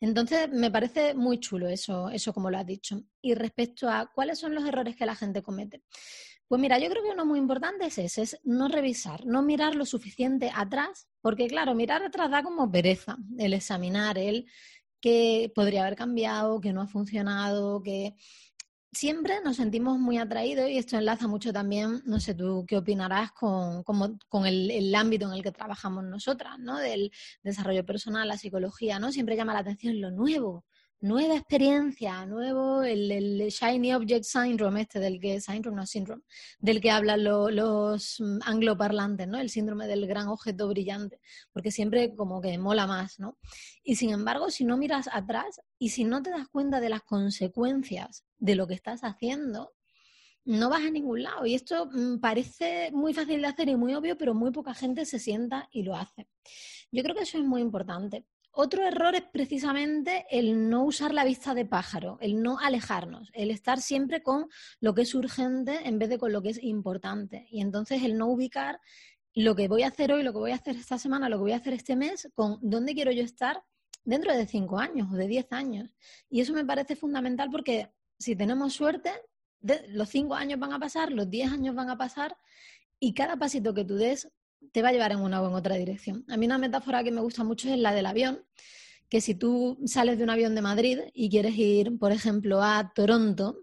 Entonces, 0.01 0.51
me 0.51 0.71
parece 0.71 1.15
muy 1.15 1.39
chulo 1.41 1.69
eso, 1.69 2.11
eso 2.11 2.33
como 2.33 2.51
lo 2.51 2.59
has 2.59 2.67
dicho. 2.67 3.03
Y 3.23 3.35
respecto 3.35 3.89
a 3.89 4.11
cuáles 4.15 4.39
son 4.39 4.55
los 4.55 4.65
errores 4.67 4.97
que 4.97 5.07
la 5.07 5.15
gente 5.15 5.43
comete. 5.43 5.83
Pues 6.49 6.61
mira, 6.61 6.79
yo 6.79 6.91
creo 6.91 7.03
que 7.03 7.11
uno 7.11 7.25
muy 7.25 7.39
importante 7.39 7.87
es 7.87 7.99
ese, 7.99 8.23
es 8.23 8.41
no 8.45 8.69
revisar, 8.69 9.25
no 9.25 9.43
mirar 9.43 9.75
lo 9.75 9.87
suficiente 9.87 10.51
atrás, 10.55 11.09
porque 11.23 11.47
claro, 11.47 11.75
mirar 11.75 12.03
atrás 12.03 12.31
da 12.31 12.43
como 12.43 12.71
pereza 12.71 13.17
el 13.39 13.55
examinar 13.55 14.19
el 14.19 14.47
que 15.01 15.51
podría 15.55 15.83
haber 15.83 15.97
cambiado, 15.97 16.61
que 16.61 16.73
no 16.73 16.83
ha 16.83 16.87
funcionado, 16.87 17.83
que 17.83 18.15
siempre 18.93 19.41
nos 19.43 19.57
sentimos 19.57 19.99
muy 19.99 20.19
atraídos 20.19 20.71
y 20.71 20.79
esto 20.79 20.97
enlaza 20.97 21.29
mucho 21.29 21.53
también, 21.53 22.03
no 22.07 22.21
sé 22.21 22.35
tú 22.35 22.65
qué 22.67 22.77
opinarás 22.77 23.33
con, 23.33 23.83
con 23.83 24.47
el, 24.47 24.71
el, 24.71 24.95
ámbito 24.95 25.27
en 25.27 25.35
el 25.35 25.43
que 25.43 25.53
trabajamos 25.53 26.05
nosotras, 26.05 26.59
¿no? 26.59 26.79
Del 26.79 27.11
desarrollo 27.43 27.85
personal, 27.85 28.29
la 28.29 28.39
psicología, 28.39 28.99
¿no? 28.99 29.13
Siempre 29.13 29.37
llama 29.37 29.55
la 29.55 29.61
atención 29.61 30.01
lo 30.01 30.11
nuevo, 30.11 30.65
nueva 31.01 31.37
experiencia, 31.37 32.25
nuevo, 32.27 32.83
el, 32.83 33.49
Shiny 33.51 33.93
Object 33.95 34.25
Syndrome, 34.25 34.83
este 34.83 35.01
del 35.01 35.21
que, 35.21 35.41
syndrome, 35.41 35.77
no 35.77 35.87
síndrome, 35.87 36.23
del 36.59 36.81
que 36.81 36.91
hablan 36.91 37.25
los 37.25 38.17
mm, 38.21 38.39
angloparlantes, 38.45 39.29
¿no? 39.29 39.39
El 39.39 39.51
síndrome 39.51 39.87
del 39.87 40.07
gran 40.07 40.29
objeto 40.29 40.69
brillante, 40.69 41.21
porque 41.53 41.71
siempre 41.71 42.15
como 42.15 42.41
que 42.41 42.57
mola 42.59 42.87
más, 42.87 43.19
¿no? 43.19 43.39
Y 43.83 43.97
sin 43.97 44.11
embargo, 44.11 44.51
si 44.51 44.65
no 44.65 44.77
miras 44.77 45.09
atrás 45.13 45.61
y 45.79 45.91
si 45.91 46.05
no 46.05 46.23
te 46.23 46.31
das 46.31 46.49
cuenta 46.49 46.81
de 46.81 46.89
las 46.89 47.03
consecuencias 47.03 48.25
de 48.39 48.55
lo 48.55 48.67
que 48.67 48.75
estás 48.75 49.03
haciendo, 49.03 49.73
no 50.45 50.69
vas 50.69 50.83
a 50.83 50.91
ningún 50.91 51.23
lado. 51.23 51.47
Y 51.47 51.55
esto 51.55 51.87
mm, 51.87 52.19
parece 52.21 52.91
muy 52.93 53.15
fácil 53.15 53.41
de 53.41 53.49
hacer 53.49 53.69
y 53.69 53.77
muy 53.77 53.95
obvio, 53.95 54.17
pero 54.17 54.35
muy 54.35 54.51
poca 54.51 54.75
gente 54.75 55.05
se 55.07 55.19
sienta 55.19 55.69
y 55.73 55.83
lo 55.83 55.97
hace. 55.97 56.29
Yo 56.93 57.03
creo 57.03 57.15
que 57.15 57.23
eso 57.23 57.39
es 57.39 57.45
muy 57.45 57.61
importante. 57.61 58.25
Otro 58.57 58.87
error 58.87 59.17
es 59.17 59.23
precisamente 59.23 60.27
el 60.31 60.71
no 60.71 60.85
usar 60.85 61.13
la 61.13 61.25
vista 61.25 61.55
de 61.55 61.65
pájaro, 61.65 62.19
el 62.21 62.41
no 62.41 62.61
alejarnos, 62.61 63.31
el 63.35 63.51
estar 63.51 63.81
siempre 63.81 64.23
con 64.23 64.49
lo 64.81 64.95
que 64.95 65.03
es 65.03 65.15
urgente 65.17 65.89
en 65.89 65.99
vez 65.99 66.09
de 66.09 66.19
con 66.19 66.33
lo 66.33 66.41
que 66.41 66.51
es 66.51 66.63
importante. 66.63 67.49
Y 67.51 67.61
entonces 67.61 68.05
el 68.05 68.17
no 68.17 68.29
ubicar 68.29 68.81
lo 69.35 69.57
que 69.57 69.67
voy 69.67 69.83
a 69.83 69.89
hacer 69.89 70.13
hoy, 70.13 70.23
lo 70.23 70.33
que 70.33 70.39
voy 70.39 70.53
a 70.53 70.55
hacer 70.55 70.77
esta 70.77 70.99
semana, 70.99 71.29
lo 71.29 71.39
que 71.39 71.43
voy 71.43 71.53
a 71.53 71.57
hacer 71.57 71.73
este 71.73 71.97
mes, 71.97 72.31
con 72.35 72.59
dónde 72.63 72.95
quiero 72.95 73.11
yo 73.11 73.25
estar 73.25 73.65
dentro 74.05 74.33
de 74.33 74.47
cinco 74.47 74.79
años 74.79 75.09
o 75.13 75.17
de 75.17 75.27
diez 75.27 75.47
años. 75.51 75.97
Y 76.31 76.41
eso 76.41 76.53
me 76.53 76.65
parece 76.65 76.95
fundamental 76.95 77.51
porque 77.51 77.91
si 78.21 78.37
tenemos 78.37 78.73
suerte, 78.73 79.11
los 79.89 80.09
cinco 80.09 80.37
años 80.37 80.61
van 80.61 80.73
a 80.73 80.79
pasar, 80.79 81.11
los 81.11 81.29
diez 81.29 81.51
años 81.51 81.75
van 81.75 81.91
a 81.91 81.99
pasar 81.99 82.37
y 83.01 83.15
cada 83.15 83.37
pasito 83.37 83.75
que 83.75 83.85
tú 83.85 83.97
des 83.97 84.31
te 84.73 84.83
va 84.83 84.89
a 84.89 84.93
llevar 84.93 85.13
en 85.13 85.21
una 85.21 85.43
o 85.43 85.49
en 85.49 85.55
otra 85.55 85.77
dirección. 85.77 86.25
A 86.29 86.37
mí 86.37 86.47
una 86.47 86.59
metáfora 86.59 87.03
que 87.05 87.11
me 87.11 87.21
gusta 87.21 87.45
mucho 87.45 87.69
es 87.69 87.79
la 87.79 87.93
del 87.93 88.07
avión, 88.07 88.45
que 89.09 89.21
si 89.21 89.35
tú 89.35 89.79
sales 89.87 90.19
de 90.19 90.25
un 90.25 90.31
avión 90.31 90.55
de 90.55 90.63
Madrid 90.63 90.99
y 91.13 91.31
quieres 91.31 91.57
ir, 91.57 91.99
por 91.99 92.13
ejemplo, 92.13 92.63
a 92.63 92.93
Toronto 92.95 93.61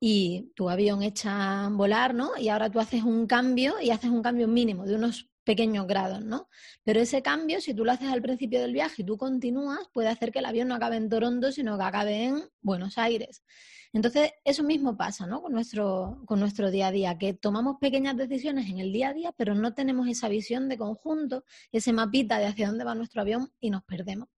y 0.00 0.52
tu 0.54 0.70
avión 0.70 1.02
echa 1.02 1.66
a 1.66 1.68
volar, 1.68 2.14
¿no? 2.14 2.30
Y 2.38 2.48
ahora 2.48 2.70
tú 2.70 2.80
haces 2.80 3.02
un 3.02 3.26
cambio 3.26 3.74
y 3.80 3.90
haces 3.90 4.10
un 4.10 4.22
cambio 4.22 4.48
mínimo 4.48 4.86
de 4.86 4.94
unos 4.94 5.28
pequeños 5.44 5.86
grados, 5.86 6.24
¿no? 6.24 6.48
Pero 6.84 7.00
ese 7.00 7.22
cambio, 7.22 7.60
si 7.60 7.74
tú 7.74 7.84
lo 7.84 7.92
haces 7.92 8.08
al 8.08 8.22
principio 8.22 8.60
del 8.60 8.72
viaje 8.72 9.02
y 9.02 9.04
tú 9.04 9.18
continúas, 9.18 9.80
puede 9.92 10.08
hacer 10.08 10.32
que 10.32 10.38
el 10.38 10.46
avión 10.46 10.68
no 10.68 10.74
acabe 10.74 10.96
en 10.96 11.08
Toronto, 11.08 11.52
sino 11.52 11.76
que 11.76 11.84
acabe 11.84 12.24
en 12.24 12.44
Buenos 12.62 12.98
Aires. 12.98 13.42
Entonces, 13.92 14.32
eso 14.44 14.62
mismo 14.62 14.96
pasa 14.96 15.26
¿no? 15.26 15.42
con, 15.42 15.52
nuestro, 15.52 16.22
con 16.26 16.38
nuestro 16.38 16.70
día 16.70 16.88
a 16.88 16.92
día, 16.92 17.18
que 17.18 17.34
tomamos 17.34 17.76
pequeñas 17.80 18.16
decisiones 18.16 18.68
en 18.70 18.78
el 18.78 18.92
día 18.92 19.08
a 19.08 19.14
día, 19.14 19.32
pero 19.36 19.54
no 19.54 19.74
tenemos 19.74 20.08
esa 20.08 20.28
visión 20.28 20.68
de 20.68 20.78
conjunto, 20.78 21.44
ese 21.72 21.92
mapita 21.92 22.38
de 22.38 22.46
hacia 22.46 22.68
dónde 22.68 22.84
va 22.84 22.94
nuestro 22.94 23.22
avión 23.22 23.52
y 23.58 23.70
nos 23.70 23.82
perdemos. 23.82 24.28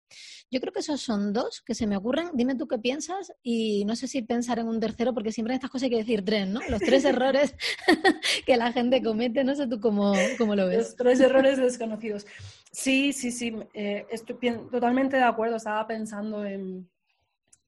Yo 0.51 0.61
creo 0.61 0.73
que 0.73 0.81
esos 0.81 1.01
son 1.01 1.33
dos 1.33 1.63
que 1.63 1.75
se 1.75 1.87
me 1.87 1.97
ocurren. 1.97 2.31
Dime 2.35 2.55
tú 2.55 2.69
qué 2.69 2.79
piensas 2.79 3.33
y 3.43 3.85
no 3.87 3.97
sé 3.97 4.09
si 4.09 4.23
pensar 4.23 4.59
en 4.59 4.69
un 4.69 4.81
tercero, 4.81 5.15
porque 5.15 5.33
siempre 5.33 5.55
en 5.55 5.57
estas 5.57 5.71
cosas 5.71 5.85
hay 5.85 5.91
que 5.91 5.97
decir 5.97 6.25
tres, 6.25 6.49
¿no? 6.49 6.61
Los 6.69 6.81
tres 6.81 7.05
errores 7.05 7.55
que 8.47 8.57
la 8.57 8.73
gente 8.73 9.03
comete, 9.03 9.45
no 9.45 9.55
sé 9.55 9.67
tú 9.67 9.81
cómo, 9.81 10.13
cómo 10.39 10.55
lo 10.55 10.67
ves. 10.67 10.79
Los 10.79 10.97
tres 10.97 11.21
errores 11.21 11.59
desconocidos. 11.59 12.27
Sí, 12.71 13.13
sí, 13.13 13.31
sí, 13.31 13.55
eh, 13.75 14.07
estoy 14.11 14.37
totalmente 14.71 15.17
de 15.17 15.25
acuerdo. 15.25 15.57
Estaba 15.57 15.87
pensando 15.87 16.45
en, 16.45 16.89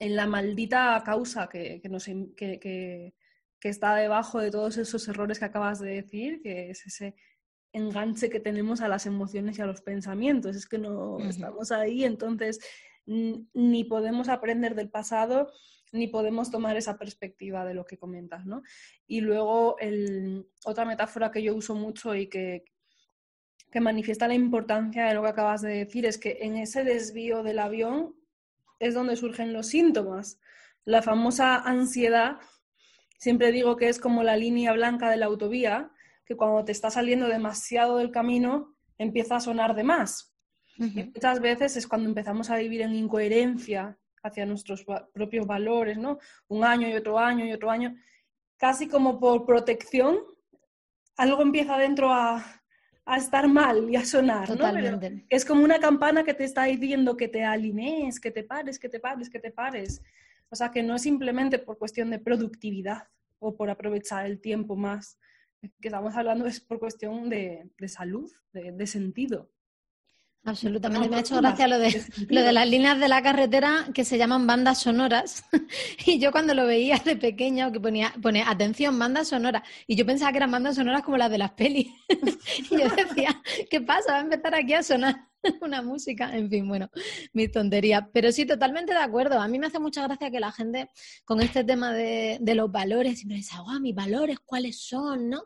en 0.04 0.16
la 0.16 0.26
maldita 0.26 1.02
causa 1.02 1.48
que, 1.48 1.80
nos, 1.88 2.04
que, 2.04 3.14
está 3.62 3.96
debajo 3.96 4.38
de 4.38 4.50
todos 4.50 4.76
esos 4.76 5.08
errores 5.08 5.38
que 5.38 5.46
acabas 5.46 5.80
de 5.80 6.02
decir, 6.02 6.42
que 6.42 6.68
es 6.70 6.84
ese 6.84 7.14
enganche 7.72 8.28
que 8.28 8.38
tenemos 8.38 8.82
a 8.82 8.88
las 8.88 9.06
emociones 9.06 9.58
y 9.58 9.62
a 9.62 9.66
los 9.66 9.80
pensamientos. 9.80 10.56
Es 10.56 10.66
que 10.66 10.76
no 10.76 11.18
estamos 11.20 11.72
ahí, 11.72 12.04
entonces 12.04 12.60
ni 13.06 13.84
podemos 13.84 14.28
aprender 14.28 14.74
del 14.74 14.90
pasado, 14.90 15.50
ni 15.90 16.08
podemos 16.08 16.50
tomar 16.50 16.76
esa 16.76 16.98
perspectiva 16.98 17.64
de 17.64 17.72
lo 17.72 17.86
que 17.86 17.96
comentas, 17.96 18.44
¿no? 18.44 18.62
Y 19.06 19.22
luego 19.22 19.76
otra 20.66 20.84
metáfora 20.84 21.30
que 21.30 21.42
yo 21.42 21.54
uso 21.54 21.74
mucho 21.74 22.14
y 22.14 22.26
que, 22.26 22.64
que 23.70 23.80
manifiesta 23.80 24.28
la 24.28 24.34
importancia 24.34 25.06
de 25.06 25.14
lo 25.14 25.22
que 25.22 25.28
acabas 25.28 25.62
de 25.62 25.70
decir 25.70 26.04
es 26.04 26.18
que 26.18 26.40
en 26.42 26.58
ese 26.58 26.84
desvío 26.84 27.42
del 27.42 27.58
avión 27.58 28.14
es 28.84 28.92
donde 28.92 29.16
surgen 29.16 29.54
los 29.54 29.68
síntomas. 29.68 30.38
La 30.84 31.00
famosa 31.00 31.56
ansiedad, 31.56 32.38
siempre 33.18 33.50
digo 33.50 33.76
que 33.76 33.88
es 33.88 33.98
como 33.98 34.22
la 34.22 34.36
línea 34.36 34.74
blanca 34.74 35.08
de 35.08 35.16
la 35.16 35.26
autovía, 35.26 35.90
que 36.26 36.36
cuando 36.36 36.64
te 36.66 36.72
está 36.72 36.90
saliendo 36.90 37.26
demasiado 37.28 37.96
del 37.96 38.10
camino 38.10 38.76
empieza 38.98 39.36
a 39.36 39.40
sonar 39.40 39.74
de 39.74 39.84
más. 39.84 40.34
muchas 40.76 41.40
veces 41.40 41.76
es 41.76 41.86
cuando 41.86 42.08
empezamos 42.08 42.50
a 42.50 42.56
vivir 42.56 42.82
en 42.82 42.94
incoherencia 42.94 43.98
hacia 44.22 44.44
nuestros 44.44 44.84
propios 45.12 45.46
valores, 45.46 45.96
¿no? 45.96 46.18
Un 46.48 46.64
año 46.64 46.86
y 46.88 46.94
otro 46.94 47.18
año 47.18 47.46
y 47.46 47.52
otro 47.52 47.70
año, 47.70 47.96
casi 48.58 48.86
como 48.86 49.18
por 49.18 49.46
protección, 49.46 50.18
algo 51.16 51.40
empieza 51.40 51.78
dentro 51.78 52.12
a, 52.12 52.62
a 53.06 53.18
estar 53.18 53.48
mal 53.48 53.90
y 53.90 53.96
a 53.96 54.04
sonar, 54.04 54.46
Totalmente. 54.46 55.26
es 55.28 55.44
como 55.44 55.62
una 55.62 55.78
campana 55.78 56.24
que 56.24 56.34
te 56.34 56.44
está 56.44 56.64
diciendo 56.64 57.16
que 57.16 57.28
te 57.28 57.44
alinees, 57.44 58.18
que 58.18 58.30
te 58.30 58.44
pares, 58.44 58.78
que 58.78 58.88
te 58.88 58.98
pares, 58.98 59.28
que 59.28 59.38
te 59.38 59.50
pares. 59.50 60.02
O 60.48 60.56
sea, 60.56 60.70
que 60.70 60.82
no 60.82 60.94
es 60.94 61.02
simplemente 61.02 61.58
por 61.58 61.78
cuestión 61.78 62.10
de 62.10 62.18
productividad 62.18 63.08
o 63.38 63.56
por 63.56 63.70
aprovechar 63.70 64.24
el 64.26 64.40
tiempo 64.40 64.76
más. 64.76 65.18
Que 65.80 65.88
estamos 65.88 66.14
hablando 66.14 66.46
es 66.46 66.60
por 66.60 66.78
cuestión 66.78 67.28
de, 67.28 67.70
salud, 67.88 68.30
de 68.52 68.86
sentido. 68.86 69.50
Absolutamente, 70.46 71.08
me 71.08 71.16
ha 71.16 71.20
hecho 71.20 71.36
gracia 71.36 71.66
lo 71.66 71.78
de, 71.78 72.04
lo 72.28 72.42
de 72.42 72.52
las 72.52 72.68
líneas 72.68 73.00
de 73.00 73.08
la 73.08 73.22
carretera 73.22 73.88
que 73.94 74.04
se 74.04 74.18
llaman 74.18 74.46
bandas 74.46 74.78
sonoras. 74.78 75.44
y 76.06 76.18
yo 76.18 76.32
cuando 76.32 76.52
lo 76.52 76.66
veía 76.66 76.98
de 76.98 77.16
pequeño, 77.16 77.72
que 77.72 77.80
ponía, 77.80 78.12
pone 78.20 78.42
atención, 78.42 78.98
bandas 78.98 79.28
sonoras. 79.28 79.62
Y 79.86 79.96
yo 79.96 80.04
pensaba 80.04 80.32
que 80.32 80.36
eran 80.36 80.50
bandas 80.50 80.76
sonoras 80.76 81.02
como 81.02 81.16
las 81.16 81.30
de 81.30 81.38
las 81.38 81.52
pelis. 81.52 81.88
y 82.70 82.76
yo 82.78 82.88
decía, 82.90 83.40
¿qué 83.70 83.80
pasa? 83.80 84.12
Va 84.12 84.18
a 84.18 84.20
empezar 84.20 84.54
aquí 84.54 84.74
a 84.74 84.82
sonar 84.82 85.28
una 85.62 85.80
música. 85.80 86.36
En 86.36 86.50
fin, 86.50 86.68
bueno, 86.68 86.90
mi 87.32 87.48
tontería. 87.48 88.10
Pero 88.12 88.30
sí, 88.30 88.44
totalmente 88.44 88.92
de 88.92 89.00
acuerdo. 89.00 89.40
A 89.40 89.48
mí 89.48 89.58
me 89.58 89.68
hace 89.68 89.78
mucha 89.78 90.02
gracia 90.02 90.30
que 90.30 90.40
la 90.40 90.52
gente 90.52 90.90
con 91.24 91.40
este 91.40 91.64
tema 91.64 91.94
de, 91.94 92.36
de 92.42 92.54
los 92.54 92.70
valores 92.70 93.16
siempre 93.16 93.38
dice, 93.38 93.56
oh, 93.58 93.80
mis 93.80 93.94
valores, 93.94 94.38
¿cuáles 94.44 94.78
son? 94.78 95.30
¿no? 95.30 95.44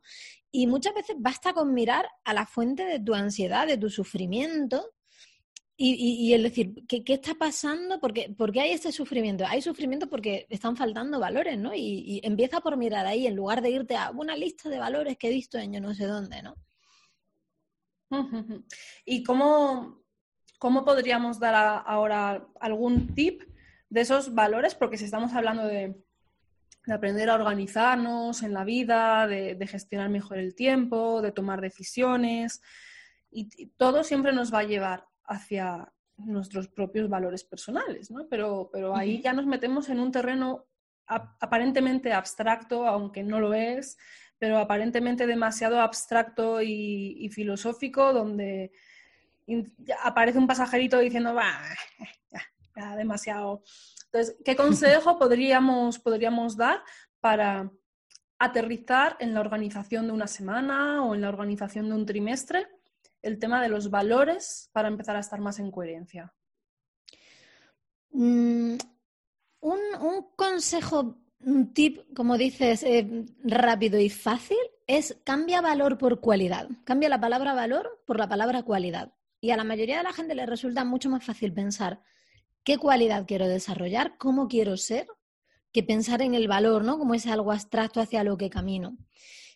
Y 0.51 0.67
muchas 0.67 0.95
veces 0.95 1.17
basta 1.19 1.53
con 1.53 1.75
mirar 1.75 2.09
a 2.25 2.33
la 2.33 2.47
fuente 2.47 2.85
de 2.85 3.01
tu 3.01 3.15
ansiedad, 3.15 3.67
de 3.67 3.77
tu 3.77 3.91
sufrimiento, 3.91 4.95
y, 5.81 6.33
el 6.33 6.43
decir, 6.43 6.75
¿qué, 6.89 7.05
está 7.07 7.37
pasando? 7.37 8.01
¿Por 8.01 8.13
qué, 8.13 8.61
hay 8.61 8.73
este 8.73 8.91
sufrimiento? 8.91 9.45
Hay 9.47 9.63
sufrimiento 9.63 10.09
porque 10.11 10.45
están 10.51 10.77
faltando 10.77 11.21
valores, 11.21 11.57
¿no? 11.57 11.73
Y, 11.73 12.21
empieza 12.25 12.61
por 12.61 12.77
mirar 12.77 13.07
ahí, 13.07 13.29
en 13.29 13.37
lugar 13.37 13.63
de 13.63 13.71
irte 13.71 13.97
a 13.97 14.11
una 14.11 14.37
lista 14.37 14.69
de 14.69 14.81
valores 14.81 15.17
que 15.17 15.29
he 15.29 15.31
visto 15.31 15.57
en 15.57 15.73
yo 15.73 15.81
no 15.81 15.95
sé 15.95 16.07
dónde, 16.07 16.43
¿no? 16.43 16.57
¿Y 19.05 19.23
cómo, 19.23 20.03
cómo 20.59 20.85
podríamos 20.85 21.39
dar 21.39 21.85
ahora 21.87 22.49
algún 22.59 23.15
tip 23.15 23.45
de 23.89 24.01
esos 24.01 24.35
valores? 24.35 24.75
Porque 24.75 24.99
si 24.99 25.05
estamos 25.05 25.33
hablando 25.33 25.65
de, 25.65 25.95
de 26.89 26.95
aprender 26.95 27.31
a 27.31 27.35
organizarnos 27.35 28.43
en 28.43 28.53
la 28.55 28.65
vida, 28.65 29.27
de, 29.27 29.67
gestionar 29.67 30.09
mejor 30.09 30.39
el 30.39 30.55
tiempo, 30.55 31.23
de 31.23 31.33
tomar 31.33 31.61
decisiones. 31.61 32.63
y, 33.31 33.67
todo 33.77 34.05
siempre 34.05 34.33
nos 34.33 34.53
va 34.53 34.61
a 34.61 34.65
llevar 34.65 35.07
hacia 35.25 35.93
nuestros 36.17 36.69
propios 36.69 37.09
valores 37.09 37.45
personales, 37.45 38.11
¿no? 38.11 38.27
Pero, 38.29 38.71
pero 38.73 38.97
ahí 38.97 39.23
ya 39.23 39.33
nos 39.33 39.47
metemos 39.47 39.89
en 39.89 40.01
un 40.01 40.11
terreno 40.11 40.67
aparentemente 41.07 42.13
abstracto, 42.13 42.87
aunque 42.87 43.23
no 43.23 43.41
lo 43.41 43.55
es, 43.55 43.97
pero 44.39 44.59
aparentemente 44.59 45.27
demasiado 45.27 45.81
abstracto 45.81 46.61
y, 46.61 47.31
filosófico, 47.33 48.13
donde 48.13 48.73
aparece 50.03 50.39
un 50.39 50.47
pasajerito 50.47 50.99
diciendo, 50.99 51.35
va, 51.35 51.61
ya, 52.77 52.97
demasiado. 52.97 53.63
Entonces, 54.13 54.37
¿qué 54.45 54.57
consejo 54.57 55.19
podríamos, 55.19 55.99
podríamos 55.99 56.57
dar 56.57 56.83
para 57.21 57.71
aterrizar 58.39 59.17
en 59.21 59.35
la 59.35 59.41
organización 59.41 60.07
de 60.07 60.13
una 60.13 60.27
semana 60.27 61.05
o 61.05 61.15
en 61.15 61.21
la 61.21 61.29
organización 61.29 61.89
de 61.89 61.95
un 61.95 62.07
trimestre 62.07 62.69
el 63.21 63.39
tema 63.39 63.61
de 63.61 63.69
los 63.69 63.91
valores 63.91 64.71
para 64.73 64.89
empezar 64.89 65.17
a 65.17 65.21
estar 65.21 65.41
más 65.41 65.59
en 65.59 65.71
coherencia? 65.71 66.33
Mm, 68.13 68.77
un, 69.61 70.27
consejo, 70.37 71.19
un 71.41 71.75
tip, 71.75 72.15
como 72.15 72.39
dices, 72.39 72.83
eh, 72.85 73.27
rápido 73.45 73.99
y 73.99 74.09
fácil, 74.09 74.57
es 74.87 75.19
cambia 75.25 75.61
valor 75.61 75.99
por 75.99 76.21
cualidad. 76.21 76.69
Cambia 76.85 77.11
la 77.11 77.21
palabra 77.21 77.53
valor 77.53 78.03
por 78.07 78.19
la 78.19 78.29
palabra 78.29 78.63
cualidad. 78.63 79.13
Y 79.41 79.51
a 79.51 79.57
la 79.57 79.65
mayoría 79.65 79.99
de 79.99 80.05
la 80.05 80.13
gente 80.13 80.35
le 80.35 80.47
resulta 80.47 80.85
mucho 80.85 81.11
más 81.11 81.25
fácil 81.25 81.53
pensar 81.53 82.01
qué 82.69 82.77
cualidad 82.77 83.25
quiero 83.27 83.49
desarrollar, 83.49 84.19
cómo 84.19 84.47
quiero 84.47 84.77
ser, 84.77 85.07
que 85.73 85.83
pensar 85.83 86.21
en 86.21 86.35
el 86.35 86.49
valor, 86.49 86.85
¿no? 86.85 86.99
Como 86.99 87.15
es 87.15 87.27
algo 87.27 87.51
abstracto 87.51 87.99
hacia 87.99 88.25
lo 88.25 88.37
que 88.37 88.51
camino. 88.51 88.99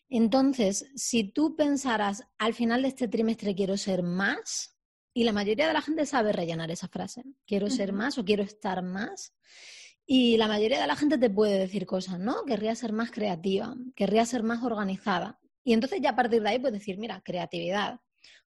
Entonces, 0.09 0.87
si 0.95 1.23
tú 1.23 1.55
pensaras 1.55 2.25
al 2.39 2.55
final 2.55 2.81
de 2.81 2.89
este 2.89 3.09
trimestre 3.09 3.55
quiero 3.55 3.77
ser 3.77 4.03
más, 4.03 4.79
y 5.13 5.25
la 5.25 5.33
mayoría 5.33 5.67
de 5.67 5.75
la 5.75 5.83
gente 5.83 6.07
sabe 6.07 6.33
rellenar 6.33 6.71
esa 6.71 6.89
frase, 6.89 7.23
quiero 7.47 7.69
ser 7.69 7.93
más 7.93 8.17
o 8.17 8.25
quiero 8.25 8.45
estar 8.45 8.83
más, 8.83 9.35
y 10.07 10.39
la 10.39 10.49
mayoría 10.49 10.81
de 10.81 10.87
la 10.87 10.97
gente 10.97 11.19
te 11.19 11.29
puede 11.29 11.59
decir 11.59 11.85
cosas, 11.85 12.19
¿no? 12.19 12.47
Querría 12.47 12.75
ser 12.75 12.95
más 12.95 13.11
creativa, 13.11 13.75
querría 13.95 14.25
ser 14.25 14.43
más 14.43 14.63
organizada. 14.63 15.39
Y 15.65 15.75
entonces 15.75 16.01
ya 16.01 16.13
a 16.13 16.17
partir 16.17 16.41
de 16.41 16.49
ahí 16.49 16.59
puedes 16.59 16.79
decir, 16.79 16.97
mira, 16.97 17.21
creatividad, 17.21 18.01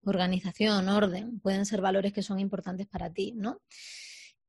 organización, 0.05 0.89
orden, 0.89 1.39
pueden 1.41 1.67
ser 1.67 1.83
valores 1.83 2.15
que 2.15 2.23
son 2.23 2.41
importantes 2.41 2.87
para 2.87 3.13
ti, 3.13 3.35
¿no? 3.37 3.61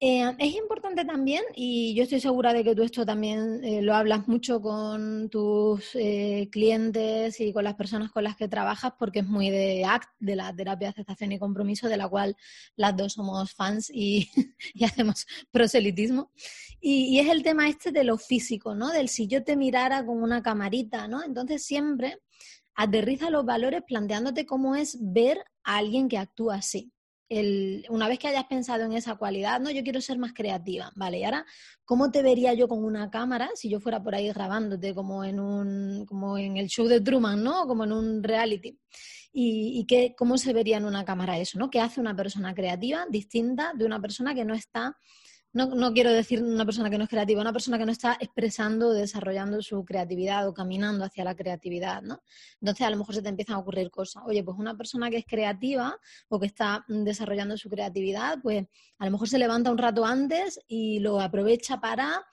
Eh, 0.08 0.36
es 0.38 0.54
importante 0.54 1.04
también, 1.04 1.44
y 1.56 1.96
yo 1.96 2.04
estoy 2.04 2.20
segura 2.20 2.54
de 2.54 2.64
que 2.64 2.76
tú 2.76 2.84
esto 2.84 3.08
también 3.08 3.64
eh, 3.64 3.82
lo 3.82 3.96
hablas 3.96 4.28
mucho 4.28 4.62
con 4.62 5.32
tus 5.32 5.96
eh, 5.96 6.48
clientes 6.52 7.42
y 7.42 7.52
con 7.52 7.64
las 7.64 7.74
personas 7.74 8.12
con 8.12 8.24
las 8.24 8.36
que 8.36 8.48
trabajas, 8.48 8.94
porque 9.00 9.22
es 9.22 9.26
muy 9.26 9.50
de 9.50 9.84
ACT, 9.84 10.08
de 10.20 10.36
la 10.36 10.56
terapia 10.56 10.90
de 10.90 10.92
aceptación 10.92 11.32
y 11.32 11.40
compromiso, 11.40 11.90
de 11.90 11.98
la 11.98 12.08
cual 12.08 12.38
las 12.76 12.96
dos 12.96 13.14
somos 13.14 13.52
fans 13.56 13.90
y, 13.92 14.30
hacemos 14.86 15.26
proselitismo. 15.50 16.32
Y, 16.80 17.16
y, 17.16 17.20
es 17.20 17.28
el 17.28 17.42
tema 17.42 17.68
este 17.68 17.92
de 17.92 18.04
lo 18.04 18.20
físico, 18.20 18.76
¿no? 18.76 18.92
Del 18.92 19.10
si 19.10 19.26
yo 19.26 19.44
te 19.44 19.56
mirara 19.56 20.06
con 20.06 20.22
una 20.22 20.44
camarita, 20.44 21.08
¿no? 21.08 21.24
Entonces 21.24 21.66
siempre 21.66 22.20
aterriza 22.76 23.32
los 23.32 23.44
valores 23.44 23.82
planteándote 23.82 24.46
cómo 24.46 24.76
es 24.76 25.00
ver 25.02 25.40
a 25.64 25.78
alguien 25.78 26.10
que 26.10 26.20
actúa 26.20 26.58
así 26.58 26.92
una 27.30 28.08
vez 28.08 28.20
que 28.20 28.28
hayas 28.28 28.46
pensado 28.46 28.84
en 28.84 28.94
esa 28.94 29.16
cualidad, 29.16 29.60
no, 29.60 29.72
yo 29.72 29.84
quiero 29.84 30.00
ser 30.00 30.20
más 30.20 30.34
creativa, 30.34 30.92
vale, 30.96 31.20
y 31.20 31.24
ahora, 31.24 31.46
¿cómo 31.84 32.12
te 32.12 32.22
vería 32.22 32.54
yo 32.54 32.68
con 32.68 32.84
una 32.84 33.10
cámara 33.10 33.50
si 33.56 33.70
yo 33.70 33.80
fuera 33.80 34.02
por 34.04 34.14
ahí 34.14 34.28
grabándote 34.28 34.94
como 34.94 35.24
en 35.24 35.40
un, 35.40 36.06
como 36.06 36.38
en 36.38 36.58
el 36.58 36.68
show 36.68 36.88
de 36.88 37.02
Truman, 37.02 37.44
¿no? 37.44 37.66
Como 37.68 37.84
en 37.84 37.92
un 37.94 38.24
reality. 38.24 38.80
Y, 39.34 39.80
y 39.80 39.86
qué, 39.86 40.16
cómo 40.16 40.38
se 40.38 40.54
vería 40.54 40.78
en 40.78 40.86
una 40.86 41.04
cámara 41.04 41.38
eso, 41.38 41.60
¿no? 41.60 41.70
¿Qué 41.70 41.82
hace 41.82 42.00
una 42.00 42.16
persona 42.16 42.54
creativa 42.54 43.06
distinta 43.10 43.74
de 43.76 43.86
una 43.86 44.00
persona 44.00 44.34
que 44.34 44.46
no 44.46 44.54
está 44.54 44.96
no, 45.56 45.94
quiero 45.94 46.12
decir 46.12 46.44
una 46.44 46.66
persona 46.66 46.90
que 46.90 46.98
no 46.98 47.06
es 47.06 47.10
creativa, 47.10 47.40
una 47.40 47.54
persona 47.54 47.78
que 47.78 47.86
no 47.86 47.92
está 47.94 48.18
expresando, 48.20 48.92
desarrollando 48.92 49.62
su 49.62 49.86
creatividad 49.86 50.48
o 50.50 50.54
caminando 50.54 51.06
hacia 51.06 51.24
la 51.24 51.34
creatividad, 51.34 52.02
¿no? 52.02 52.22
Entonces 52.60 52.86
a 52.86 52.90
lo 52.90 52.98
mejor 52.98 53.16
se 53.16 53.22
te 53.22 53.30
empiezan 53.30 53.56
a 53.56 53.60
ocurrir 53.60 53.90
cosas. 53.90 54.24
Oye, 54.26 54.44
pues 54.44 54.58
una 54.58 54.76
persona 54.76 55.10
que 55.10 55.18
es 55.18 55.26
creativa 55.26 55.98
o 56.28 56.40
que 56.42 56.48
está 56.48 56.84
desarrollando 56.90 57.58
su 57.58 57.70
creatividad, 57.70 58.40
pues 58.44 58.66
a 59.00 59.06
lo 59.06 59.12
mejor 59.12 59.30
se 59.30 59.40
levanta 59.40 59.72
un 59.72 59.78
rato 59.78 60.06
antes 60.06 60.60
y 60.68 61.00
lo 61.00 61.22
aprovecha 61.22 61.80
para 61.80 62.26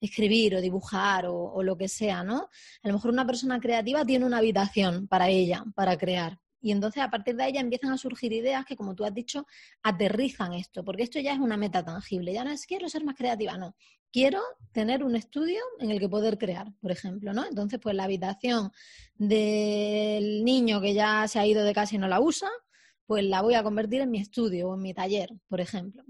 escribir 0.00 0.56
o 0.56 0.62
dibujar 0.62 1.26
o, 1.26 1.36
o 1.36 1.62
lo 1.62 1.76
que 1.76 1.88
sea, 1.88 2.24
¿no? 2.24 2.48
A 2.82 2.88
lo 2.88 2.94
mejor 2.94 3.10
una 3.10 3.26
persona 3.26 3.60
creativa 3.60 4.06
tiene 4.06 4.24
una 4.24 4.38
habitación 4.38 5.06
para 5.06 5.28
ella, 5.28 5.64
para 5.74 5.98
crear. 5.98 6.38
Y 6.60 6.72
entonces 6.72 7.02
a 7.02 7.10
partir 7.10 7.36
de 7.36 7.44
ahí 7.44 7.52
ya 7.52 7.60
empiezan 7.60 7.92
a 7.92 7.98
surgir 7.98 8.32
ideas 8.32 8.64
que, 8.64 8.76
como 8.76 8.94
tú 8.94 9.04
has 9.04 9.14
dicho, 9.14 9.46
aterrizan 9.82 10.52
esto, 10.52 10.84
porque 10.84 11.02
esto 11.02 11.18
ya 11.18 11.32
es 11.32 11.38
una 11.38 11.56
meta 11.56 11.84
tangible. 11.84 12.32
Ya 12.32 12.44
no 12.44 12.50
es 12.50 12.66
quiero 12.66 12.88
ser 12.88 13.04
más 13.04 13.16
creativa, 13.16 13.56
no. 13.56 13.74
Quiero 14.12 14.40
tener 14.72 15.04
un 15.04 15.16
estudio 15.16 15.60
en 15.78 15.90
el 15.90 16.00
que 16.00 16.08
poder 16.08 16.36
crear, 16.36 16.72
por 16.80 16.90
ejemplo, 16.90 17.32
¿no? 17.32 17.46
Entonces, 17.46 17.78
pues 17.80 17.94
la 17.94 18.04
habitación 18.04 18.72
del 19.14 20.44
niño 20.44 20.80
que 20.80 20.94
ya 20.94 21.28
se 21.28 21.38
ha 21.38 21.46
ido 21.46 21.64
de 21.64 21.72
casa 21.72 21.94
y 21.94 21.98
no 21.98 22.08
la 22.08 22.20
usa, 22.20 22.50
pues 23.06 23.24
la 23.24 23.42
voy 23.42 23.54
a 23.54 23.62
convertir 23.62 24.00
en 24.02 24.10
mi 24.10 24.20
estudio 24.20 24.70
o 24.70 24.74
en 24.74 24.82
mi 24.82 24.94
taller, 24.94 25.30
por 25.48 25.60
ejemplo. 25.60 26.04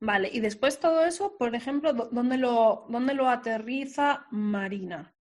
Vale, 0.00 0.30
y 0.32 0.40
después 0.40 0.80
todo 0.80 1.04
eso, 1.04 1.36
por 1.38 1.54
ejemplo, 1.54 1.92
¿dónde 1.92 2.36
lo, 2.36 2.86
dónde 2.88 3.14
lo 3.14 3.28
aterriza 3.28 4.26
Marina? 4.32 5.14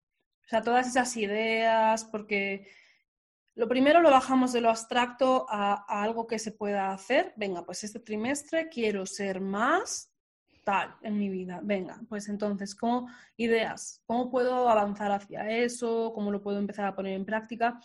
O 0.44 0.48
sea, 0.48 0.64
todas 0.64 0.88
esas 0.88 1.16
ideas, 1.18 2.04
porque 2.04 2.68
lo 3.56 3.68
primero 3.68 4.02
lo 4.02 4.10
bajamos 4.10 4.54
de 4.54 4.62
lo 4.62 4.70
abstracto 4.70 5.46
a, 5.50 5.86
algo 6.02 6.28
que 6.28 6.40
se 6.40 6.52
pueda 6.52 6.92
hacer. 6.92 7.34
Venga, 7.36 7.66
pues 7.66 7.84
este 7.84 8.00
trimestre 8.00 8.70
quiero 8.70 9.06
ser 9.06 9.42
más 9.42 10.12
tal 10.64 10.96
en 11.02 11.18
mi 11.18 11.30
vida. 11.30 11.60
Venga, 11.62 12.00
pues 12.08 12.30
entonces, 12.30 12.76
¿cómo 12.76 13.10
ideas? 13.36 14.02
¿Cómo 14.06 14.30
puedo 14.30 14.70
avanzar 14.70 15.12
hacia 15.12 15.50
eso? 15.50 16.12
¿Cómo 16.14 16.32
lo 16.32 16.42
puedo 16.42 16.60
empezar 16.60 16.86
a 16.86 16.96
poner 16.96 17.14
en 17.14 17.26
práctica? 17.26 17.80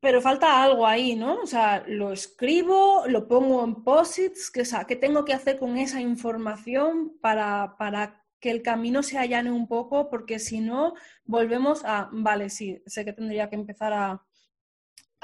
Pero 0.00 0.20
falta 0.20 0.62
algo 0.62 0.86
ahí, 0.86 1.16
¿no? 1.16 1.42
O 1.42 1.46
sea, 1.46 1.84
lo 1.86 2.12
escribo, 2.12 3.04
lo 3.08 3.26
pongo 3.26 3.64
en 3.64 3.82
posits, 3.82 4.50
¿qué, 4.50 4.62
¿qué 4.86 4.96
tengo 4.96 5.24
que 5.24 5.34
hacer 5.34 5.58
con 5.58 5.76
esa 5.76 6.00
información 6.00 7.18
para, 7.20 7.74
para 7.76 8.24
que 8.40 8.50
el 8.50 8.62
camino 8.62 9.02
se 9.02 9.18
allane 9.18 9.50
un 9.50 9.66
poco, 9.66 10.08
porque 10.08 10.38
si 10.38 10.60
no, 10.60 10.94
volvemos 11.24 11.84
a, 11.84 12.08
vale, 12.12 12.50
sí, 12.50 12.82
sé 12.86 13.04
que 13.04 13.12
tendría 13.12 13.48
que 13.48 13.56
empezar 13.56 13.92
a, 13.92 14.24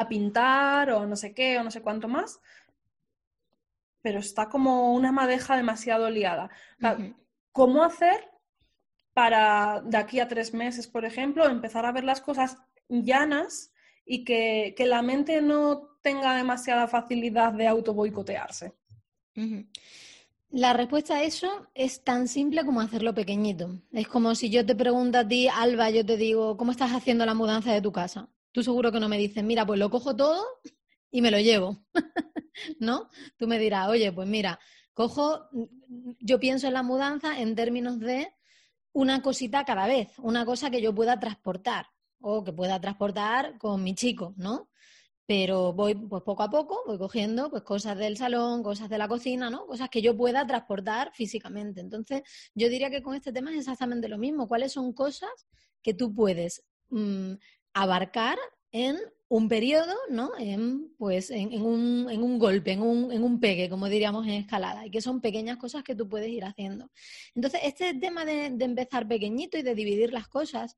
pintar 0.09 0.91
o 0.91 1.07
no 1.07 1.15
sé 1.15 1.33
qué 1.35 1.57
o 1.57 1.63
no 1.63 1.71
sé 1.71 1.81
cuánto 1.81 2.09
más, 2.09 2.41
pero 4.03 4.19
está 4.19 4.49
como 4.49 4.93
una 4.93 5.13
madeja 5.13 5.57
demasiado 5.57 6.11
liada. 6.11 6.51
¿Cómo 7.53 7.85
hacer 7.85 8.29
para 9.13 9.81
de 9.85 9.97
aquí 9.97 10.19
a 10.19 10.27
tres 10.27 10.53
meses, 10.53 10.89
por 10.89 11.05
ejemplo, 11.05 11.47
empezar 11.47 11.87
a 11.87 11.93
ver 11.93 12.03
las 12.03 12.21
cosas 12.21 12.59
llanas 12.89 13.73
y 14.05 14.25
que, 14.25 14.75
la 14.79 15.03
mente 15.03 15.41
no 15.41 15.97
tenga 16.03 16.37
demasiada 16.37 16.89
facilidad 16.89 17.53
de 17.53 17.69
auto 17.69 17.95
boicotearse? 17.95 18.75
La 20.57 20.73
respuesta 20.73 21.17
a 21.17 21.25
eso 21.25 21.67
es 21.75 22.05
tan 22.05 22.29
simple 22.29 22.65
como 22.65 22.81
hacerlo 22.81 23.13
pequeñito. 23.13 23.81
Es 23.91 24.07
como 24.07 24.37
si 24.37 24.51
yo 24.51 24.65
te 24.65 24.77
pregunto 24.77 25.19
a 25.19 25.27
ti, 25.27 25.49
Alba, 25.49 25.91
yo 25.91 26.07
te 26.07 26.17
digo, 26.17 26.57
¿cómo 26.57 26.71
estás 26.71 26.93
haciendo 26.93 27.27
la 27.27 27.35
mudanza 27.35 27.73
de 27.73 27.83
tu 27.83 27.91
casa? 27.91 28.29
Tú 28.53 28.63
seguro 28.63 28.93
que 28.93 29.01
no 29.01 29.09
me 29.09 29.19
dices, 29.19 29.43
mira, 29.43 29.67
pues 29.67 29.81
lo 29.81 29.91
cojo 29.91 30.15
todo 30.15 30.47
y 31.11 31.23
me 31.23 31.33
lo 31.33 31.41
llevo. 31.41 31.85
¿No? 32.79 33.11
Tú 33.37 33.49
me 33.49 33.59
dirás, 33.59 33.89
oye, 33.89 34.13
pues 34.13 34.29
mira, 34.29 34.61
cojo, 34.93 35.49
yo 36.21 36.39
pienso 36.39 36.69
en 36.69 36.75
la 36.75 36.85
mudanza 36.85 37.41
en 37.41 37.57
términos 37.57 37.99
de 37.99 38.33
una 38.93 39.23
cosita 39.23 39.65
cada 39.65 39.89
vez, 39.89 40.13
una 40.19 40.45
cosa 40.45 40.71
que 40.71 40.81
yo 40.81 40.95
pueda 40.95 41.19
transportar 41.19 41.87
o 42.21 42.45
que 42.45 42.53
pueda 42.53 42.81
transportar 42.81 43.59
con 43.59 43.83
mi 43.83 43.97
chico, 43.97 44.35
¿no? 44.37 44.69
Pero 45.27 45.73
voy 45.73 45.95
pues 45.95 46.23
poco 46.23 46.43
a 46.43 46.51
poco, 46.51 46.83
voy 46.87 46.99
cogiendo 46.99 47.51
pues 47.51 47.63
cosas 47.63 47.97
del 47.97 48.17
salón, 48.17 48.63
cosas 48.63 48.91
de 48.91 48.99
la 48.99 49.09
cocina, 49.09 49.49
¿no? 49.49 49.67
Cosas 49.67 49.89
que 49.89 50.03
yo 50.03 50.17
pueda 50.17 50.47
transportar 50.47 51.13
físicamente. 51.15 51.81
Entonces, 51.81 52.23
yo 52.55 52.69
diría 52.69 52.91
que 52.91 53.03
con 53.03 53.15
este 53.15 53.33
tema 53.33 53.51
es 53.51 53.59
exactamente 53.59 54.09
lo 54.09 54.19
mismo. 54.19 54.47
¿Cuáles 54.47 54.73
son 54.73 54.93
cosas 54.93 55.31
que 55.83 55.95
tú 55.95 56.15
puedes 56.15 56.63
mm, 56.91 57.33
abarcar 57.73 58.39
en 58.71 58.99
un 59.29 59.49
periodo, 59.49 59.95
¿no? 60.11 60.33
En, 60.39 60.95
pues 60.99 61.31
en, 61.31 61.63
un, 61.63 62.09
en 62.11 62.23
un, 62.23 62.39
golpe, 62.39 62.73
en 62.73 62.83
un, 62.83 63.11
en 63.11 63.23
un, 63.25 63.41
pegue, 63.41 63.71
como 63.71 63.89
diríamos 63.89 64.27
en 64.27 64.35
escalada, 64.35 64.87
y 64.87 64.91
que 64.91 65.01
son 65.01 65.21
pequeñas 65.21 65.57
cosas 65.57 65.83
que 65.83 65.95
tú 65.95 66.09
puedes 66.09 66.29
ir 66.29 66.45
haciendo. 66.45 66.91
Entonces, 67.35 67.61
este 67.65 67.95
tema 67.95 68.25
de 68.25 68.47
empezar 68.47 69.09
pequeñito 69.09 69.57
y 69.57 69.63
de 69.63 69.75
dividir 69.75 70.13
las 70.13 70.29
cosas, 70.29 70.77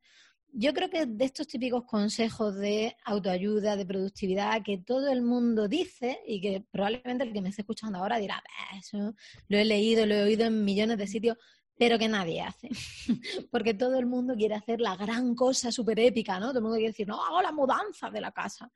yo 0.58 0.72
creo 0.72 0.88
que 0.88 1.04
de 1.04 1.24
estos 1.26 1.46
típicos 1.46 1.84
consejos 1.84 2.56
de 2.56 2.96
autoayuda, 3.04 3.76
de 3.76 3.84
productividad, 3.84 4.62
que 4.62 4.78
todo 4.78 5.12
el 5.12 5.20
mundo 5.20 5.68
dice 5.68 6.18
y 6.26 6.40
que 6.40 6.64
probablemente 6.70 7.24
el 7.24 7.32
que 7.34 7.42
me 7.42 7.50
esté 7.50 7.60
escuchando 7.60 7.98
ahora 7.98 8.16
dirá, 8.16 8.42
eso 8.78 9.14
lo 9.48 9.58
he 9.58 9.66
leído, 9.66 10.06
lo 10.06 10.14
he 10.14 10.22
oído 10.22 10.46
en 10.46 10.64
millones 10.64 10.96
de 10.96 11.06
sitios, 11.06 11.36
pero 11.76 11.98
que 11.98 12.08
nadie 12.08 12.40
hace. 12.40 12.70
Porque 13.50 13.74
todo 13.74 13.98
el 13.98 14.06
mundo 14.06 14.34
quiere 14.34 14.54
hacer 14.54 14.80
la 14.80 14.96
gran 14.96 15.34
cosa 15.34 15.70
súper 15.70 16.00
épica, 16.00 16.40
¿no? 16.40 16.48
Todo 16.48 16.60
el 16.60 16.62
mundo 16.62 16.76
quiere 16.76 16.92
decir, 16.92 17.06
no, 17.06 17.22
hago 17.22 17.42
la 17.42 17.52
mudanza 17.52 18.08
de 18.08 18.22
la 18.22 18.32
casa, 18.32 18.72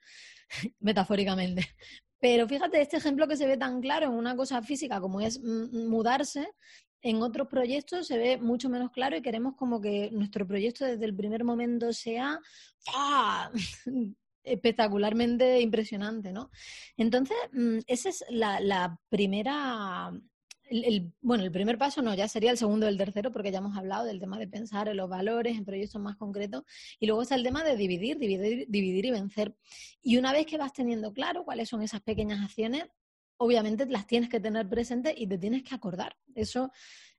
metafóricamente. 0.81 1.67
Pero 2.21 2.47
fíjate, 2.47 2.83
este 2.83 2.99
ejemplo 2.99 3.27
que 3.27 3.39
se 3.39 3.47
ve 3.47 3.57
tan 3.57 3.81
claro 3.81 4.09
en 4.09 4.13
una 4.13 4.37
cosa 4.37 4.61
física 4.61 5.01
como 5.01 5.23
es 5.23 5.41
mudarse, 5.41 6.47
en 7.03 7.23
otros 7.23 7.49
proyectos 7.49 8.07
se 8.07 8.19
ve 8.19 8.39
mucho 8.39 8.69
menos 8.69 8.91
claro 8.91 9.17
y 9.17 9.23
queremos 9.23 9.55
como 9.57 9.81
que 9.81 10.11
nuestro 10.13 10.47
proyecto 10.47 10.85
desde 10.85 11.05
el 11.05 11.15
primer 11.15 11.45
momento 11.45 11.93
sea 11.93 12.41
espectacularmente 14.43 15.61
impresionante, 15.61 16.33
¿no? 16.33 16.51
Entonces, 16.97 17.37
mm, 17.53 17.79
esa 17.87 18.09
es 18.09 18.25
la 18.31 18.99
primera 19.09 20.13
el, 20.71 21.13
bueno, 21.21 21.43
el 21.45 21.51
primer 21.51 21.77
paso 21.79 22.01
no, 22.01 22.15
ya 22.15 22.29
sería 22.29 22.53
el 22.53 22.59
segundo 22.59 22.87
o 22.87 22.89
el 22.89 22.97
tercero, 22.97 23.33
porque 23.33 23.51
ya 23.51 23.59
hemos 23.59 23.77
hablado 23.77 24.05
del 24.05 24.21
tema 24.21 24.39
de 24.39 24.47
pensar 24.47 24.89
en 24.89 24.97
los 24.97 25.09
valores, 25.09 25.57
en 25.57 25.65
proyectos 25.65 26.01
más 26.01 26.17
concretos, 26.17 26.65
y 26.99 27.07
luego 27.07 27.23
está 27.23 27.35
el 27.35 27.43
tema 27.43 27.65
de 27.65 27.77
dividir, 27.77 28.19
dividir, 28.19 28.67
dividir 28.69 29.07
y 29.07 29.11
vencer. 29.11 29.55
Y 30.01 30.17
una 30.17 30.33
vez 30.33 30.47
que 30.47 30.59
vas 30.59 30.73
teniendo 30.73 31.13
claro 31.13 31.45
cuáles 31.45 31.69
son 31.69 31.83
esas 31.83 32.01
pequeñas 32.01 32.43
acciones, 32.43 32.85
obviamente 33.41 33.87
las 33.87 34.07
tienes 34.07 34.29
que 34.29 34.39
tener 34.39 34.69
presentes 34.69 35.15
y 35.17 35.27
te 35.27 35.39
tienes 35.39 35.63
que 35.63 35.75
acordar. 35.75 36.15
Eso, 36.35 36.71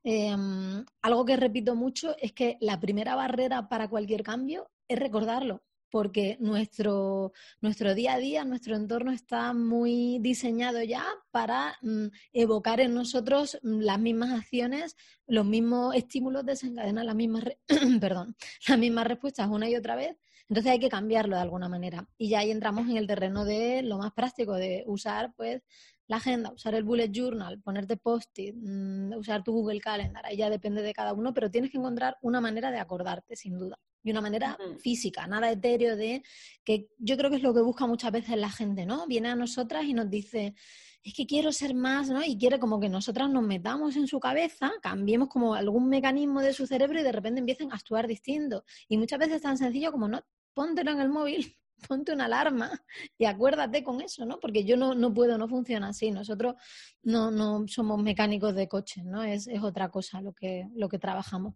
em, 0.04 0.84
algo 1.02 1.24
que 1.24 1.36
repito 1.36 1.74
mucho 1.74 2.16
es 2.18 2.32
que 2.32 2.58
la 2.60 2.78
primera 2.78 3.16
barrera 3.16 3.68
para 3.68 3.88
cualquier 3.88 4.22
cambio 4.22 4.70
es 4.88 4.98
recordarlo 4.98 5.62
porque 5.90 6.38
nuestro, 6.40 7.32
nuestro 7.60 7.94
día 7.94 8.14
a 8.14 8.18
día, 8.18 8.44
nuestro 8.44 8.76
entorno 8.76 9.12
está 9.12 9.52
muy 9.52 10.18
diseñado 10.20 10.82
ya 10.82 11.04
para 11.30 11.76
mm, 11.82 12.06
evocar 12.32 12.80
en 12.80 12.94
nosotros 12.94 13.58
mm, 13.62 13.80
las 13.80 14.00
mismas 14.00 14.30
acciones, 14.30 14.96
los 15.26 15.44
mismos 15.44 15.94
estímulos, 15.94 16.46
desencadenar 16.46 17.04
las 17.04 17.14
mismas, 17.14 17.44
perdón, 18.00 18.36
las 18.66 18.78
mismas 18.78 19.06
respuestas 19.06 19.48
una 19.50 19.68
y 19.68 19.76
otra 19.76 19.94
vez. 19.96 20.16
Entonces 20.48 20.72
hay 20.72 20.80
que 20.80 20.88
cambiarlo 20.88 21.36
de 21.36 21.42
alguna 21.42 21.68
manera. 21.68 22.06
Y 22.18 22.28
ya 22.28 22.40
ahí 22.40 22.50
entramos 22.50 22.88
en 22.88 22.96
el 22.96 23.06
terreno 23.06 23.44
de 23.44 23.82
lo 23.82 23.98
más 23.98 24.12
práctico, 24.12 24.54
de 24.54 24.84
usar 24.86 25.32
pues 25.34 25.62
la 26.12 26.18
agenda, 26.18 26.52
usar 26.52 26.74
el 26.74 26.84
bullet 26.84 27.10
journal, 27.10 27.58
ponerte 27.62 27.96
post-it, 27.96 28.54
mm, 28.54 29.14
usar 29.16 29.42
tu 29.42 29.52
Google 29.52 29.80
Calendar, 29.80 30.26
ahí 30.26 30.36
ya 30.36 30.50
depende 30.50 30.82
de 30.82 30.92
cada 30.92 31.14
uno, 31.14 31.32
pero 31.32 31.50
tienes 31.50 31.70
que 31.70 31.78
encontrar 31.78 32.18
una 32.20 32.38
manera 32.38 32.70
de 32.70 32.78
acordarte, 32.78 33.34
sin 33.34 33.58
duda 33.58 33.78
de 34.02 34.10
una 34.10 34.20
manera 34.20 34.58
física, 34.80 35.26
nada 35.26 35.50
etéreo 35.50 35.96
de 35.96 36.22
que 36.64 36.88
yo 36.98 37.16
creo 37.16 37.30
que 37.30 37.36
es 37.36 37.42
lo 37.42 37.54
que 37.54 37.62
busca 37.62 37.86
muchas 37.86 38.12
veces 38.12 38.36
la 38.36 38.50
gente, 38.50 38.84
¿no? 38.84 39.06
Viene 39.06 39.28
a 39.28 39.36
nosotras 39.36 39.84
y 39.84 39.94
nos 39.94 40.10
dice, 40.10 40.54
es 41.02 41.14
que 41.14 41.24
quiero 41.24 41.50
ser 41.52 41.74
más, 41.74 42.10
¿no? 42.10 42.22
Y 42.22 42.36
quiere 42.36 42.58
como 42.58 42.78
que 42.78 42.88
nosotras 42.88 43.30
nos 43.30 43.44
metamos 43.44 43.96
en 43.96 44.06
su 44.06 44.20
cabeza, 44.20 44.72
cambiemos 44.82 45.28
como 45.28 45.54
algún 45.54 45.88
mecanismo 45.88 46.42
de 46.42 46.52
su 46.52 46.66
cerebro 46.66 47.00
y 47.00 47.04
de 47.04 47.12
repente 47.12 47.40
empiecen 47.40 47.72
a 47.72 47.76
actuar 47.76 48.06
distinto. 48.06 48.64
Y 48.88 48.98
muchas 48.98 49.18
veces 49.18 49.36
es 49.36 49.42
tan 49.42 49.56
sencillo 49.56 49.92
como, 49.92 50.08
no, 50.08 50.20
póntelo 50.52 50.90
en 50.90 51.00
el 51.00 51.08
móvil, 51.08 51.56
ponte 51.88 52.12
una 52.12 52.26
alarma 52.26 52.70
y 53.18 53.24
acuérdate 53.24 53.82
con 53.82 54.00
eso, 54.00 54.24
¿no? 54.24 54.38
Porque 54.40 54.64
yo 54.64 54.76
no, 54.76 54.94
no 54.94 55.12
puedo, 55.12 55.38
no 55.38 55.48
funciona 55.48 55.88
así. 55.88 56.10
Nosotros 56.10 56.54
no, 57.02 57.30
no 57.30 57.66
somos 57.68 58.02
mecánicos 58.02 58.54
de 58.54 58.68
coches, 58.68 59.04
¿no? 59.04 59.22
Es, 59.22 59.46
es 59.46 59.62
otra 59.62 59.90
cosa 59.90 60.20
lo 60.20 60.32
que, 60.32 60.68
lo 60.74 60.88
que 60.88 60.98
trabajamos. 60.98 61.54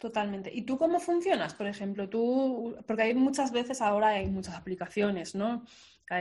Totalmente. 0.00 0.50
¿Y 0.52 0.62
tú 0.62 0.78
cómo 0.78 0.98
funcionas? 0.98 1.52
Por 1.52 1.66
ejemplo, 1.66 2.08
tú, 2.08 2.74
porque 2.86 3.02
hay 3.02 3.14
muchas 3.14 3.52
veces 3.52 3.82
ahora 3.82 4.08
hay 4.08 4.28
muchas 4.28 4.54
aplicaciones, 4.54 5.34
¿no? 5.34 5.64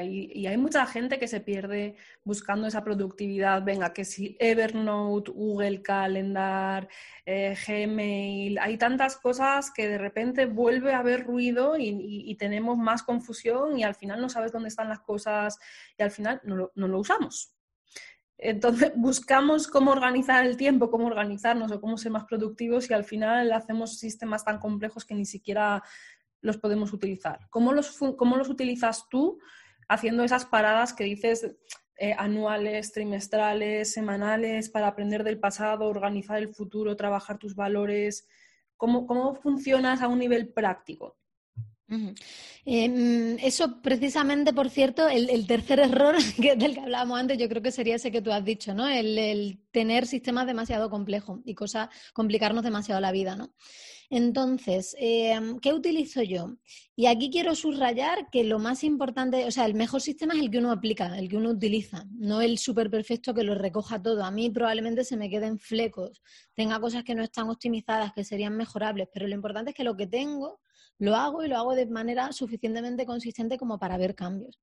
Y 0.04 0.46
hay 0.46 0.58
mucha 0.58 0.86
gente 0.86 1.18
que 1.18 1.28
se 1.28 1.40
pierde 1.40 1.96
buscando 2.24 2.68
esa 2.68 2.84
productividad. 2.84 3.64
Venga, 3.64 3.92
que 3.92 4.06
si 4.06 4.38
Evernote, 4.40 5.32
Google 5.32 5.82
Calendar, 5.82 6.88
eh, 7.26 7.58
Gmail, 7.68 8.60
hay 8.60 8.78
tantas 8.78 9.18
cosas 9.18 9.72
que 9.72 9.88
de 9.88 9.98
repente 9.98 10.46
vuelve 10.46 10.94
a 10.94 11.00
haber 11.00 11.26
ruido 11.26 11.76
y, 11.78 12.36
tenemos 12.36 12.78
más 12.78 13.04
confusión 13.04 13.78
y 13.78 13.84
al 13.84 13.96
final 13.96 14.22
no 14.22 14.30
sabes 14.30 14.52
dónde 14.52 14.70
están 14.70 14.90
las 14.90 15.00
cosas 15.00 15.58
y 15.98 16.04
al 16.04 16.12
final 16.12 16.40
no 16.44 16.88
lo 16.88 17.00
usamos. 17.00 17.56
Entonces 18.40 18.94
buscamos 18.96 19.68
cómo 19.68 19.92
organizar 19.92 20.46
el 20.46 20.58
tiempo, 20.58 20.90
cómo 20.90 21.08
organizarnos 21.08 21.72
o 21.72 21.82
cómo 21.82 21.98
ser 21.98 22.12
más 22.12 22.26
productivos 22.26 22.90
y 22.90 22.94
al 22.94 23.04
final 23.04 23.52
hacemos 23.52 24.00
sistemas 24.00 24.46
tan 24.46 24.60
complejos 24.60 25.06
que 25.06 25.16
ni 25.16 25.26
siquiera 25.26 25.84
los 26.42 26.58
podemos 26.58 26.94
utilizar. 26.94 27.48
¿Cómo 27.50 27.74
los, 27.74 27.98
cómo 28.18 28.38
los 28.38 28.50
utilizas 28.50 29.08
tú 29.10 29.40
haciendo 29.90 30.24
esas 30.24 30.46
paradas 30.46 30.94
que 30.94 31.04
dices 31.04 31.56
eh, 31.98 32.16
anuales, 32.18 32.94
trimestrales, 32.94 33.92
semanales 33.92 34.70
para 34.70 34.88
aprender 34.88 35.26
del 35.26 35.40
pasado, 35.40 35.90
organizar 35.90 36.38
el 36.38 36.54
futuro, 36.54 36.96
trabajar 36.96 37.38
tus 37.38 37.56
valores? 37.56 38.26
¿Cómo, 38.78 39.06
cómo 39.06 39.36
funcionas 39.36 40.02
a 40.02 40.08
un 40.08 40.20
nivel 40.20 40.48
práctico? 40.54 41.20
Em, 42.66 43.38
eso 43.40 43.82
precisamente, 43.82 44.54
por 44.54 44.70
cierto, 44.70 45.10
el, 45.10 45.48
tercer 45.48 45.80
error 45.80 46.16
del 46.38 46.74
que 46.74 46.80
hablábamos 46.80 47.20
antes, 47.20 47.38
yo 47.38 47.50
creo 47.50 47.62
que 47.62 47.72
sería 47.72 47.96
ese 47.96 48.12
que 48.12 48.22
tú 48.22 48.32
has 48.32 48.46
dicho, 48.46 48.74
¿no? 48.74 48.88
El, 48.88 49.60
tener 49.72 50.06
sistemas 50.06 50.46
demasiado 50.46 50.90
complejos 50.90 51.40
y 51.46 51.56
cosas, 51.56 51.90
complicarnos 52.14 52.64
demasiado 52.64 53.02
la 53.02 53.12
vida, 53.12 53.36
¿no? 53.36 53.54
Entonces, 54.12 54.96
em, 54.98 55.60
¿qué 55.60 55.72
utilizo 55.72 56.24
yo? 56.24 56.58
Y 56.96 57.06
aquí 57.06 57.30
quiero 57.30 57.54
subrayar 57.54 58.30
que 58.32 58.44
lo 58.44 58.58
más 58.58 58.84
importante, 58.84 59.46
o 59.46 59.52
sea, 59.52 59.66
el 59.68 59.76
mejor 59.76 60.02
sistema 60.02 60.34
es 60.34 60.40
el 60.40 60.50
que 60.50 60.58
uno 60.58 60.72
aplica, 60.72 61.18
el 61.18 61.30
que 61.30 61.38
uno 61.38 61.52
utiliza, 61.52 62.06
no 62.18 62.42
el 62.42 62.58
súper 62.58 62.90
perfecto 62.90 63.36
que 63.36 63.44
lo 63.44 63.54
recoja 63.54 64.02
todo. 64.02 64.24
A 64.24 64.32
mí 64.32 64.50
probablemente 64.50 65.04
se 65.04 65.16
me 65.16 65.30
queden 65.30 65.60
flecos, 65.60 66.24
tenga 66.56 66.80
cosas 66.80 67.04
que 67.04 67.14
no 67.14 67.22
están 67.24 67.50
optimizadas, 67.50 68.12
que 68.14 68.24
serían 68.24 68.58
mejorables, 68.58 69.08
pero 69.14 69.28
lo 69.28 69.36
importante 69.36 69.72
es 69.72 69.76
que 69.76 69.84
lo 69.84 69.96
que 69.96 70.08
tengo 70.08 70.60
lo 70.98 71.16
hago 71.16 71.44
y 71.44 71.48
lo 71.48 71.58
hago 71.58 71.76
de 71.76 71.86
manera 71.86 72.32
suficientemente 72.32 73.06
consistente 73.06 73.58
como 73.58 73.80
para 73.80 73.98
ver 73.98 74.16
cambios. 74.16 74.60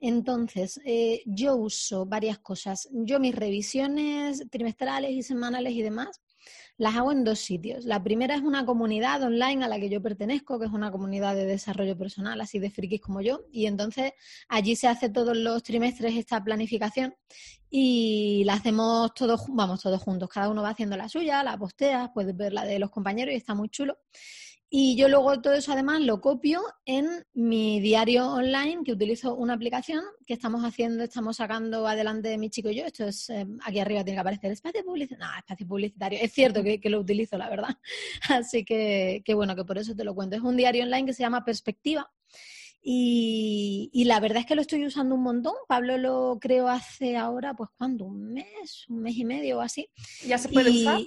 Entonces, 0.00 0.80
eh, 0.84 1.22
yo 1.26 1.56
uso 1.56 2.06
varias 2.06 2.38
cosas. 2.38 2.88
Yo 2.92 3.20
mis 3.20 3.34
revisiones 3.34 4.44
trimestrales 4.50 5.12
y 5.12 5.22
semanales 5.22 5.74
y 5.74 5.82
demás 5.82 6.20
las 6.78 6.94
hago 6.94 7.12
en 7.12 7.24
dos 7.24 7.40
sitios. 7.40 7.84
La 7.84 8.02
primera 8.02 8.34
es 8.36 8.40
una 8.40 8.64
comunidad 8.64 9.22
online 9.22 9.64
a 9.64 9.68
la 9.68 9.78
que 9.78 9.90
yo 9.90 10.00
pertenezco, 10.00 10.58
que 10.58 10.66
es 10.66 10.72
una 10.72 10.90
comunidad 10.90 11.34
de 11.34 11.44
desarrollo 11.44 11.98
personal, 11.98 12.40
así 12.40 12.60
de 12.60 12.70
frikis 12.70 13.00
como 13.00 13.20
yo, 13.20 13.40
y 13.52 13.66
entonces 13.66 14.12
allí 14.48 14.76
se 14.76 14.86
hace 14.86 15.10
todos 15.10 15.36
los 15.36 15.62
trimestres 15.62 16.14
esta 16.16 16.42
planificación 16.42 17.14
y 17.68 18.44
la 18.44 18.54
hacemos 18.54 19.12
todos, 19.12 19.42
vamos, 19.48 19.82
todos 19.82 20.00
juntos. 20.00 20.28
Cada 20.28 20.48
uno 20.48 20.62
va 20.62 20.70
haciendo 20.70 20.96
la 20.96 21.08
suya, 21.08 21.42
la 21.42 21.58
postea, 21.58 22.12
puedes 22.14 22.36
ver 22.36 22.52
la 22.52 22.64
de 22.64 22.78
los 22.78 22.90
compañeros 22.90 23.34
y 23.34 23.36
está 23.36 23.54
muy 23.54 23.68
chulo. 23.68 23.98
Y 24.70 24.96
yo 24.96 25.08
luego 25.08 25.40
todo 25.40 25.54
eso 25.54 25.72
además 25.72 26.02
lo 26.02 26.20
copio 26.20 26.62
en 26.84 27.24
mi 27.32 27.80
diario 27.80 28.30
online, 28.30 28.82
que 28.84 28.92
utilizo 28.92 29.34
una 29.34 29.54
aplicación 29.54 30.04
que 30.26 30.34
estamos 30.34 30.62
haciendo, 30.62 31.04
estamos 31.04 31.36
sacando 31.36 31.86
adelante 31.86 32.36
mi 32.36 32.50
chico 32.50 32.68
y 32.68 32.76
yo. 32.76 32.84
Esto 32.84 33.06
es, 33.06 33.30
eh, 33.30 33.46
aquí 33.64 33.78
arriba 33.78 34.04
tiene 34.04 34.16
que 34.16 34.20
aparecer 34.20 34.52
espacio 34.52 34.84
publicitario. 34.84 35.24
No, 35.24 35.38
espacio 35.38 35.66
publicitario. 35.66 36.18
Es 36.20 36.32
cierto 36.32 36.62
que, 36.62 36.80
lo 36.84 37.00
utilizo, 37.00 37.38
la 37.38 37.48
verdad. 37.48 37.78
Así 38.28 38.64
que, 38.64 39.22
que, 39.24 39.34
bueno, 39.34 39.56
que 39.56 39.64
por 39.64 39.78
eso 39.78 39.94
te 39.94 40.04
lo 40.04 40.14
cuento. 40.14 40.36
Es 40.36 40.42
un 40.42 40.56
diario 40.56 40.84
online 40.84 41.06
que 41.06 41.14
se 41.14 41.22
llama 41.22 41.46
Perspectiva. 41.46 42.10
Y, 42.82 43.90
y, 43.92 44.04
la 44.04 44.20
verdad 44.20 44.38
es 44.40 44.46
que 44.46 44.54
lo 44.54 44.60
estoy 44.60 44.84
usando 44.84 45.14
un 45.14 45.22
montón. 45.22 45.54
Pablo 45.66 45.96
lo 45.96 46.38
creo 46.40 46.68
hace 46.68 47.16
ahora, 47.16 47.54
pues, 47.54 47.70
¿cuánto? 47.76 48.04
¿Un 48.04 48.34
mes? 48.34 48.86
¿Un 48.88 49.00
mes 49.00 49.16
y 49.16 49.24
medio 49.24 49.58
o 49.58 49.60
así? 49.60 49.88
¿Ya 50.26 50.36
se 50.36 50.50
puede 50.50 50.70
usar? 50.70 51.00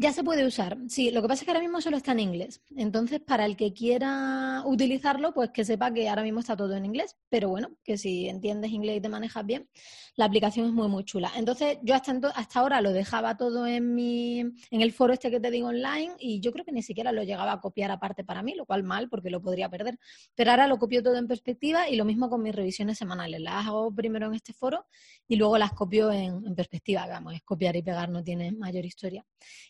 Ya 0.00 0.12
se 0.12 0.22
puede 0.22 0.46
usar, 0.46 0.78
sí. 0.88 1.10
Lo 1.10 1.22
que 1.22 1.26
pasa 1.28 1.42
es 1.42 1.44
que 1.44 1.50
ahora 1.50 1.60
mismo 1.60 1.80
solo 1.80 1.96
está 1.96 2.12
en 2.12 2.20
inglés. 2.20 2.62
Entonces, 2.76 3.20
para 3.20 3.44
el 3.44 3.56
que 3.56 3.72
quiera 3.72 4.62
utilizarlo, 4.64 5.34
pues 5.34 5.50
que 5.50 5.64
sepa 5.64 5.92
que 5.92 6.08
ahora 6.08 6.22
mismo 6.22 6.38
está 6.38 6.56
todo 6.56 6.74
en 6.76 6.84
inglés. 6.84 7.16
Pero 7.28 7.48
bueno, 7.48 7.70
que 7.82 7.98
si 7.98 8.28
entiendes 8.28 8.70
inglés 8.70 8.98
y 8.98 9.00
te 9.00 9.08
manejas 9.08 9.44
bien, 9.44 9.68
la 10.18 10.24
aplicación 10.24 10.66
es 10.66 10.72
muy, 10.72 10.88
muy 10.88 11.04
chula. 11.04 11.30
Entonces, 11.36 11.78
yo 11.82 11.94
hasta, 11.94 12.12
hasta 12.34 12.58
ahora 12.58 12.80
lo 12.80 12.92
dejaba 12.92 13.36
todo 13.36 13.68
en, 13.68 13.94
mi, 13.94 14.40
en 14.40 14.82
el 14.82 14.90
foro 14.90 15.12
este 15.12 15.30
que 15.30 15.38
te 15.38 15.48
digo 15.48 15.68
online 15.68 16.12
y 16.18 16.40
yo 16.40 16.50
creo 16.50 16.64
que 16.64 16.72
ni 16.72 16.82
siquiera 16.82 17.12
lo 17.12 17.22
llegaba 17.22 17.52
a 17.52 17.60
copiar 17.60 17.92
aparte 17.92 18.24
para 18.24 18.42
mí, 18.42 18.56
lo 18.56 18.66
cual 18.66 18.82
mal 18.82 19.08
porque 19.08 19.30
lo 19.30 19.40
podría 19.40 19.68
perder. 19.68 19.96
Pero 20.34 20.50
ahora 20.50 20.66
lo 20.66 20.76
copio 20.76 21.04
todo 21.04 21.14
en 21.14 21.28
perspectiva 21.28 21.88
y 21.88 21.94
lo 21.94 22.04
mismo 22.04 22.28
con 22.28 22.42
mis 22.42 22.52
revisiones 22.52 22.98
semanales. 22.98 23.40
Las 23.40 23.68
hago 23.68 23.94
primero 23.94 24.26
en 24.26 24.34
este 24.34 24.52
foro 24.52 24.86
y 25.28 25.36
luego 25.36 25.56
las 25.56 25.72
copio 25.72 26.10
en, 26.10 26.44
en 26.44 26.54
perspectiva. 26.56 27.06
Vamos, 27.06 27.34
es 27.34 27.42
copiar 27.42 27.76
y 27.76 27.82
pegar, 27.82 28.08
no 28.08 28.24
tiene 28.24 28.50
mayor 28.50 28.84
historia. 28.84 29.24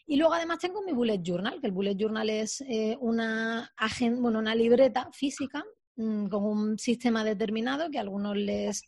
Y 0.06 0.16
luego 0.16 0.32
además 0.32 0.60
tengo 0.60 0.80
mi 0.82 0.92
bullet 0.92 1.20
journal, 1.22 1.60
que 1.60 1.66
el 1.66 1.74
bullet 1.74 1.94
journal 1.94 2.30
es 2.30 2.62
eh, 2.62 2.96
una, 3.00 3.70
bueno, 4.16 4.38
una 4.38 4.54
libreta 4.54 5.10
física 5.12 5.62
mm, 5.96 6.28
con 6.28 6.42
un 6.42 6.78
sistema 6.78 7.22
determinado 7.22 7.90
que 7.90 7.98
a 7.98 8.00
algunos 8.00 8.34
les, 8.34 8.82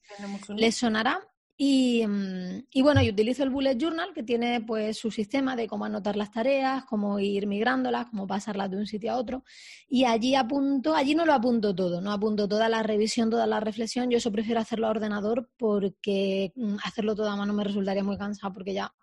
les 0.57 0.75
sonará 0.75 1.21
Mm, 1.63 2.61
y, 2.71 2.81
bueno, 2.81 3.03
yo 3.03 3.13
utilizo 3.13 3.43
el 3.43 3.51
Bullet 3.51 3.77
Journal, 3.77 4.15
que 4.15 4.23
tiene 4.23 4.63
pues 4.63 4.97
su 4.97 5.11
sistema 5.11 5.57
de 5.57 5.69
cómo 5.69 5.85
anotar 5.85 6.17
las 6.17 6.31
tareas, 6.31 6.85
cómo 6.87 7.19
ir 7.19 7.47
migrándolas, 7.47 8.07
cómo 8.07 8.27
pasarlas 8.27 8.71
de 8.71 8.79
un 8.79 8.87
sitio 8.87 9.13
a 9.13 9.17
otro. 9.19 9.45
Y 9.87 10.05
allí 10.05 10.35
apunto, 10.35 10.95
allí 10.95 11.15
no 11.15 11.27
lo 11.27 11.35
apunto 11.35 11.75
todo, 11.75 12.01
no 12.01 12.13
apunto 12.13 12.49
toda 12.49 12.71
la 12.71 12.83
revisión, 12.83 13.29
toda 13.29 13.47
la 13.47 13.61
reflexión. 13.61 14.11
Yo 14.11 14.17
eso 14.17 14.33
prefiero 14.33 14.61
hacerlo 14.61 14.87
a 14.87 14.91
ordenador 14.91 15.51
porque 15.59 16.53
mm, 16.57 16.77
hacerlo 16.83 17.15
todo 17.15 17.29
a 17.29 17.37
mano 17.37 17.53
me 17.53 17.65
resultaría 17.65 18.03
muy 18.05 18.17
cansado 18.17 18.55
porque 18.55 18.73
ya, 18.73 18.95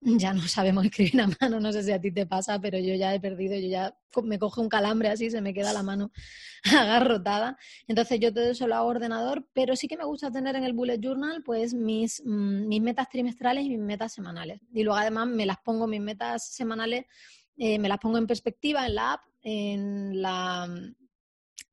ya 0.00 0.34
no 0.34 0.42
sabemos 0.42 0.84
escribir 0.84 1.20
a 1.20 1.28
mano. 1.40 1.58
No 1.58 1.72
sé 1.72 1.82
si 1.82 1.90
a 1.90 2.00
ti 2.00 2.12
te 2.12 2.26
pasa, 2.26 2.60
pero 2.60 2.78
yo 2.78 2.94
ya 2.94 3.12
he 3.12 3.18
perdido, 3.18 3.56
yo 3.56 3.68
ya 3.68 3.96
me 4.22 4.38
coge 4.38 4.60
un 4.60 4.68
calambre 4.68 5.08
así, 5.08 5.30
se 5.30 5.40
me 5.40 5.52
queda 5.52 5.72
la 5.72 5.82
mano 5.82 6.12
agarrotada. 6.78 7.58
Entonces 7.88 8.20
yo 8.20 8.32
todo 8.32 8.44
eso 8.44 8.66
lo 8.66 8.74
hago 8.76 8.88
ordenador, 8.88 9.46
pero 9.52 9.76
sí 9.76 9.88
que 9.88 9.96
me 9.96 10.04
gusta 10.04 10.30
tener 10.30 10.56
en 10.56 10.64
el 10.64 10.72
Bullet 10.72 10.98
Journal 10.98 11.42
pues 11.42 11.74
mi 11.74 12.04
Mm, 12.24 12.68
mis, 12.68 12.82
metas 12.82 13.08
trimestrales 13.08 13.64
y 13.64 13.70
mis 13.70 13.78
metas 13.78 14.12
semanales. 14.12 14.60
Y 14.72 14.82
luego 14.82 14.98
además 14.98 15.28
me 15.28 15.46
las 15.46 15.58
pongo, 15.58 15.86
mis 15.86 16.00
metas 16.00 16.46
semanales, 16.48 17.06
eh, 17.56 17.78
me 17.78 17.88
las 17.88 17.98
pongo 17.98 18.18
en 18.18 18.26
perspectiva 18.26 18.86
en 18.86 18.94
la 18.94 19.12
app, 19.14 19.22
en 19.42 20.22
la 20.22 20.68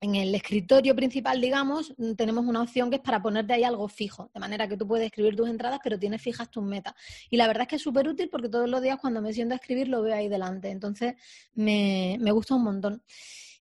en 0.04 0.15
el 0.15 0.34
escritorio 0.34 0.95
principal, 0.95 1.39
digamos, 1.39 1.93
tenemos 2.17 2.45
una 2.45 2.63
opción 2.63 2.89
que 2.89 2.95
es 2.95 3.01
para 3.04 3.21
ponerte 3.21 3.54
ahí 3.54 3.63
algo 3.63 3.88
fijo, 3.88 4.32
de 4.34 4.39
manera 4.39 4.67
que 4.67 4.75
tú 4.75 4.88
puedes 4.88 5.06
escribir 5.06 5.36
tus 5.36 5.47
entradas, 5.47 5.80
pero 5.84 5.99
tienes 5.99 6.23
fijas 6.23 6.49
tus 6.49 6.63
metas. 6.63 6.95
Y 7.30 7.38
la 7.38 7.45
verdad 7.45 7.63
es 7.63 7.67
que 7.67 7.75
es 7.75 7.84
súper 7.84 8.08
útil 8.08 8.27
porque 8.30 8.49
todos 8.49 8.67
los 8.67 8.82
días 8.82 8.97
cuando 8.99 9.21
me 9.21 9.32
siento 9.32 9.54
a 9.54 9.58
escribir 9.58 9.89
lo 9.89 10.01
veo 10.01 10.15
ahí 10.15 10.27
delante. 10.27 10.71
Entonces, 10.71 11.13
me, 11.54 12.17
me 12.19 12.32
gusta 12.32 12.56
un 12.56 12.63
montón. 12.63 13.04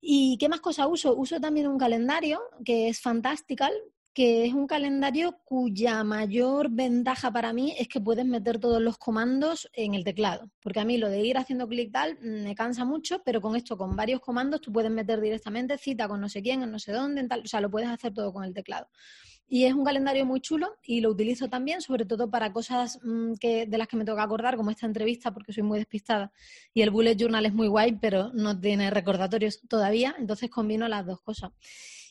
¿Y 0.02 0.38
qué 0.38 0.50
más 0.50 0.62
cosas 0.62 0.88
uso? 0.90 1.16
Uso 1.16 1.40
también 1.40 1.68
un 1.68 1.78
calendario 1.78 2.42
que 2.64 2.90
es 2.90 3.02
Fantastical, 3.02 3.74
que 4.14 4.46
es 4.46 4.54
un 4.54 4.68
calendario 4.68 5.40
cuya 5.46 6.04
mayor 6.04 6.70
ventaja 6.72 7.32
para 7.32 7.54
mí 7.54 7.74
es 7.78 7.88
que 7.88 8.02
puedes 8.02 8.26
meter 8.26 8.60
todos 8.60 8.82
los 8.82 8.98
comandos 8.98 9.70
en 9.74 9.94
el 9.94 10.04
teclado, 10.04 10.50
porque 10.62 10.80
a 10.80 10.86
mí 10.86 10.98
lo 10.98 11.10
de 11.10 11.22
ir 11.22 11.38
haciendo 11.38 11.68
clic 11.68 11.92
tal 11.92 12.18
me 12.20 12.56
cansa 12.56 12.86
mucho, 12.86 13.22
pero 13.24 13.40
con 13.40 13.56
esto, 13.56 13.78
con 13.78 13.96
varios 13.96 14.20
comandos, 14.20 14.62
tú 14.62 14.72
puedes 14.72 14.92
meter 14.92 15.22
directamente 15.22 15.78
cita 15.78 16.08
con 16.08 16.20
no 16.20 16.28
sé 16.28 16.42
quién, 16.42 16.64
en 16.64 16.72
no 16.72 16.80
sé 16.80 16.92
dónde, 16.92 17.26
tal, 17.28 17.42
o 17.42 17.48
sea, 17.48 17.62
lo 17.62 17.70
puedes 17.70 17.90
hacer 17.90 18.14
todo 18.14 18.34
con 18.34 18.44
el 18.44 18.54
teclado. 18.54 18.90
Y 19.52 19.66
es 19.66 19.74
un 19.74 19.84
calendario 19.84 20.28
muy 20.28 20.42
chulo 20.42 20.78
y 20.84 21.02
lo 21.02 21.10
utilizo 21.10 21.50
también, 21.50 21.82
sobre 21.82 22.06
todo 22.06 22.30
para 22.30 22.54
cosas 22.54 23.00
mm, 23.04 23.34
que, 23.40 23.66
de 23.66 23.78
las 23.80 23.88
que 23.88 23.98
me 23.98 24.06
toca 24.06 24.22
acordar, 24.22 24.56
como 24.56 24.70
esta 24.70 24.86
entrevista, 24.86 25.34
porque 25.34 25.52
soy 25.52 25.64
muy 25.64 25.80
despistada. 25.80 26.32
Y 26.72 26.84
el 26.84 26.92
Bullet 26.92 27.16
Journal 27.16 27.48
es 27.48 27.54
muy 27.54 27.68
guay, 27.68 27.98
pero 28.00 28.32
no 28.34 28.60
tiene 28.60 28.92
recordatorios 28.92 29.62
todavía, 29.68 30.16
entonces 30.20 30.52
combino 30.52 30.88
las 30.88 31.04
dos 31.04 31.20
cosas. 31.22 31.52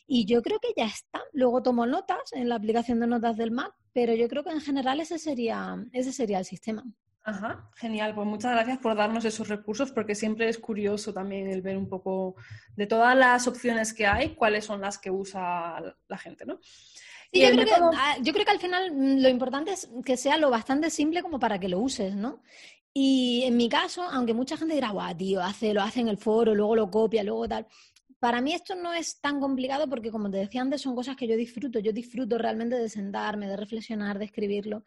Y 0.05 0.25
yo 0.25 0.41
creo 0.41 0.59
que 0.59 0.73
ya 0.75 0.85
está. 0.85 1.21
Luego 1.31 1.63
tomo 1.63 1.85
notas 1.85 2.33
en 2.33 2.49
la 2.49 2.55
aplicación 2.55 2.99
de 2.99 3.07
notas 3.07 3.37
del 3.37 3.51
Mac, 3.51 3.73
pero 3.93 4.13
yo 4.13 4.27
creo 4.27 4.43
que 4.43 4.51
en 4.51 4.59
general 4.59 4.99
ese 4.99 5.17
sería, 5.17 5.77
ese 5.93 6.11
sería 6.11 6.39
el 6.39 6.45
sistema. 6.45 6.83
Ajá, 7.23 7.69
genial. 7.75 8.15
Pues 8.15 8.27
muchas 8.27 8.51
gracias 8.51 8.79
por 8.79 8.95
darnos 8.97 9.23
esos 9.23 9.47
recursos 9.47 9.91
porque 9.91 10.15
siempre 10.15 10.49
es 10.49 10.57
curioso 10.57 11.13
también 11.13 11.47
el 11.47 11.61
ver 11.61 11.77
un 11.77 11.87
poco 11.87 12.35
de 12.75 12.87
todas 12.87 13.15
las 13.15 13.47
opciones 13.47 13.93
que 13.93 14.07
hay, 14.07 14.35
cuáles 14.35 14.65
son 14.65 14.81
las 14.81 14.97
que 14.97 15.11
usa 15.11 15.95
la 16.07 16.17
gente, 16.17 16.45
¿no? 16.45 16.59
Sí, 17.31 17.41
yo 17.41 17.51
creo, 17.51 17.65
que, 17.65 17.71
ah, 17.95 18.17
yo 18.21 18.33
creo 18.33 18.45
que 18.45 18.51
al 18.51 18.59
final 18.59 18.91
mm, 18.91 19.21
lo 19.21 19.29
importante 19.29 19.71
es 19.71 19.89
que 20.03 20.17
sea 20.17 20.37
lo 20.37 20.49
bastante 20.49 20.89
simple 20.89 21.21
como 21.21 21.39
para 21.39 21.59
que 21.59 21.69
lo 21.69 21.79
uses, 21.79 22.15
¿no? 22.15 22.41
Y 22.93 23.43
en 23.45 23.55
mi 23.55 23.69
caso, 23.69 24.01
aunque 24.03 24.33
mucha 24.33 24.57
gente 24.57 24.73
dirá, 24.73 24.89
guau, 24.89 25.15
tío, 25.15 25.41
hace, 25.41 25.73
lo 25.73 25.81
hace 25.81 25.99
en 25.99 26.07
el 26.07 26.17
foro, 26.17 26.55
luego 26.55 26.75
lo 26.75 26.89
copia, 26.89 27.23
luego 27.23 27.47
tal 27.47 27.67
para 28.19 28.41
mí 28.41 28.53
esto 28.53 28.75
no 28.75 28.93
es 28.93 29.19
tan 29.21 29.39
complicado 29.39 29.87
porque, 29.89 30.11
como 30.11 30.29
te 30.29 30.37
decía 30.37 30.61
antes, 30.61 30.81
son 30.81 30.95
cosas 30.95 31.15
que 31.15 31.27
yo 31.27 31.37
disfruto. 31.37 31.79
Yo 31.79 31.93
disfruto 31.93 32.37
realmente 32.37 32.75
de 32.75 32.89
sentarme, 32.89 33.47
de 33.47 33.57
reflexionar, 33.57 34.19
de 34.19 34.25
escribirlo. 34.25 34.83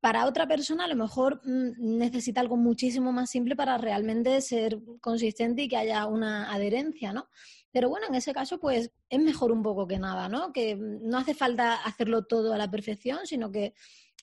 Para 0.00 0.26
otra 0.26 0.46
persona 0.46 0.84
a 0.84 0.88
lo 0.88 0.96
mejor 0.96 1.40
mm, 1.44 1.98
necesita 1.98 2.40
algo 2.40 2.56
muchísimo 2.56 3.12
más 3.12 3.30
simple 3.30 3.56
para 3.56 3.78
realmente 3.78 4.40
ser 4.40 4.78
consistente 5.00 5.62
y 5.62 5.68
que 5.68 5.76
haya 5.76 6.06
una 6.06 6.52
adherencia, 6.52 7.12
¿no? 7.12 7.28
Pero 7.74 7.88
bueno, 7.88 8.06
en 8.08 8.14
ese 8.14 8.32
caso, 8.32 8.60
pues 8.60 8.92
es 9.10 9.18
mejor 9.18 9.50
un 9.50 9.60
poco 9.60 9.88
que 9.88 9.98
nada, 9.98 10.28
¿no? 10.28 10.52
Que 10.52 10.76
no 10.76 11.18
hace 11.18 11.34
falta 11.34 11.74
hacerlo 11.82 12.24
todo 12.24 12.52
a 12.52 12.56
la 12.56 12.70
perfección, 12.70 13.26
sino 13.26 13.50
que 13.50 13.74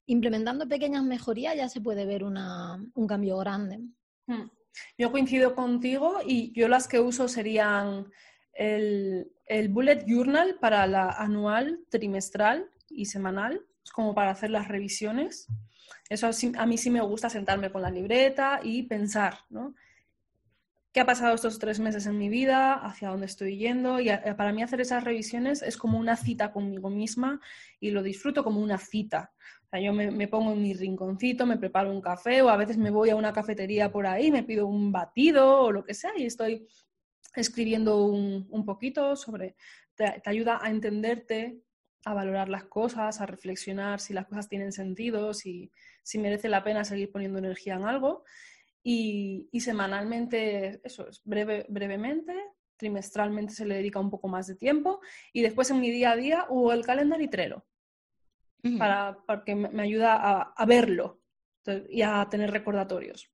implementando 0.05 0.69
pequeñas 0.69 1.03
mejorías 1.03 1.57
ya 1.57 1.67
se 1.67 1.81
puede 1.81 2.05
ver 2.05 2.23
un 2.23 3.07
cambio 3.09 3.37
grande. 3.39 3.79
Hmm. 4.25 4.49
Yo 4.97 5.11
coincido 5.11 5.53
contigo 5.53 6.19
y 6.25 6.53
yo 6.57 6.69
las 6.69 6.87
que 6.87 7.01
uso 7.01 7.27
serían 7.27 8.09
el, 8.53 9.27
bullet 9.67 10.05
journal 10.07 10.55
para 10.61 10.87
la 10.87 11.09
anual, 11.09 11.81
trimestral 11.89 12.71
y 12.89 13.07
semanal, 13.07 13.65
como 13.93 14.15
para 14.15 14.31
hacer 14.31 14.49
las 14.49 14.69
revisiones. 14.69 15.47
Eso 16.07 16.29
a 16.57 16.65
mí 16.65 16.77
sí 16.77 16.89
me 16.89 17.01
gusta 17.01 17.29
sentarme 17.29 17.69
con 17.69 17.81
la 17.81 17.91
libreta 17.91 18.61
y 18.63 18.83
pensar, 18.83 19.39
¿no? 19.49 19.75
¿Qué 20.93 20.99
ha 20.99 21.06
pasado 21.06 21.34
estos 21.34 21.58
tres 21.58 21.80
meses 21.80 22.06
en 22.06 22.17
mi 22.17 22.27
vida? 22.27 22.73
¿Hacia 22.73 23.10
dónde 23.10 23.25
estoy 23.25 23.58
yendo? 23.58 24.01
Y 24.01 24.10
para 24.36 24.51
mí 24.51 24.62
hacer 24.62 24.82
esas 24.82 25.06
revisiones 25.06 25.62
es 25.62 25.77
como 25.77 25.97
una 25.97 26.17
cita 26.17 26.51
conmigo 26.51 26.89
misma 26.89 27.39
y 27.80 27.91
lo 27.91 28.04
disfruto 28.04 28.43
como 28.43 28.60
una 28.60 28.77
cita. 28.77 29.32
O 29.65 29.69
sea, 29.69 29.80
yo 29.80 29.93
me, 29.93 30.12
me, 30.12 30.27
pongo 30.27 30.51
en 30.51 30.62
mi 30.62 30.73
rinconcito, 30.73 31.45
me 31.45 31.58
preparo 31.58 31.89
un 31.91 32.01
café 32.01 32.41
o 32.41 32.49
a 32.49 32.58
veces 32.58 32.77
me 32.77 32.89
voy 32.89 33.10
a 33.10 33.15
una 33.15 33.32
cafetería 33.32 33.89
por 33.89 34.06
ahí, 34.06 34.32
me 34.32 34.43
pido 34.43 34.67
un 34.67 34.91
batido 34.91 35.62
o 35.62 35.71
lo 35.71 35.86
que 35.86 35.93
sea 35.93 36.12
y 36.17 36.25
estoy 36.25 36.67
escribiendo 37.36 38.04
un, 38.04 38.65
poquito 38.65 39.15
sobre, 39.15 39.56
te, 39.95 40.21
ayuda 40.25 40.60
a 40.62 40.69
entenderte, 40.69 41.62
a 42.04 42.13
valorar 42.13 42.49
las 42.49 42.65
cosas, 42.65 43.21
a 43.21 43.25
reflexionar 43.25 43.99
si 43.99 44.13
las 44.13 44.25
cosas 44.27 44.49
tienen 44.49 44.71
sentido, 44.71 45.34
si, 45.34 45.71
si 46.04 46.17
merece 46.17 46.49
la 46.49 46.63
pena 46.63 46.84
seguir 46.84 47.12
poniendo 47.12 47.39
energía 47.39 47.75
en 47.75 47.84
algo. 47.84 48.23
Y, 48.84 49.48
semanalmente, 49.60 50.82
eso 50.84 51.08
es 51.08 51.22
breve, 51.24 51.65
brevemente, 51.70 52.34
trimestralmente 52.78 53.54
se 53.54 53.65
le 53.65 53.76
dedica 53.76 54.00
un 54.00 54.10
poco 54.10 54.28
más 54.28 54.48
de 54.48 54.56
tiempo 54.56 55.02
y 55.34 55.44
después 55.44 55.70
en 55.70 55.80
mi 55.80 55.91
día 55.91 56.12
a 56.12 56.15
día 56.15 56.46
hubo 56.50 56.74
el 56.74 56.84
calendario 56.84 57.26
y 57.26 57.30
Trello, 57.30 57.63
para, 58.80 59.20
porque 59.28 59.54
me, 59.54 59.84
ayuda 59.84 60.15
a, 60.15 60.54
a 60.58 60.65
verlo 60.65 61.22
y 61.89 62.02
a 62.02 62.28
tener 62.30 62.50
recordatorios. 62.50 63.30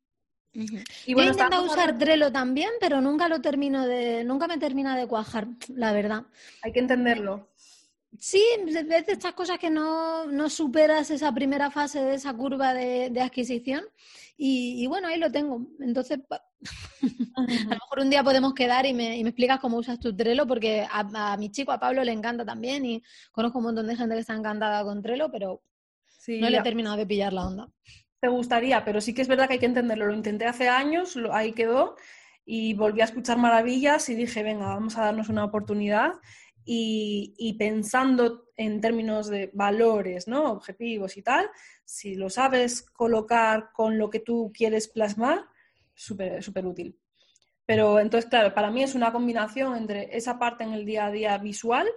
Y 0.52 1.14
bueno, 1.14 1.16
Yo 1.16 1.22
he 1.22 1.26
intentado 1.28 1.66
usar 1.66 1.98
Trello 1.98 2.32
también, 2.32 2.72
pero 2.80 3.00
nunca 3.00 3.30
lo 3.30 3.42
termino 3.42 3.86
de, 3.86 4.24
nunca 4.24 4.48
me 4.48 4.58
termina 4.58 4.98
de 4.98 5.08
cuajar, 5.08 5.48
la 5.68 5.94
verdad. 5.94 6.24
Hay 6.64 6.72
que 6.72 6.80
entenderlo. 6.80 7.50
Sí, 8.20 8.44
ves 8.66 9.06
de 9.06 9.14
estas 9.14 9.34
cosas 9.34 9.60
que 9.60 9.70
no, 9.70 10.26
no, 10.26 10.50
superas 10.50 11.12
esa 11.12 11.32
primera 11.32 11.70
fase 11.70 12.02
de 12.02 12.16
esa 12.16 12.34
curva 12.34 12.74
de, 12.74 13.22
adquisición 13.22 13.84
y, 14.38 14.86
bueno, 14.88 15.08
ahí 15.08 15.20
lo 15.20 15.32
tengo. 15.32 15.68
Entonces, 15.80 16.20
a 17.36 17.42
lo 17.42 17.70
mejor 17.70 18.00
un 18.00 18.10
día 18.10 18.24
podemos 18.24 18.54
quedar 18.54 18.86
y 18.86 18.94
me, 18.94 19.18
y 19.18 19.24
me 19.24 19.30
explicas 19.30 19.60
cómo 19.60 19.78
usas 19.78 20.00
tu 20.00 20.16
Trello 20.16 20.46
porque 20.46 20.86
a, 20.90 21.34
a, 21.34 21.38
mi 21.38 21.50
chico, 21.52 21.72
a 21.72 21.80
Pablo, 21.80 22.04
le 22.04 22.12
encanta 22.12 22.46
también 22.46 22.86
y 22.86 23.04
conozco 23.32 23.58
un 23.58 23.66
montón 23.66 23.88
de 23.88 23.96
gente 23.96 24.16
que 24.16 24.22
está 24.22 24.36
encantada 24.36 24.84
con 24.84 25.02
Trello, 25.02 25.30
pero 25.32 25.62
no 26.28 26.50
le 26.50 26.58
he 26.58 26.62
terminado 26.62 26.98
de 26.98 27.08
pillar 27.08 27.34
la 27.34 27.48
onda 27.48 27.70
te 28.20 28.28
gustaría, 28.28 28.84
pero 28.84 29.02
sí 29.02 29.14
que 29.14 29.22
es 29.22 29.28
verdad 29.28 29.48
que 29.48 29.54
hay 29.54 29.60
que 29.60 29.66
entenderlo. 29.66 30.08
Lo 30.08 30.14
intenté 30.14 30.46
hace 30.46 30.70
años, 30.70 31.18
ahí 31.32 31.54
quedó, 31.54 31.96
y 32.46 32.74
volví 32.74 33.02
a 33.02 33.06
escuchar 33.06 33.38
maravillas 33.38 34.10
y 34.10 34.16
dije, 34.16 34.44
venga, 34.44 34.68
vamos 34.68 34.98
a 34.98 35.02
darnos 35.02 35.30
una 35.30 35.44
oportunidad. 35.44 36.14
Y, 36.70 37.56
pensando 37.58 38.50
en 38.58 38.82
términos 38.82 39.28
de 39.30 39.50
valores, 39.54 40.28
¿no? 40.28 40.52
Objetivos 40.52 41.16
y 41.16 41.22
tal, 41.22 41.50
si 41.86 42.16
lo 42.16 42.30
sabes 42.30 42.82
colocar 42.82 43.72
con 43.72 43.98
lo 43.98 44.10
que 44.10 44.20
tú 44.20 44.52
quieres 44.54 44.90
plasmar, 44.90 45.46
súper 45.94 46.44
súper 46.44 46.66
útil. 46.66 47.00
Pero 47.66 48.00
entonces, 48.00 48.30
claro, 48.30 48.54
para 48.54 48.72
mí 48.72 48.84
es 48.84 48.96
una 48.96 49.12
combinación 49.12 49.76
entre 49.76 50.16
esa 50.16 50.40
parte 50.40 50.64
en 50.64 50.74
el 50.74 50.86
día 50.86 51.06
a 51.06 51.12
día 51.12 51.38
visual 51.38 51.88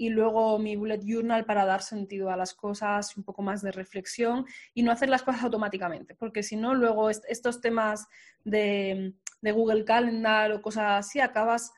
y 0.00 0.08
luego 0.08 0.58
mi 0.58 0.76
bullet 0.76 1.02
journal 1.04 1.44
para 1.44 1.66
dar 1.66 1.82
sentido 1.82 2.30
a 2.30 2.36
las 2.36 2.54
cosas, 2.54 3.14
un 3.18 3.22
poco 3.22 3.42
más 3.42 3.60
de 3.60 3.70
reflexión 3.70 4.46
y 4.72 4.82
no 4.82 4.92
hacer 4.92 5.10
las 5.10 5.22
cosas 5.22 5.44
automáticamente, 5.44 6.14
porque 6.14 6.42
si 6.42 6.56
no, 6.56 6.74
luego 6.74 7.10
estos 7.10 7.60
temas 7.60 8.08
de, 8.42 9.12
Google 9.42 9.84
Calendar 9.84 10.52
o 10.52 10.62
cosas 10.62 11.06
así, 11.06 11.20
acabas, 11.20 11.74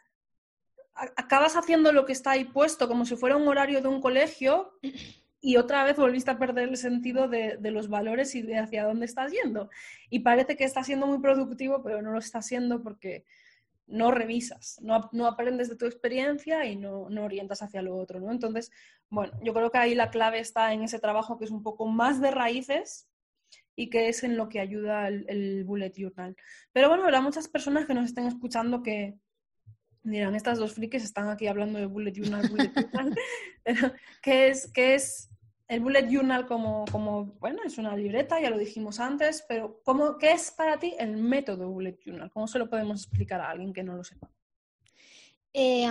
acabas 0.95 1.57
haciendo 1.57 1.93
lo 1.93 2.05
que 2.05 2.13
está 2.13 2.33
ahí 2.33 2.45
puesto 2.45 2.89
como 2.89 3.05
si 3.05 3.17
fuera 3.17 3.37
un 3.37 3.49
horario 3.49 3.81
de 3.81 3.89
un 3.89 4.01
colegio 4.01 4.79
y 5.45 5.57
otra 5.57 5.85
vez 5.85 5.97
volviste 5.97 6.31
a 6.31 6.39
perder 6.39 6.69
el 6.69 6.77
sentido 6.77 7.29
de, 7.29 7.59
los 7.71 7.89
valores 7.89 8.35
y 8.37 8.43
de 8.43 8.59
hacia 8.59 8.85
dónde 8.85 9.07
estás 9.07 9.33
yendo. 9.33 9.71
Y 10.09 10.21
parece 10.21 10.57
que 10.57 10.63
está 10.63 10.85
siendo 10.85 11.09
muy 11.09 11.19
productivo, 11.19 11.83
pero 11.83 12.01
no 12.01 12.13
lo 12.13 12.19
está 12.19 12.41
siendo 12.43 12.81
porque 12.83 13.25
no 13.89 14.13
revisas, 14.13 14.79
no, 14.81 15.27
aprendes 15.27 15.69
de 15.69 15.77
tu 15.77 15.85
experiencia 15.85 16.65
y 16.67 16.77
no, 16.77 17.03
orientas 17.03 17.61
hacia 17.61 17.83
lo 17.83 17.97
otro, 17.97 18.21
¿no? 18.21 18.31
Entonces, 18.31 18.71
bueno, 19.11 19.33
yo 19.43 19.53
creo 19.53 19.71
que 19.73 19.79
ahí 19.79 19.97
la 19.97 20.11
clave 20.11 20.39
está 20.39 20.73
en 20.73 20.83
ese 20.83 21.01
trabajo 21.01 21.39
que 21.39 21.45
es 21.45 21.51
un 21.51 21.65
poco 21.65 21.87
más 21.87 22.21
de 22.21 22.31
raíces 22.31 23.09
y 23.75 23.91
que 23.91 24.09
es 24.09 24.23
en 24.23 24.37
lo 24.37 24.49
que 24.49 24.61
ayuda 24.61 25.09
el, 25.09 25.65
bullet 25.65 25.93
journal. 25.95 26.37
Pero 26.73 26.89
bueno, 26.89 27.03
habrá 27.03 27.21
muchas 27.21 27.49
personas 27.49 27.87
que 27.87 27.95
nos 27.95 28.07
estén 28.07 28.27
escuchando 28.27 28.83
que 28.83 29.19
dirán, 30.03 30.35
estas 30.35 30.59
dos 30.59 30.73
frikis 30.73 31.05
están 31.05 31.29
aquí 31.29 31.47
hablando 31.47 31.79
de 31.79 31.87
bullet 31.87 32.13
journal, 32.13 32.49
bullet 32.49 32.73
journal, 32.75 33.15
pero 33.65 33.93
¿qué 34.23 34.49
es, 34.49 34.71
qué 34.73 34.95
es 34.95 35.31
el 35.69 35.81
bullet 35.81 36.09
journal 36.11 36.47
como, 36.47 36.85
como, 36.91 37.27
bueno, 37.41 37.63
es 37.65 37.79
una 37.79 37.97
libreta, 37.97 38.41
ya 38.41 38.51
lo 38.51 38.59
dijimos 38.59 39.01
antes, 39.01 39.45
pero 39.49 39.81
¿cómo, 39.85 40.19
¿qué 40.19 40.33
es 40.33 40.51
para 40.51 40.79
ti 40.79 40.95
el 40.99 41.17
método 41.17 41.69
bullet 41.69 41.99
journal? 42.05 42.31
¿Cómo 42.31 42.47
se 42.47 42.59
lo 42.59 42.69
podemos 42.69 43.03
explicar 43.03 43.41
a 43.41 43.51
alguien 43.51 43.73
que 43.73 43.83
no 43.83 43.97
lo 43.97 44.05
sepa? 44.05 44.31
Eh, 45.55 45.87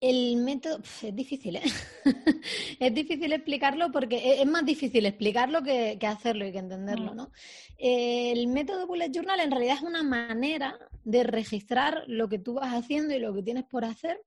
el 0.00 0.36
método 0.36 0.78
es 1.02 1.14
difícil, 1.14 1.56
¿eh? 1.56 1.62
es 2.80 2.94
difícil 2.94 3.32
explicarlo 3.32 3.90
porque 3.90 4.16
e, 4.16 4.42
es 4.42 4.46
más 4.46 4.64
difícil 4.64 5.06
explicarlo 5.06 5.62
que, 5.62 5.98
hacerlo 6.06 6.46
y 6.46 6.52
que 6.52 6.58
entenderlo, 6.58 7.14
mm. 7.14 7.16
¿no? 7.16 7.32
El 7.76 8.46
método 8.46 8.86
Bullet 8.86 9.10
Journal 9.10 9.40
en 9.40 9.50
realidad 9.50 9.76
es 9.76 9.82
una 9.82 10.04
manera 10.04 10.78
de 11.08 11.22
registrar 11.22 12.04
lo 12.06 12.28
que 12.28 12.38
tú 12.38 12.54
vas 12.54 12.74
haciendo 12.74 13.14
y 13.14 13.18
lo 13.18 13.32
que 13.32 13.42
tienes 13.42 13.64
por 13.64 13.86
hacer 13.86 14.20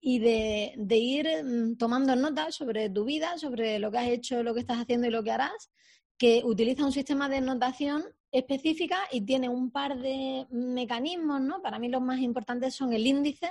y 0.00 0.18
de, 0.18 0.72
de 0.78 0.96
ir 0.96 1.28
mm, 1.44 1.76
tomando 1.76 2.16
notas 2.16 2.54
sobre 2.54 2.88
tu 2.88 3.04
vida, 3.04 3.36
sobre 3.36 3.78
lo 3.78 3.90
que 3.90 3.98
has 3.98 4.08
hecho, 4.08 4.42
lo 4.42 4.54
que 4.54 4.60
estás 4.60 4.78
haciendo 4.78 5.06
y 5.06 5.10
lo 5.10 5.22
que 5.22 5.30
harás, 5.30 5.70
que 6.16 6.40
utiliza 6.42 6.86
un 6.86 6.92
sistema 6.92 7.28
de 7.28 7.42
notación 7.42 8.02
específica 8.30 8.96
y 9.10 9.20
tiene 9.20 9.50
un 9.50 9.70
par 9.70 9.98
de 9.98 10.46
mecanismos, 10.50 11.42
¿no? 11.42 11.60
Para 11.60 11.78
mí 11.78 11.88
los 11.88 12.00
más 12.00 12.20
importantes 12.20 12.74
son 12.74 12.94
el 12.94 13.06
índice 13.06 13.50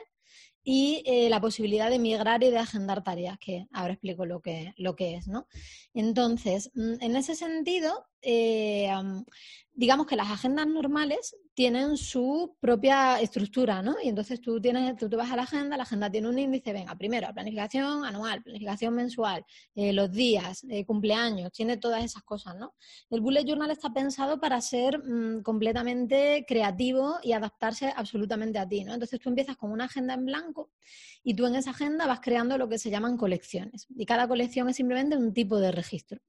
y 0.63 1.03
eh, 1.05 1.29
la 1.29 1.39
posibilidad 1.39 1.87
de 1.87 1.99
migrar 1.99 2.41
y 2.43 2.49
de 2.49 2.57
agendar 2.57 3.03
tareas, 3.03 3.37
que 3.37 3.67
ahora 3.71 3.93
explico 3.93 4.25
lo 4.25 4.41
que, 4.41 4.73
lo 4.77 4.95
que 4.95 5.15
es, 5.15 5.27
¿no? 5.27 5.47
Entonces, 5.93 6.71
mm, 6.73 6.95
en 6.99 7.15
ese 7.15 7.35
sentido, 7.35 8.07
eh, 8.21 8.89
digamos 9.73 10.05
que 10.05 10.15
las 10.15 10.29
agendas 10.29 10.67
normales 10.67 11.35
tienen 11.53 11.97
su 11.97 12.55
propia 12.59 13.19
estructura, 13.19 13.81
¿no? 13.81 13.95
Y 14.03 14.09
entonces 14.09 14.41
tú 14.41 14.59
tienes, 14.59 14.95
tú 14.97 15.09
te 15.09 15.15
vas 15.15 15.31
a 15.31 15.35
la 15.35 15.43
agenda, 15.43 15.77
la 15.77 15.83
agenda 15.83 16.09
tiene 16.09 16.29
un 16.29 16.37
índice, 16.37 16.73
venga, 16.73 16.95
primero, 16.95 17.27
planificación 17.33 18.05
anual, 18.05 18.43
planificación 18.43 18.93
mensual, 18.93 19.45
eh, 19.75 19.93
los 19.93 20.11
días, 20.11 20.65
cumpleaños, 20.85 21.51
tiene 21.51 21.77
todas 21.77 22.03
esas 22.03 22.23
cosas, 22.23 22.55
¿no? 22.55 22.75
El 23.09 23.21
bullet 23.21 23.43
journal 23.45 23.71
está 23.71 23.91
pensado 23.91 24.39
para 24.39 24.59
ser 24.61 24.99
mm, 24.99 25.41
completamente 25.41 26.45
creativo 26.47 27.17
y 27.23 27.33
adaptarse 27.33 27.93
absolutamente 27.95 28.59
a 28.59 28.67
ti, 28.67 28.83
¿no? 28.83 28.93
Entonces 28.93 29.19
tú 29.19 29.29
empiezas 29.29 29.57
con 29.57 29.71
una 29.71 29.85
agenda 29.85 30.13
en 30.13 30.25
blanco 30.25 30.69
y 31.23 31.33
tú 31.33 31.45
en 31.45 31.55
esa 31.55 31.71
agenda 31.71 32.07
vas 32.07 32.19
creando 32.21 32.57
lo 32.57 32.67
que 32.69 32.77
se 32.77 32.89
llaman 32.89 33.17
colecciones. 33.17 33.87
Y 33.89 34.05
cada 34.05 34.27
colección 34.27 34.69
es 34.69 34.75
simplemente 34.75 35.17
un 35.17 35.33
tipo 35.33 35.59
de 35.59 35.71
registro. 35.71 36.21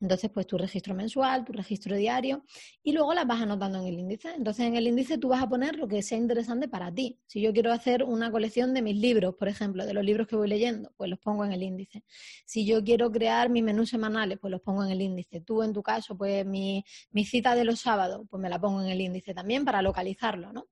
Entonces, 0.00 0.30
pues 0.30 0.46
tu 0.46 0.58
registro 0.58 0.94
mensual, 0.94 1.44
tu 1.44 1.52
registro 1.52 1.96
diario, 1.96 2.44
y 2.82 2.92
luego 2.92 3.14
las 3.14 3.26
vas 3.26 3.40
anotando 3.40 3.78
en 3.80 3.86
el 3.86 3.98
índice. 3.98 4.34
Entonces, 4.36 4.66
en 4.66 4.76
el 4.76 4.86
índice 4.86 5.18
tú 5.18 5.28
vas 5.28 5.42
a 5.42 5.48
poner 5.48 5.76
lo 5.76 5.88
que 5.88 6.02
sea 6.02 6.18
interesante 6.18 6.68
para 6.68 6.92
ti. 6.92 7.18
Si 7.26 7.40
yo 7.40 7.52
quiero 7.52 7.72
hacer 7.72 8.02
una 8.04 8.30
colección 8.30 8.74
de 8.74 8.82
mis 8.82 8.96
libros, 8.96 9.34
por 9.36 9.48
ejemplo, 9.48 9.86
de 9.86 9.94
los 9.94 10.04
libros 10.04 10.26
que 10.26 10.36
voy 10.36 10.48
leyendo, 10.48 10.92
pues 10.96 11.10
los 11.10 11.18
pongo 11.18 11.44
en 11.44 11.52
el 11.52 11.62
índice. 11.62 12.04
Si 12.44 12.66
yo 12.66 12.82
quiero 12.84 13.10
crear 13.10 13.48
mis 13.50 13.62
menús 13.62 13.90
semanales, 13.90 14.38
pues 14.40 14.50
los 14.50 14.60
pongo 14.60 14.84
en 14.84 14.90
el 14.90 15.00
índice. 15.00 15.40
Tú, 15.40 15.62
en 15.62 15.72
tu 15.72 15.82
caso, 15.82 16.16
pues 16.16 16.44
mi, 16.44 16.84
mi 17.10 17.24
cita 17.24 17.54
de 17.54 17.64
los 17.64 17.80
sábados, 17.80 18.26
pues 18.28 18.40
me 18.40 18.48
la 18.50 18.60
pongo 18.60 18.82
en 18.82 18.88
el 18.88 19.00
índice 19.00 19.34
también 19.34 19.64
para 19.64 19.82
localizarlo, 19.82 20.52
¿no? 20.52 20.66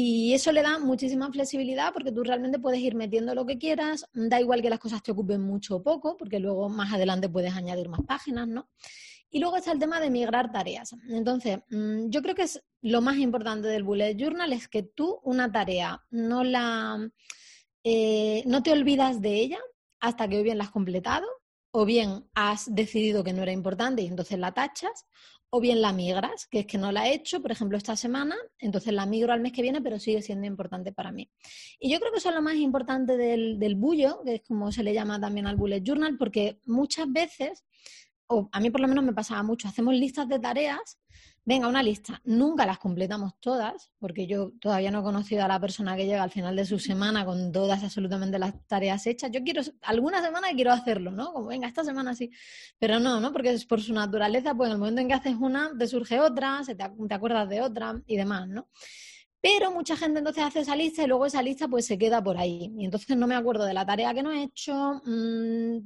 Y 0.00 0.32
eso 0.32 0.52
le 0.52 0.62
da 0.62 0.78
muchísima 0.78 1.28
flexibilidad 1.32 1.92
porque 1.92 2.12
tú 2.12 2.22
realmente 2.22 2.60
puedes 2.60 2.78
ir 2.78 2.94
metiendo 2.94 3.34
lo 3.34 3.44
que 3.44 3.58
quieras, 3.58 4.06
da 4.12 4.40
igual 4.40 4.62
que 4.62 4.70
las 4.70 4.78
cosas 4.78 5.02
te 5.02 5.10
ocupen 5.10 5.40
mucho 5.40 5.74
o 5.74 5.82
poco, 5.82 6.16
porque 6.16 6.38
luego 6.38 6.68
más 6.68 6.92
adelante 6.92 7.28
puedes 7.28 7.52
añadir 7.52 7.88
más 7.88 8.02
páginas, 8.06 8.46
¿no? 8.46 8.68
Y 9.28 9.40
luego 9.40 9.56
está 9.56 9.72
el 9.72 9.80
tema 9.80 9.98
de 9.98 10.08
migrar 10.10 10.52
tareas. 10.52 10.94
Entonces, 11.08 11.58
mm, 11.70 12.10
yo 12.10 12.22
creo 12.22 12.36
que 12.36 12.44
es 12.44 12.62
lo 12.80 13.00
más 13.00 13.16
importante 13.16 13.66
del 13.66 13.82
bullet 13.82 14.14
journal 14.16 14.52
es 14.52 14.68
que 14.68 14.84
tú 14.84 15.18
una 15.24 15.50
tarea 15.50 16.00
no 16.10 16.44
la 16.44 17.10
eh, 17.82 18.44
no 18.46 18.62
te 18.62 18.70
olvidas 18.70 19.20
de 19.20 19.34
ella 19.34 19.58
hasta 19.98 20.28
que 20.28 20.38
o 20.38 20.44
bien 20.44 20.58
la 20.58 20.64
has 20.64 20.70
completado, 20.70 21.26
o 21.72 21.84
bien 21.84 22.24
has 22.34 22.72
decidido 22.72 23.24
que 23.24 23.32
no 23.32 23.42
era 23.42 23.50
importante 23.50 24.02
y 24.02 24.06
entonces 24.06 24.38
la 24.38 24.52
tachas, 24.52 25.06
o 25.50 25.60
bien 25.60 25.80
la 25.80 25.92
migras, 25.92 26.46
que 26.46 26.60
es 26.60 26.66
que 26.66 26.78
no 26.78 26.92
la 26.92 27.08
he 27.08 27.14
hecho, 27.14 27.40
por 27.40 27.52
ejemplo, 27.52 27.78
esta 27.78 27.96
semana, 27.96 28.36
entonces 28.58 28.92
la 28.92 29.06
migro 29.06 29.32
al 29.32 29.40
mes 29.40 29.52
que 29.52 29.62
viene, 29.62 29.80
pero 29.80 29.98
sigue 29.98 30.20
siendo 30.20 30.46
importante 30.46 30.92
para 30.92 31.10
mí. 31.10 31.30
Y 31.80 31.90
yo 31.90 31.98
creo 32.00 32.12
que 32.12 32.18
eso 32.18 32.28
es 32.28 32.34
lo 32.34 32.42
más 32.42 32.56
importante 32.56 33.16
del, 33.16 33.58
del 33.58 33.74
bullo, 33.74 34.20
que 34.24 34.36
es 34.36 34.42
como 34.42 34.70
se 34.72 34.82
le 34.82 34.92
llama 34.92 35.20
también 35.20 35.46
al 35.46 35.56
bullet 35.56 35.82
journal, 35.82 36.18
porque 36.18 36.60
muchas 36.66 37.10
veces, 37.10 37.64
o 38.26 38.48
a 38.52 38.60
mí 38.60 38.70
por 38.70 38.80
lo 38.80 38.88
menos 38.88 39.04
me 39.04 39.14
pasaba 39.14 39.42
mucho, 39.42 39.68
hacemos 39.68 39.94
listas 39.94 40.28
de 40.28 40.38
tareas 40.38 40.98
venga, 41.48 41.66
una 41.66 41.82
lista. 41.82 42.20
Nunca 42.26 42.66
las 42.66 42.78
completamos 42.78 43.32
todas, 43.40 43.90
porque 43.98 44.26
yo 44.26 44.52
todavía 44.60 44.90
no 44.90 45.00
he 45.00 45.02
conocido 45.02 45.46
a 45.46 45.48
la 45.48 45.58
persona 45.58 45.96
que 45.96 46.04
llega 46.04 46.22
al 46.22 46.30
final 46.30 46.54
de 46.54 46.66
su 46.66 46.78
semana 46.78 47.24
con 47.24 47.52
todas 47.52 47.82
absolutamente 47.82 48.38
las 48.38 48.52
tareas 48.66 49.06
hechas. 49.06 49.30
Yo 49.30 49.42
quiero, 49.42 49.62
alguna 49.80 50.20
semana 50.22 50.48
quiero 50.54 50.72
hacerlo, 50.72 51.10
¿no? 51.10 51.32
Como, 51.32 51.46
venga, 51.46 51.66
esta 51.66 51.84
semana 51.84 52.14
sí. 52.14 52.30
Pero 52.78 53.00
no, 53.00 53.18
¿no? 53.18 53.32
Porque 53.32 53.50
es 53.50 53.64
por 53.64 53.80
su 53.80 53.94
naturaleza, 53.94 54.54
pues 54.54 54.68
en 54.68 54.72
el 54.74 54.78
momento 54.78 55.00
en 55.00 55.08
que 55.08 55.14
haces 55.14 55.36
una, 55.40 55.72
te 55.78 55.88
surge 55.88 56.20
otra, 56.20 56.62
se 56.64 56.74
te, 56.74 56.84
te 56.86 57.14
acuerdas 57.14 57.48
de 57.48 57.62
otra 57.62 57.98
y 58.06 58.18
demás, 58.18 58.46
¿no? 58.46 58.68
Pero 59.40 59.70
mucha 59.70 59.96
gente 59.96 60.18
entonces 60.18 60.42
hace 60.42 60.60
esa 60.60 60.74
lista 60.74 61.04
y 61.04 61.06
luego 61.06 61.26
esa 61.26 61.42
lista 61.42 61.68
pues 61.68 61.86
se 61.86 61.96
queda 61.96 62.22
por 62.22 62.38
ahí. 62.38 62.72
Y 62.76 62.84
entonces 62.84 63.16
no 63.16 63.28
me 63.28 63.36
acuerdo 63.36 63.64
de 63.64 63.74
la 63.74 63.86
tarea 63.86 64.12
que 64.12 64.22
no 64.22 64.32
he 64.32 64.42
hecho, 64.42 65.00
mm, 65.04 65.78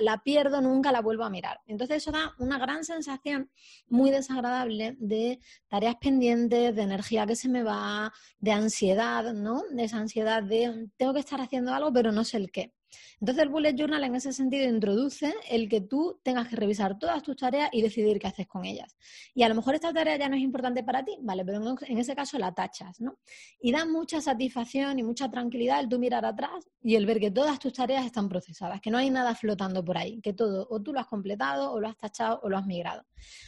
la, 0.00 0.22
pierdo, 0.24 0.60
nunca 0.60 0.90
la 0.90 1.00
vuelvo 1.02 1.24
a 1.24 1.30
mirar. 1.30 1.60
Entonces 1.66 1.98
eso 1.98 2.10
da 2.10 2.34
una 2.38 2.58
gran 2.58 2.84
sensación 2.84 3.50
muy 3.88 4.10
desagradable 4.10 4.96
de 4.98 5.38
tareas 5.68 5.96
pendientes, 5.96 6.74
de 6.74 6.82
energía 6.82 7.26
que 7.26 7.36
se 7.36 7.48
me 7.48 7.62
va, 7.62 8.12
de 8.40 8.52
ansiedad, 8.52 9.32
¿no? 9.34 9.62
De 9.70 9.84
esa 9.84 9.98
ansiedad 9.98 10.42
de 10.42 10.88
tengo 10.96 11.14
que 11.14 11.20
estar 11.20 11.40
haciendo 11.40 11.72
algo 11.72 11.92
pero 11.92 12.10
no 12.10 12.24
sé 12.24 12.38
el 12.38 12.50
qué. 12.50 12.72
Entonces 13.20 13.42
el 13.42 13.48
bullet 13.48 13.74
journal 13.74 14.04
en 14.04 14.14
ese 14.14 14.32
sentido 14.32 14.68
introduce 14.68 15.34
el 15.48 15.68
que 15.68 15.80
tú 15.80 16.20
tengas 16.22 16.48
que 16.48 16.56
revisar 16.56 16.98
todas 16.98 17.22
tus 17.22 17.36
tareas 17.36 17.68
y 17.72 17.82
decidir 17.82 18.18
qué 18.18 18.26
haces 18.26 18.46
con 18.46 18.64
ellas. 18.64 18.96
Y 19.34 19.42
a 19.42 19.48
lo 19.48 19.54
mejor 19.54 19.74
esta 19.74 19.92
tarea 19.92 20.16
ya 20.16 20.28
no 20.28 20.36
es 20.36 20.42
importante 20.42 20.82
para 20.82 21.04
ti, 21.04 21.16
¿vale? 21.20 21.44
Pero 21.44 21.76
en 21.86 21.98
ese 21.98 22.14
caso 22.14 22.38
la 22.38 22.52
tachas, 22.52 23.00
¿no? 23.00 23.18
Y 23.60 23.72
da 23.72 23.84
mucha 23.84 24.20
satisfacción 24.20 24.98
y 24.98 25.02
mucha 25.02 25.30
tranquilidad 25.30 25.80
el 25.80 25.88
tú 25.88 25.98
mirar 25.98 26.24
atrás 26.24 26.68
y 26.82 26.96
el 26.96 27.06
ver 27.06 27.20
que 27.20 27.30
todas 27.30 27.58
tus 27.58 27.72
tareas 27.72 28.06
están 28.06 28.28
procesadas, 28.28 28.80
que 28.80 28.90
no 28.90 28.98
hay 28.98 29.10
nada 29.10 29.34
flotando 29.34 29.84
por 29.84 29.98
ahí, 29.98 30.20
que 30.20 30.32
todo 30.32 30.66
o 30.70 30.80
tú 30.80 30.92
lo 30.92 31.00
has 31.00 31.06
completado 31.06 31.72
o 31.72 31.80
lo 31.80 31.88
has 31.88 31.96
tachado 31.96 32.40
o 32.42 32.48
lo 32.48 32.56
has 32.56 32.66
migrado. 32.66 33.04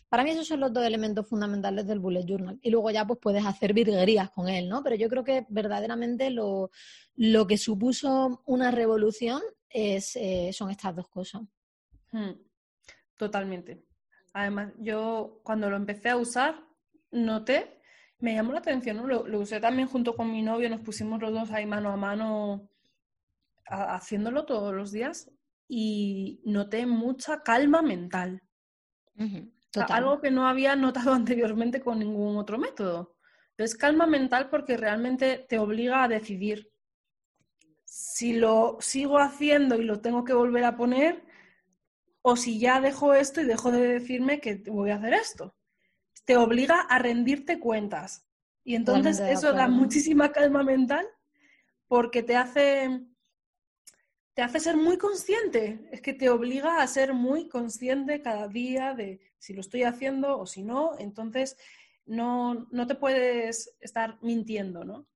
Para 0.08 0.24
mí 0.24 0.30
esos 0.30 0.46
son 0.46 0.60
los 0.60 0.72
dos 0.72 0.84
elementos 0.84 1.28
fundamentales 1.28 1.86
del 1.86 1.98
bullet 1.98 2.24
journal. 2.24 2.58
Y 2.62 2.70
luego 2.70 2.90
ya 2.90 3.06
pues 3.06 3.18
puedes 3.20 3.44
hacer 3.44 3.72
virguerías 3.72 4.30
con 4.30 4.48
él, 4.48 4.68
¿no? 4.68 4.82
Pero 4.82 4.96
yo 4.96 5.08
creo 5.08 5.24
que 5.24 5.46
verdaderamente 5.48 6.30
lo, 6.30 6.70
lo 7.18 7.48
que 7.48 7.58
supuso 7.58 8.42
una 8.46 8.70
revolución 8.70 9.42
es, 9.68 10.14
eh, 10.14 10.50
son 10.52 10.70
estas 10.70 10.94
dos 10.94 11.08
cosas. 11.08 11.42
Hmm. 12.12 12.30
Totalmente. 13.16 13.84
Además, 14.32 14.72
yo 14.78 15.40
cuando 15.42 15.68
lo 15.68 15.76
empecé 15.76 16.10
a 16.10 16.16
usar, 16.16 16.62
noté, 17.10 17.80
me 18.20 18.34
llamó 18.34 18.52
la 18.52 18.60
atención, 18.60 18.98
¿no? 18.98 19.06
lo, 19.06 19.40
usé 19.40 19.58
también 19.58 19.88
junto 19.88 20.14
con 20.14 20.30
mi 20.30 20.42
novio, 20.42 20.70
nos 20.70 20.80
pusimos 20.80 21.20
los 21.20 21.32
dos 21.32 21.50
ahí 21.50 21.66
mano 21.66 21.90
a 21.90 21.96
mano 21.96 22.70
haciéndolo 23.66 24.46
todos 24.46 24.72
los 24.72 24.92
días 24.92 25.28
y 25.66 26.40
noté 26.44 26.86
mucha 26.86 27.42
calma 27.42 27.82
mental. 27.82 28.42
algo 29.88 30.20
que 30.20 30.30
no 30.30 30.46
había 30.46 30.76
notado 30.76 31.12
anteriormente 31.14 31.80
con 31.80 31.98
ningún 31.98 32.36
otro 32.36 32.58
método. 32.58 33.16
Es 33.56 33.74
calma 33.74 34.06
mental 34.06 34.50
porque 34.50 34.76
realmente 34.76 35.44
te 35.48 35.58
obliga 35.58 36.04
a 36.04 36.08
decidir 36.08 36.70
si 37.90 38.34
lo 38.34 38.76
sigo 38.80 39.18
haciendo 39.18 39.76
y 39.76 39.84
lo 39.84 40.00
tengo 40.00 40.22
que 40.22 40.34
volver 40.34 40.64
a 40.64 40.76
poner, 40.76 41.24
o 42.20 42.36
si 42.36 42.58
ya 42.58 42.80
dejo 42.80 43.14
esto 43.14 43.40
y 43.40 43.44
dejo 43.44 43.70
de 43.70 43.80
decirme 43.80 44.40
que 44.40 44.56
voy 44.66 44.90
a 44.90 44.96
hacer 44.96 45.14
esto. 45.14 45.56
Te 46.26 46.36
obliga 46.36 46.80
a 46.80 46.98
rendirte 46.98 47.58
cuentas. 47.58 48.26
Y 48.62 48.74
entonces 48.74 49.18
eso 49.20 49.54
da 49.54 49.68
muchísima 49.68 50.32
calma 50.32 50.62
mental 50.62 51.06
porque 51.86 52.22
te 52.22 52.36
hace, 52.36 53.06
te 54.34 54.42
hace 54.42 54.60
ser 54.60 54.76
muy 54.76 54.98
consciente. 54.98 55.88
Es 55.90 56.02
que 56.02 56.12
te 56.12 56.28
obliga 56.28 56.82
a 56.82 56.86
ser 56.86 57.14
muy 57.14 57.48
consciente 57.48 58.20
cada 58.20 58.48
día 58.48 58.92
de 58.92 59.20
si 59.38 59.54
lo 59.54 59.62
estoy 59.62 59.84
haciendo 59.84 60.38
o 60.38 60.44
si 60.44 60.62
no. 60.62 60.98
Entonces 60.98 61.56
no, 62.04 62.66
no 62.70 62.86
te 62.86 62.96
puedes 62.96 63.74
estar 63.80 64.18
mintiendo, 64.20 64.84
¿no? 64.84 65.06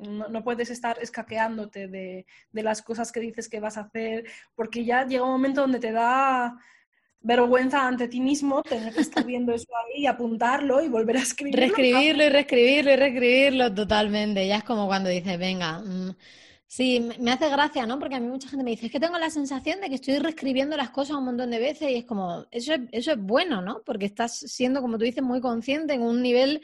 No, 0.00 0.42
puedes 0.42 0.70
estar 0.70 0.98
escaqueándote 1.00 1.88
de, 1.88 2.26
las 2.52 2.82
cosas 2.82 3.12
que 3.12 3.20
dices 3.20 3.48
que 3.48 3.60
vas 3.60 3.76
a 3.76 3.82
hacer, 3.82 4.24
porque 4.54 4.84
ya 4.84 5.06
llega 5.06 5.24
un 5.24 5.32
momento 5.32 5.60
donde 5.62 5.78
te 5.78 5.92
da 5.92 6.56
vergüenza 7.22 7.86
ante 7.86 8.08
ti 8.08 8.20
mismo 8.20 8.62
tener 8.62 8.94
que 8.94 9.02
estar 9.02 9.24
viendo 9.24 9.52
eso 9.52 9.68
ahí 9.76 10.02
y 10.02 10.06
apuntarlo 10.06 10.82
y 10.82 10.88
volver 10.88 11.18
a 11.18 11.20
escribirlo. 11.20 11.60
Reescribirlo 11.60 12.24
y 12.24 12.28
reescribirlo 12.30 12.92
y 12.92 12.96
reescribirlo 12.96 13.74
totalmente. 13.74 14.46
Ya 14.46 14.56
es 14.56 14.64
como 14.64 14.86
cuando 14.86 15.10
dices, 15.10 15.38
venga, 15.38 15.80
mm, 15.80 16.16
sí, 16.66 17.08
me 17.18 17.32
hace 17.32 17.50
gracia, 17.50 17.84
¿no? 17.84 17.98
Porque 17.98 18.14
a 18.14 18.20
mí 18.20 18.28
mucha 18.28 18.48
gente 18.48 18.64
me 18.64 18.70
dice, 18.70 18.86
es 18.86 18.92
que 18.92 19.00
tengo 19.00 19.18
la 19.18 19.28
sensación 19.28 19.80
de 19.80 19.90
que 19.90 19.96
estoy 19.96 20.18
reescribiendo 20.18 20.76
las 20.76 20.90
cosas 20.90 21.16
un 21.16 21.26
montón 21.26 21.50
de 21.50 21.58
veces 21.58 21.90
y 21.90 21.96
es 21.96 22.04
como, 22.04 22.46
eso 22.50 22.72
eso 22.90 23.12
es 23.12 23.18
bueno, 23.18 23.60
¿no? 23.60 23.82
Porque 23.84 24.06
estás 24.06 24.38
siendo, 24.38 24.80
como 24.80 24.96
tú 24.96 25.04
dices, 25.04 25.22
muy 25.22 25.42
consciente 25.42 25.92
en 25.92 26.02
un 26.02 26.22
nivel 26.22 26.62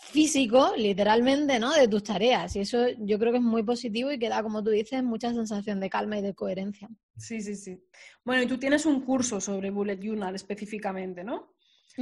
físico, 0.00 0.72
literalmente, 0.76 1.58
¿no? 1.58 1.72
De 1.72 1.86
tus 1.86 2.02
tareas. 2.02 2.56
Y 2.56 2.60
eso 2.60 2.88
yo 2.98 3.18
creo 3.18 3.32
que 3.32 3.38
es 3.38 3.44
muy 3.44 3.62
positivo 3.62 4.10
y 4.10 4.18
que 4.18 4.28
da, 4.28 4.42
como 4.42 4.62
tú 4.62 4.70
dices, 4.70 5.02
mucha 5.02 5.32
sensación 5.32 5.78
de 5.78 5.90
calma 5.90 6.18
y 6.18 6.22
de 6.22 6.34
coherencia. 6.34 6.88
Sí, 7.16 7.40
sí, 7.40 7.54
sí. 7.54 7.78
Bueno, 8.24 8.42
y 8.42 8.46
tú 8.46 8.58
tienes 8.58 8.86
un 8.86 9.02
curso 9.02 9.40
sobre 9.40 9.70
Bullet 9.70 9.98
Journal 10.00 10.34
específicamente, 10.34 11.22
¿no? 11.22 11.54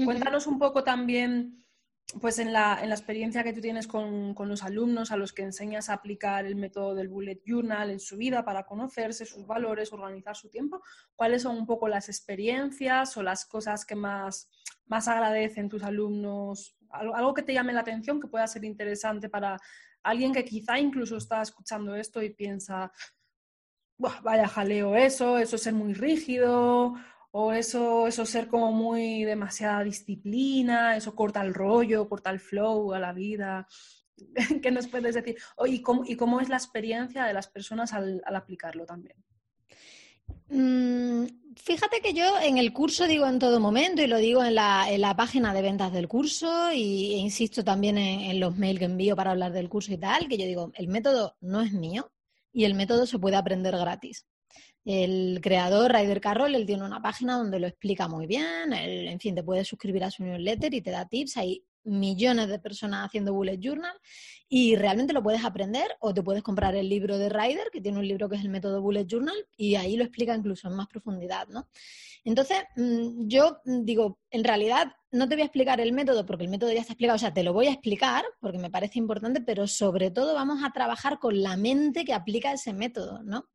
Cuéntanos 0.04 0.46
un 0.46 0.58
poco 0.58 0.84
también, 0.84 1.64
pues 2.20 2.38
en 2.38 2.52
la, 2.52 2.78
en 2.82 2.88
la 2.88 2.94
experiencia 2.94 3.42
que 3.42 3.52
tú 3.52 3.60
tienes 3.60 3.88
con, 3.88 4.32
con, 4.34 4.48
los 4.48 4.62
alumnos 4.62 5.10
a 5.10 5.16
los 5.16 5.32
que 5.32 5.42
enseñas 5.42 5.88
a 5.88 5.94
aplicar 5.94 6.46
el 6.46 6.54
método 6.54 6.94
del 6.94 7.08
Bullet 7.08 7.40
Journal 7.44 7.90
en 7.90 7.98
su 7.98 8.16
vida 8.16 8.44
para 8.44 8.64
conocerse, 8.64 9.26
sus 9.26 9.46
valores, 9.46 9.92
organizar 9.92 10.36
su 10.36 10.50
tiempo, 10.50 10.82
¿cuáles 11.16 11.42
son 11.42 11.56
un 11.56 11.66
poco 11.66 11.88
las 11.88 12.08
experiencias 12.08 13.16
o 13.16 13.22
las 13.22 13.44
cosas 13.44 13.84
que 13.84 13.96
más, 13.96 14.48
más 14.86 15.08
agradecen 15.08 15.68
tus 15.68 15.82
alumnos 15.82 16.77
algo 16.90 17.34
que 17.34 17.42
te 17.42 17.52
llame 17.52 17.72
la 17.72 17.80
atención, 17.80 18.20
que 18.20 18.28
pueda 18.28 18.46
ser 18.46 18.64
interesante 18.64 19.28
para 19.28 19.58
alguien 20.02 20.32
que 20.32 20.44
quizá 20.44 20.78
incluso 20.78 21.16
está 21.16 21.42
escuchando 21.42 21.94
esto 21.94 22.22
y 22.22 22.30
piensa, 22.30 22.92
vaya 23.98 24.48
jaleo 24.48 24.94
eso, 24.94 25.38
eso 25.38 25.56
es 25.56 25.62
ser 25.62 25.74
muy 25.74 25.94
rígido, 25.94 26.94
o 27.30 27.52
eso, 27.52 28.06
eso 28.06 28.24
ser 28.24 28.48
como 28.48 28.72
muy 28.72 29.24
demasiada 29.24 29.84
disciplina, 29.84 30.96
eso 30.96 31.14
corta 31.14 31.42
el 31.42 31.54
rollo, 31.54 32.08
corta 32.08 32.30
el 32.30 32.40
flow 32.40 32.94
a 32.94 32.98
la 32.98 33.12
vida. 33.12 33.66
¿Qué 34.62 34.70
nos 34.70 34.88
puedes 34.88 35.14
decir? 35.14 35.36
¿y, 35.66 35.82
cómo, 35.82 36.02
¿Y 36.06 36.16
cómo 36.16 36.40
es 36.40 36.48
la 36.48 36.56
experiencia 36.56 37.24
de 37.24 37.34
las 37.34 37.48
personas 37.48 37.92
al, 37.92 38.22
aplicarlo 38.24 38.86
también? 38.86 39.16
Mm, 40.48 41.47
Fíjate 41.62 42.00
que 42.00 42.14
yo 42.14 42.38
en 42.40 42.56
el 42.56 42.72
curso 42.72 43.06
digo 43.06 43.26
en 43.26 43.38
todo 43.38 43.60
momento 43.60 44.02
y 44.02 44.06
lo 44.06 44.18
digo 44.18 44.44
en 44.44 44.54
la, 44.54 44.86
en 44.90 45.00
la 45.00 45.16
página 45.16 45.52
de 45.52 45.62
ventas 45.62 45.92
del 45.92 46.08
curso 46.08 46.72
y, 46.72 47.14
e 47.14 47.18
insisto 47.18 47.64
también 47.64 47.98
en, 47.98 48.40
los 48.40 48.56
mails 48.56 48.78
que 48.78 48.84
envío 48.84 49.16
para 49.16 49.32
hablar 49.32 49.52
del 49.52 49.68
curso 49.68 49.92
y 49.92 49.98
tal, 49.98 50.28
que 50.28 50.38
yo 50.38 50.46
digo, 50.46 50.70
el 50.74 50.88
método 50.88 51.36
no 51.40 51.60
es 51.60 51.72
mío 51.72 52.10
y 52.52 52.64
el 52.64 52.74
método 52.74 53.06
se 53.06 53.18
puede 53.18 53.36
aprender 53.36 53.76
gratis. 53.76 54.24
El 54.84 55.40
creador, 55.42 55.92
Ryder 55.92 56.20
Carroll, 56.20 56.54
él 56.54 56.64
tiene 56.64 56.84
una 56.84 57.02
página 57.02 57.36
donde 57.36 57.60
lo 57.60 57.66
explica 57.66 58.08
muy 58.08 58.26
bien, 58.26 58.72
en 58.72 59.20
fin, 59.20 59.34
te 59.34 59.42
puedes 59.42 59.68
suscribir 59.68 60.04
a 60.04 60.10
su 60.10 60.24
newsletter 60.24 60.72
y 60.72 60.80
te 60.80 60.90
da 60.90 61.06
tips, 61.06 61.36
ahí 61.36 61.62
millones 61.84 62.48
de 62.48 62.58
personas 62.58 63.06
haciendo 63.06 63.32
bullet 63.32 63.58
journal 63.58 63.94
y 64.48 64.76
realmente 64.76 65.12
lo 65.12 65.22
puedes 65.22 65.44
aprender 65.44 65.96
o 66.00 66.14
te 66.14 66.22
puedes 66.22 66.42
comprar 66.42 66.74
el 66.74 66.88
libro 66.88 67.18
de 67.18 67.28
Ryder, 67.28 67.70
que 67.72 67.80
tiene 67.80 67.98
un 67.98 68.08
libro 68.08 68.28
que 68.28 68.36
es 68.36 68.42
el 68.42 68.48
método 68.48 68.80
bullet 68.80 69.06
journal 69.06 69.36
y 69.56 69.74
ahí 69.74 69.96
lo 69.96 70.04
explica 70.04 70.34
incluso 70.34 70.68
en 70.68 70.74
más 70.74 70.88
profundidad, 70.88 71.48
¿no? 71.48 71.68
Entonces, 72.24 72.58
mm, 72.76 73.26
yo 73.28 73.58
digo, 73.64 74.18
en 74.30 74.44
realidad 74.44 74.92
no 75.10 75.28
te 75.28 75.34
voy 75.34 75.42
a 75.42 75.46
explicar 75.46 75.80
el 75.80 75.92
método 75.92 76.26
porque 76.26 76.44
el 76.44 76.50
método 76.50 76.72
ya 76.72 76.80
está 76.80 76.92
explicado, 76.92 77.16
o 77.16 77.18
sea, 77.18 77.32
te 77.32 77.42
lo 77.42 77.52
voy 77.52 77.66
a 77.66 77.72
explicar 77.72 78.24
porque 78.40 78.58
me 78.58 78.70
parece 78.70 78.98
importante, 78.98 79.40
pero 79.40 79.66
sobre 79.66 80.10
todo 80.10 80.34
vamos 80.34 80.62
a 80.62 80.70
trabajar 80.70 81.18
con 81.18 81.42
la 81.42 81.56
mente 81.56 82.04
que 82.04 82.12
aplica 82.12 82.52
ese 82.52 82.72
método, 82.72 83.22
¿no? 83.22 83.48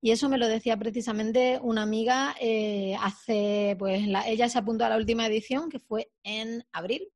Y 0.00 0.12
eso 0.12 0.28
me 0.28 0.38
lo 0.38 0.46
decía 0.48 0.76
precisamente 0.76 1.58
una 1.62 1.82
amiga 1.82 2.34
eh, 2.40 2.96
hace, 3.00 3.76
pues 3.78 4.04
ella 4.26 4.48
se 4.48 4.58
apuntó 4.58 4.84
a 4.84 4.88
la 4.88 4.96
última 4.96 5.26
edición 5.26 5.68
que 5.68 5.80
fue 5.80 6.10
en 6.22 6.64
abril, 6.72 7.08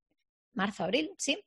marzo, 0.55 0.85
abril, 0.85 1.13
sí. 1.19 1.39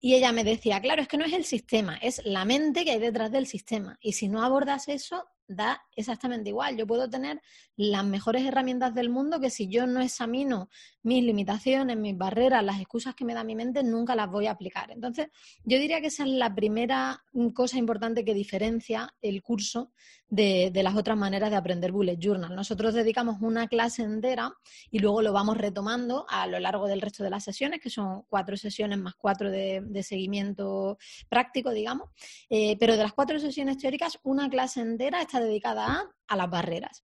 Y 0.00 0.14
ella 0.14 0.32
me 0.32 0.44
decía, 0.44 0.80
claro, 0.80 1.02
es 1.02 1.08
que 1.08 1.16
no 1.16 1.24
es 1.24 1.32
el 1.32 1.44
sistema, 1.44 1.96
es 1.96 2.22
la 2.24 2.44
mente 2.44 2.84
que 2.84 2.92
hay 2.92 2.98
detrás 3.00 3.30
del 3.30 3.46
sistema. 3.46 3.98
Y 4.00 4.12
si 4.12 4.28
no 4.28 4.42
abordas 4.42 4.88
eso, 4.88 5.24
da 5.46 5.82
exactamente 6.00 6.50
igual. 6.50 6.76
Yo 6.76 6.86
puedo 6.86 7.08
tener 7.08 7.40
las 7.76 8.04
mejores 8.04 8.44
herramientas 8.44 8.94
del 8.94 9.08
mundo 9.08 9.40
que 9.40 9.50
si 9.50 9.68
yo 9.68 9.86
no 9.86 10.00
examino 10.00 10.68
mis 11.02 11.24
limitaciones, 11.24 11.96
mis 11.96 12.16
barreras, 12.16 12.64
las 12.64 12.80
excusas 12.80 13.14
que 13.14 13.24
me 13.24 13.34
da 13.34 13.44
mi 13.44 13.54
mente, 13.54 13.82
nunca 13.82 14.14
las 14.14 14.30
voy 14.30 14.46
a 14.46 14.52
aplicar. 14.52 14.90
Entonces, 14.90 15.28
yo 15.64 15.78
diría 15.78 16.00
que 16.00 16.08
esa 16.08 16.24
es 16.24 16.30
la 16.30 16.54
primera 16.54 17.24
cosa 17.54 17.78
importante 17.78 18.24
que 18.24 18.34
diferencia 18.34 19.14
el 19.22 19.42
curso 19.42 19.92
de, 20.30 20.70
las 20.82 20.96
otras 20.96 21.16
maneras 21.16 21.50
de 21.50 21.56
aprender 21.56 21.92
Bullet 21.92 22.16
Journal. 22.18 22.54
Nosotros 22.54 22.94
dedicamos 22.94 23.38
una 23.40 23.66
clase 23.66 24.02
entera 24.02 24.52
y 24.90 25.00
luego 25.00 25.22
lo 25.22 25.32
vamos 25.32 25.56
retomando 25.56 26.24
a 26.28 26.46
lo 26.46 26.58
largo 26.60 26.86
del 26.86 27.00
resto 27.00 27.24
de 27.24 27.30
las 27.30 27.44
sesiones, 27.44 27.80
que 27.80 27.90
son 27.90 28.22
cuatro 28.28 28.56
sesiones 28.56 28.98
más 28.98 29.14
cuatro 29.16 29.50
de, 29.50 30.02
seguimiento 30.02 30.98
práctico, 31.28 31.70
digamos. 31.70 32.08
Eh, 32.48 32.76
pero 32.78 32.96
de 32.96 33.02
las 33.02 33.12
cuatro 33.12 33.38
sesiones 33.38 33.78
teóricas, 33.78 34.18
una 34.22 34.48
clase 34.48 34.80
entera 34.80 35.20
está 35.20 35.40
dedicada 35.40 35.89
a, 35.90 36.36
las 36.36 36.50
barreras 36.50 37.04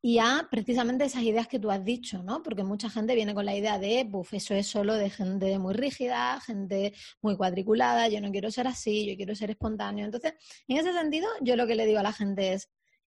y 0.00 0.18
a 0.18 0.48
precisamente 0.50 1.04
esas 1.04 1.22
ideas 1.22 1.46
que 1.46 1.60
tú 1.60 1.70
has 1.70 1.84
dicho, 1.84 2.22
¿no? 2.22 2.42
Porque 2.42 2.64
mucha 2.64 2.90
gente 2.90 3.14
viene 3.14 3.34
con 3.34 3.46
la 3.46 3.54
idea 3.54 3.78
de, 3.78 4.10
eso 4.32 4.54
es 4.54 4.66
solo 4.66 4.94
de 4.94 5.10
gente 5.10 5.58
muy 5.58 5.74
rígida, 5.74 6.40
gente 6.40 6.92
muy 7.20 7.36
cuadriculada, 7.36 8.08
yo 8.08 8.20
no 8.20 8.32
quiero 8.32 8.50
ser 8.50 8.66
así, 8.66 9.06
yo 9.08 9.16
quiero 9.16 9.36
ser 9.36 9.50
espontáneo. 9.50 10.04
Entonces, 10.04 10.34
en 10.66 10.78
ese 10.78 10.92
sentido, 10.92 11.28
yo 11.40 11.54
lo 11.54 11.66
que 11.68 11.76
le 11.76 11.86
digo 11.86 12.00
a 12.00 12.02
la 12.02 12.12
gente 12.12 12.52
es, 12.52 12.68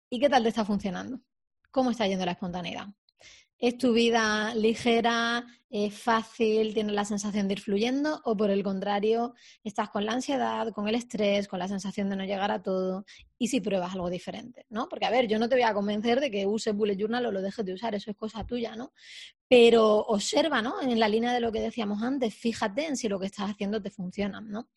¿y 0.09 0.19
qué 0.19 0.29
tal 0.29 0.43
te 0.43 0.49
está 0.49 0.63
funcionando? 0.63 1.19
¿Cómo 1.71 1.89
está 1.89 2.05
yendo 2.07 2.25
la 2.25 2.33
espontaneidad? 2.33 2.87
¿Es 3.57 3.77
tu 3.77 3.93
vida 3.93 4.53
ligera, 4.53 5.45
es 5.69 5.93
fácil, 5.93 6.73
tienes 6.73 6.93
la 6.93 7.05
sensación 7.05 7.47
de 7.47 7.53
ir 7.53 7.61
fluyendo 7.61 8.21
o 8.25 8.35
por 8.35 8.49
el 8.49 8.63
contrario, 8.63 9.33
estás 9.63 9.89
con 9.89 10.05
la 10.05 10.13
ansiedad, 10.13 10.73
con 10.73 10.87
el 10.87 10.95
estrés, 10.95 11.47
con 11.47 11.59
la 11.59 11.67
sensación 11.67 12.09
de 12.09 12.17
no 12.17 12.25
llegar 12.25 12.51
a 12.51 12.61
todo 12.61 13.05
y 13.37 13.47
si 13.47 13.61
pruebas 13.61 13.93
algo 13.93 14.09
diferente, 14.09 14.65
¿no? 14.69 14.87
Porque 14.89 15.05
a 15.05 15.09
ver, 15.09 15.27
yo 15.27 15.39
no 15.39 15.47
te 15.47 15.55
voy 15.55 15.63
a 15.63 15.73
convencer 15.73 16.19
de 16.19 16.31
que 16.31 16.45
uses 16.45 16.75
Bullet 16.75 16.97
Journal 16.97 17.25
o 17.25 17.31
lo 17.31 17.41
dejes 17.41 17.65
de 17.65 17.73
usar, 17.73 17.95
eso 17.95 18.11
es 18.11 18.17
cosa 18.17 18.45
tuya, 18.45 18.75
¿no? 18.75 18.93
Pero 19.47 19.99
observa, 19.99 20.61
¿no? 20.61 20.81
En 20.81 20.99
la 20.99 21.07
línea 21.09 21.33
de 21.33 21.39
lo 21.39 21.51
que 21.51 21.61
decíamos 21.61 22.03
antes, 22.03 22.33
fíjate 22.35 22.85
en 22.87 22.97
si 22.97 23.07
lo 23.07 23.19
que 23.19 23.27
estás 23.27 23.49
haciendo 23.49 23.81
te 23.81 23.89
funciona, 23.89 24.41
¿no? 24.41 24.69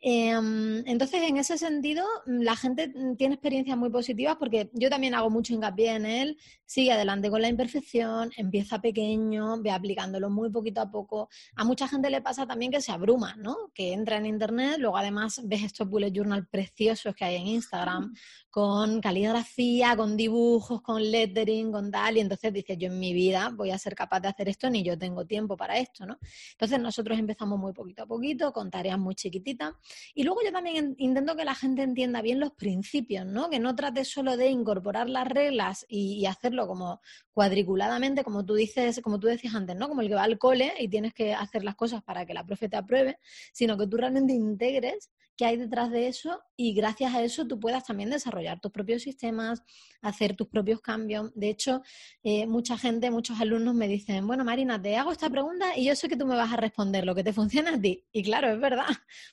Em, 0.00 0.86
entonces, 0.86 1.22
en 1.22 1.38
ese 1.38 1.58
sentido, 1.58 2.04
la 2.26 2.54
gente 2.54 2.92
tiene 3.16 3.34
experiencias 3.34 3.76
muy 3.76 3.90
positivas 3.90 4.36
porque 4.36 4.70
yo 4.72 4.90
también 4.90 5.14
hago 5.14 5.28
mucho 5.28 5.52
hincapié 5.52 5.90
en 5.96 6.06
él, 6.06 6.38
sigue 6.64 6.92
adelante 6.92 7.30
con 7.30 7.42
la 7.42 7.48
imperfección, 7.48 8.30
empieza 8.36 8.80
pequeño, 8.80 9.60
ve 9.60 9.72
aplicándolo 9.72 10.30
muy 10.30 10.50
poquito 10.50 10.80
a 10.80 10.90
poco. 10.90 11.28
A 11.56 11.64
mucha 11.64 11.88
gente 11.88 12.10
le 12.10 12.22
pasa 12.22 12.46
también 12.46 12.70
que 12.70 12.80
se 12.80 12.92
abruma, 12.92 13.34
¿no? 13.36 13.56
Que 13.74 13.92
entra 13.92 14.18
en 14.18 14.26
internet, 14.26 14.76
luego 14.78 14.96
además 14.96 15.40
ves 15.44 15.64
estos 15.64 15.88
bullet 15.88 16.12
journal 16.12 16.46
preciosos 16.46 17.16
que 17.16 17.24
hay 17.24 17.36
en 17.36 17.46
Instagram, 17.48 18.14
con 18.50 19.00
caligrafía, 19.00 19.96
con 19.96 20.16
dibujos, 20.16 20.80
con 20.82 21.02
lettering, 21.02 21.72
con 21.72 21.90
tal, 21.90 22.16
y 22.16 22.20
entonces 22.20 22.52
dices, 22.52 22.76
yo 22.78 22.88
en 22.88 22.98
mi 22.98 23.12
vida 23.12 23.50
voy 23.54 23.70
a 23.72 23.78
ser 23.78 23.94
capaz 23.94 24.20
de 24.20 24.28
hacer 24.28 24.48
esto, 24.48 24.70
ni 24.70 24.82
yo 24.84 24.96
tengo 24.96 25.26
tiempo 25.26 25.56
para 25.56 25.78
esto, 25.78 26.06
¿no? 26.06 26.18
Entonces 26.52 26.80
nosotros 26.80 27.18
empezamos 27.18 27.58
muy 27.58 27.72
poquito 27.72 28.04
a 28.04 28.06
poquito, 28.06 28.52
con 28.52 28.70
tareas 28.70 28.98
muy 28.98 29.14
chiquititas, 29.14 29.74
y 30.14 30.24
luego 30.24 30.40
yo 30.44 30.52
también 30.52 30.94
intento 30.98 31.36
que 31.36 31.44
la 31.44 31.54
gente 31.54 31.82
entienda 31.82 32.22
bien 32.22 32.40
los 32.40 32.52
principios, 32.52 33.26
¿no? 33.26 33.50
Que 33.50 33.58
no 33.58 33.74
trate 33.74 34.04
solo 34.04 34.36
de 34.36 34.48
incorporar 34.48 35.08
las 35.08 35.26
reglas 35.26 35.86
y, 35.88 36.26
hacerlo 36.26 36.66
como 36.66 37.00
cuadriculadamente, 37.32 38.22
como 38.22 38.44
tú 38.44 38.54
dices, 38.54 39.00
como 39.00 39.18
tú 39.18 39.28
decías 39.28 39.54
antes, 39.54 39.76
¿no? 39.76 39.88
Como 39.88 40.02
el 40.02 40.08
que 40.08 40.14
va 40.14 40.24
al 40.24 40.38
cole 40.38 40.72
y 40.78 40.88
tienes 40.88 41.14
que 41.14 41.34
hacer 41.34 41.64
las 41.64 41.74
cosas 41.74 42.02
para 42.02 42.26
que 42.26 42.34
la 42.34 42.44
profe 42.44 42.68
te 42.68 42.76
apruebe, 42.76 43.18
sino 43.52 43.78
que 43.78 43.86
tú 43.86 43.96
realmente 43.96 44.32
integres 44.32 45.10
qué 45.38 45.46
hay 45.46 45.56
detrás 45.56 45.90
de 45.92 46.08
eso 46.08 46.42
y 46.56 46.74
gracias 46.74 47.14
a 47.14 47.22
eso 47.22 47.46
tú 47.46 47.60
puedas 47.60 47.84
también 47.84 48.10
desarrollar 48.10 48.60
tus 48.60 48.72
propios 48.72 49.02
sistemas, 49.02 49.62
hacer 50.02 50.34
tus 50.34 50.48
propios 50.48 50.80
cambios. 50.80 51.30
De 51.36 51.48
hecho, 51.48 51.80
eh, 52.24 52.46
mucha 52.48 52.76
gente, 52.76 53.10
muchos 53.12 53.40
alumnos 53.40 53.76
me 53.76 53.86
dicen, 53.86 54.26
bueno, 54.26 54.44
Marina, 54.44 54.82
te 54.82 54.96
hago 54.96 55.12
esta 55.12 55.30
pregunta 55.30 55.76
y 55.76 55.84
yo 55.84 55.94
sé 55.94 56.08
que 56.08 56.16
tú 56.16 56.26
me 56.26 56.34
vas 56.34 56.52
a 56.52 56.56
responder 56.56 57.06
lo 57.06 57.14
que 57.14 57.22
te 57.22 57.32
funciona 57.32 57.74
a 57.74 57.80
ti. 57.80 58.04
Y 58.10 58.24
claro, 58.24 58.50
es 58.50 58.60
verdad, 58.60 58.88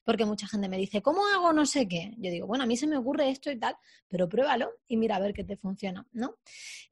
porque 0.06 0.26
mucha 0.26 0.48
gente 0.48 0.70
me 0.70 0.78
dice, 0.78 1.02
¿cómo 1.02 1.26
hago 1.26 1.52
no 1.52 1.66
sé 1.66 1.88
qué? 1.88 2.14
Yo 2.20 2.30
digo, 2.30 2.46
bueno, 2.46 2.64
a 2.64 2.68
mí 2.68 2.78
se 2.78 2.86
me 2.86 2.98
ocurre 2.98 3.32
esto 3.32 3.50
y 3.50 3.60
tal, 3.60 3.76
pero 4.08 4.30
pruébalo 4.30 4.70
y 4.88 4.98
mira 4.98 5.16
a 5.16 5.20
ver 5.20 5.34
qué 5.34 5.44
te 5.44 5.58
funciona, 5.58 6.08
¿no? 6.12 6.38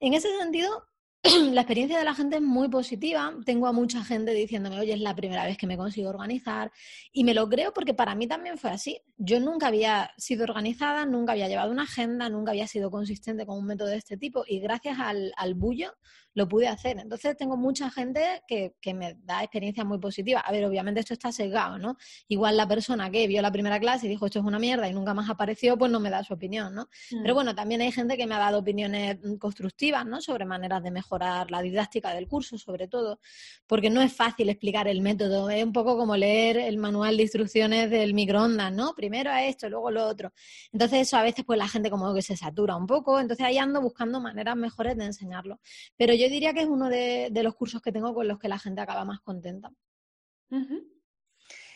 En 0.00 0.14
ese 0.14 0.28
sentido, 0.36 0.84
la 1.52 1.62
experiencia 1.62 1.98
de 1.98 2.04
la 2.04 2.14
gente 2.14 2.36
es 2.36 2.42
muy 2.42 2.68
positiva. 2.68 3.34
Tengo 3.46 3.66
a 3.66 3.72
mucha 3.72 4.04
gente 4.04 4.32
diciéndome, 4.32 4.78
oye, 4.78 4.92
es 4.92 5.00
la 5.00 5.14
primera 5.14 5.46
vez 5.46 5.56
que 5.56 5.66
me 5.66 5.78
consigo 5.78 6.10
organizar. 6.10 6.70
Y 7.12 7.24
me 7.24 7.32
lo 7.32 7.48
creo 7.48 7.72
porque 7.72 7.94
para 7.94 8.14
mí 8.14 8.26
también 8.26 8.58
fue 8.58 8.70
así. 8.70 9.00
Yo 9.16 9.40
nunca 9.40 9.68
había 9.68 10.10
sido 10.18 10.44
organizada, 10.44 11.06
nunca 11.06 11.32
había 11.32 11.48
llevado 11.48 11.70
una 11.70 11.84
agenda, 11.84 12.28
nunca 12.28 12.50
había 12.50 12.66
sido 12.66 12.90
consistente 12.90 13.46
con 13.46 13.58
un 13.58 13.64
método 13.64 13.88
de 13.88 13.96
este 13.96 14.18
tipo. 14.18 14.44
Y 14.46 14.60
gracias 14.60 14.98
al, 14.98 15.32
al 15.38 15.54
bullo 15.54 15.94
lo 16.34 16.48
pude 16.48 16.68
hacer. 16.68 16.98
Entonces 16.98 17.36
tengo 17.36 17.56
mucha 17.56 17.90
gente 17.90 18.42
que, 18.46 18.74
me 18.94 19.16
da 19.24 19.42
experiencias 19.42 19.86
muy 19.86 19.98
positivas. 19.98 20.42
A 20.46 20.52
ver, 20.52 20.64
obviamente 20.64 21.00
esto 21.00 21.14
está 21.14 21.32
sesgado, 21.32 21.78
¿no? 21.78 21.96
Igual 22.28 22.56
la 22.56 22.68
persona 22.68 23.10
que 23.10 23.26
vio 23.26 23.40
la 23.42 23.50
primera 23.50 23.80
clase 23.80 24.06
y 24.06 24.08
dijo 24.08 24.26
esto 24.26 24.40
es 24.40 24.44
una 24.44 24.58
mierda 24.58 24.88
y 24.88 24.92
nunca 24.92 25.14
más 25.14 25.30
apareció, 25.30 25.76
pues 25.76 25.90
no 25.90 26.00
me 26.00 26.10
da 26.10 26.22
su 26.22 26.34
opinión, 26.34 26.74
¿no? 26.74 26.88
Mm. 27.10 27.22
Pero 27.22 27.34
bueno, 27.34 27.54
también 27.54 27.80
hay 27.80 27.90
gente 27.92 28.16
que 28.16 28.26
me 28.26 28.34
ha 28.34 28.38
dado 28.38 28.58
opiniones 28.58 29.18
mm, 29.22 29.36
constructivas, 29.36 30.04
¿no? 30.06 30.20
Sobre 30.20 30.44
maneras 30.44 30.82
de 30.82 30.90
mejorar 30.90 31.50
la 31.50 31.62
didáctica 31.62 32.12
del 32.14 32.28
curso, 32.28 32.58
sobre 32.58 32.88
todo, 32.88 33.20
porque 33.66 33.90
no 33.90 34.02
es 34.02 34.12
fácil 34.12 34.48
explicar 34.48 34.88
el 34.88 35.00
método. 35.00 35.50
Es 35.50 35.64
un 35.64 35.72
poco 35.72 35.96
como 35.96 36.16
leer 36.16 36.58
el 36.58 36.78
manual 36.78 37.16
de 37.16 37.22
instrucciones 37.22 37.90
del 37.90 38.14
microondas, 38.14 38.72
¿no? 38.72 38.94
Primero 38.94 39.30
a 39.30 39.44
esto, 39.44 39.68
luego 39.68 39.90
lo 39.90 40.06
otro. 40.06 40.32
Entonces 40.72 41.00
eso 41.00 41.16
a 41.16 41.22
veces 41.22 41.44
pues 41.44 41.58
la 41.58 41.68
gente 41.68 41.90
como 41.90 42.12
que 42.14 42.22
se 42.22 42.36
satura 42.36 42.76
un 42.76 42.86
poco, 42.86 43.20
entonces 43.20 43.44
ahí 43.46 43.58
ando 43.58 43.80
buscando 43.80 44.20
maneras 44.20 44.56
mejores 44.56 44.96
de 44.96 45.04
enseñarlo. 45.04 45.60
Pero 45.96 46.14
yo 46.14 46.23
yo 46.24 46.30
diría 46.30 46.52
que 46.54 46.60
es 46.60 46.68
uno 46.68 46.88
de, 46.88 47.30
los 47.42 47.54
cursos 47.54 47.82
que 47.82 47.92
tengo 47.92 48.14
con 48.14 48.26
los 48.26 48.38
que 48.38 48.48
la 48.48 48.58
gente 48.58 48.80
acaba 48.80 49.04
más 49.04 49.20
contenta. 49.20 49.70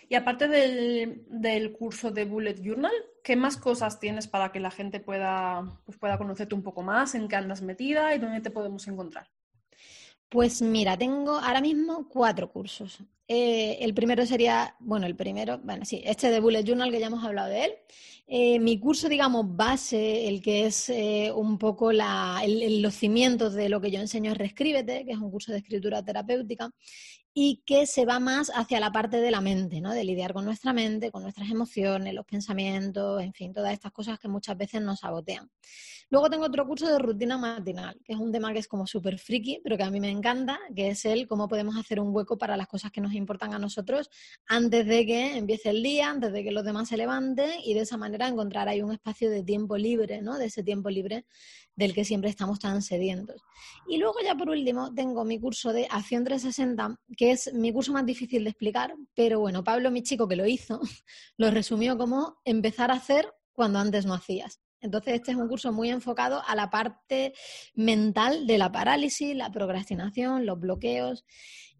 Y 0.08 0.14
aparte 0.14 0.48
del, 0.48 1.72
curso 1.72 2.10
de 2.10 2.24
Bullet 2.24 2.60
Journal, 2.62 2.92
¿qué 3.22 3.36
más 3.36 3.56
cosas 3.56 4.00
tienes 4.00 4.26
para 4.26 4.50
que 4.52 4.60
la 4.60 4.70
gente 4.70 5.00
pueda, 5.00 5.80
pues 5.84 5.98
pueda 5.98 6.16
conocerte 6.16 6.54
un 6.54 6.62
poco 6.62 6.82
más, 6.82 7.14
en 7.14 7.28
qué 7.28 7.36
andas 7.36 7.62
metida 7.62 8.14
y 8.14 8.18
dónde 8.18 8.40
te 8.40 8.50
podemos 8.50 8.88
encontrar? 8.88 9.28
Pues 10.28 10.60
mira, 10.60 10.96
tengo 10.98 11.36
ahora 11.38 11.60
mismo 11.60 12.06
cuatro 12.08 12.52
cursos. 12.52 12.98
Eh, 13.26 13.78
el 13.80 13.94
primero 13.94 14.26
sería, 14.26 14.74
bueno, 14.78 15.06
el 15.06 15.16
primero, 15.16 15.58
bueno, 15.62 15.84
sí, 15.84 16.02
este 16.04 16.30
de 16.30 16.40
Bullet 16.40 16.64
Journal 16.64 16.90
que 16.90 17.00
ya 17.00 17.06
hemos 17.06 17.24
hablado 17.24 17.48
de 17.48 17.64
él. 17.64 17.72
Eh, 18.26 18.58
mi 18.58 18.78
curso, 18.78 19.08
digamos, 19.08 19.56
base, 19.56 20.28
el 20.28 20.42
que 20.42 20.66
es 20.66 20.90
eh, 20.90 21.32
un 21.34 21.56
poco 21.56 21.92
los 21.92 22.94
cimientos 22.94 23.54
de 23.54 23.70
lo 23.70 23.80
que 23.80 23.90
yo 23.90 24.00
enseño 24.00 24.32
es 24.32 24.38
Reescríbete, 24.38 25.06
que 25.06 25.12
es 25.12 25.18
un 25.18 25.30
curso 25.30 25.52
de 25.52 25.58
escritura 25.58 26.04
terapéutica 26.04 26.70
y 27.40 27.62
que 27.64 27.86
se 27.86 28.04
va 28.04 28.18
más 28.18 28.50
hacia 28.52 28.80
la 28.80 28.90
parte 28.90 29.20
de 29.20 29.30
la 29.30 29.40
mente, 29.40 29.80
¿no? 29.80 29.92
De 29.92 30.02
lidiar 30.02 30.32
con 30.32 30.44
nuestra 30.44 30.72
mente, 30.72 31.12
con 31.12 31.22
nuestras 31.22 31.48
emociones, 31.48 32.12
los 32.12 32.26
pensamientos, 32.26 33.22
en 33.22 33.32
fin, 33.32 33.52
todas 33.52 33.72
estas 33.72 33.92
cosas 33.92 34.18
que 34.18 34.26
muchas 34.26 34.58
veces 34.58 34.82
nos 34.82 34.98
sabotean. 34.98 35.48
Luego 36.10 36.30
tengo 36.30 36.46
otro 36.46 36.66
curso 36.66 36.88
de 36.88 36.98
rutina 36.98 37.38
matinal, 37.38 37.96
que 38.04 38.14
es 38.14 38.18
un 38.18 38.32
tema 38.32 38.52
que 38.52 38.58
es 38.58 38.66
como 38.66 38.88
súper 38.88 39.20
friki, 39.20 39.60
pero 39.62 39.76
que 39.76 39.84
a 39.84 39.90
mí 39.90 40.00
me 40.00 40.10
encanta, 40.10 40.58
que 40.74 40.88
es 40.88 41.04
el 41.04 41.28
cómo 41.28 41.46
podemos 41.46 41.76
hacer 41.76 42.00
un 42.00 42.12
hueco 42.12 42.38
para 42.38 42.56
las 42.56 42.66
cosas 42.66 42.90
que 42.90 43.00
nos 43.00 43.12
importan 43.12 43.54
a 43.54 43.60
nosotros 43.60 44.10
antes 44.48 44.84
de 44.84 45.06
que 45.06 45.36
empiece 45.36 45.70
el 45.70 45.80
día, 45.80 46.10
antes 46.10 46.32
de 46.32 46.42
que 46.42 46.50
los 46.50 46.64
demás 46.64 46.88
se 46.88 46.96
levanten 46.96 47.50
y 47.62 47.74
de 47.74 47.82
esa 47.82 47.96
manera 47.96 48.26
encontrar 48.26 48.68
ahí 48.68 48.82
un 48.82 48.90
espacio 48.90 49.30
de 49.30 49.44
tiempo 49.44 49.76
libre, 49.76 50.22
¿no? 50.22 50.38
De 50.38 50.46
ese 50.46 50.64
tiempo 50.64 50.90
libre 50.90 51.24
del 51.78 51.94
que 51.94 52.04
siempre 52.04 52.28
estamos 52.28 52.58
tan 52.58 52.82
sedientos. 52.82 53.40
Y 53.86 53.98
luego 53.98 54.16
ya 54.24 54.34
por 54.34 54.50
último 54.50 54.92
tengo 54.92 55.24
mi 55.24 55.38
curso 55.38 55.72
de 55.72 55.86
Acción 55.88 56.24
360, 56.24 56.98
que 57.16 57.30
es 57.30 57.54
mi 57.54 57.72
curso 57.72 57.92
más 57.92 58.04
difícil 58.04 58.42
de 58.42 58.50
explicar, 58.50 58.92
pero 59.14 59.38
bueno, 59.38 59.62
Pablo, 59.62 59.92
mi 59.92 60.02
chico 60.02 60.26
que 60.26 60.34
lo 60.34 60.44
hizo, 60.44 60.80
lo 61.36 61.52
resumió 61.52 61.96
como 61.96 62.40
empezar 62.44 62.90
a 62.90 62.94
hacer 62.94 63.32
cuando 63.52 63.78
antes 63.78 64.06
no 64.06 64.14
hacías. 64.14 64.60
Entonces, 64.80 65.14
este 65.14 65.30
es 65.30 65.36
un 65.36 65.46
curso 65.46 65.72
muy 65.72 65.90
enfocado 65.90 66.42
a 66.44 66.56
la 66.56 66.68
parte 66.68 67.32
mental 67.74 68.48
de 68.48 68.58
la 68.58 68.72
parálisis, 68.72 69.36
la 69.36 69.52
procrastinación, 69.52 70.46
los 70.46 70.58
bloqueos. 70.58 71.24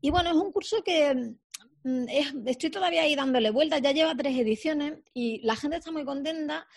Y 0.00 0.10
bueno, 0.10 0.30
es 0.30 0.36
un 0.36 0.52
curso 0.52 0.84
que 0.84 1.34
mm, 1.82 2.46
estoy 2.46 2.70
todavía 2.70 3.02
ahí 3.02 3.16
dándole 3.16 3.50
vueltas, 3.50 3.82
ya 3.82 3.90
lleva 3.90 4.14
tres 4.14 4.38
ediciones 4.38 5.00
y 5.12 5.40
la 5.44 5.56
gente 5.56 5.78
está 5.78 5.90
muy 5.90 6.04
contenta, 6.04 6.68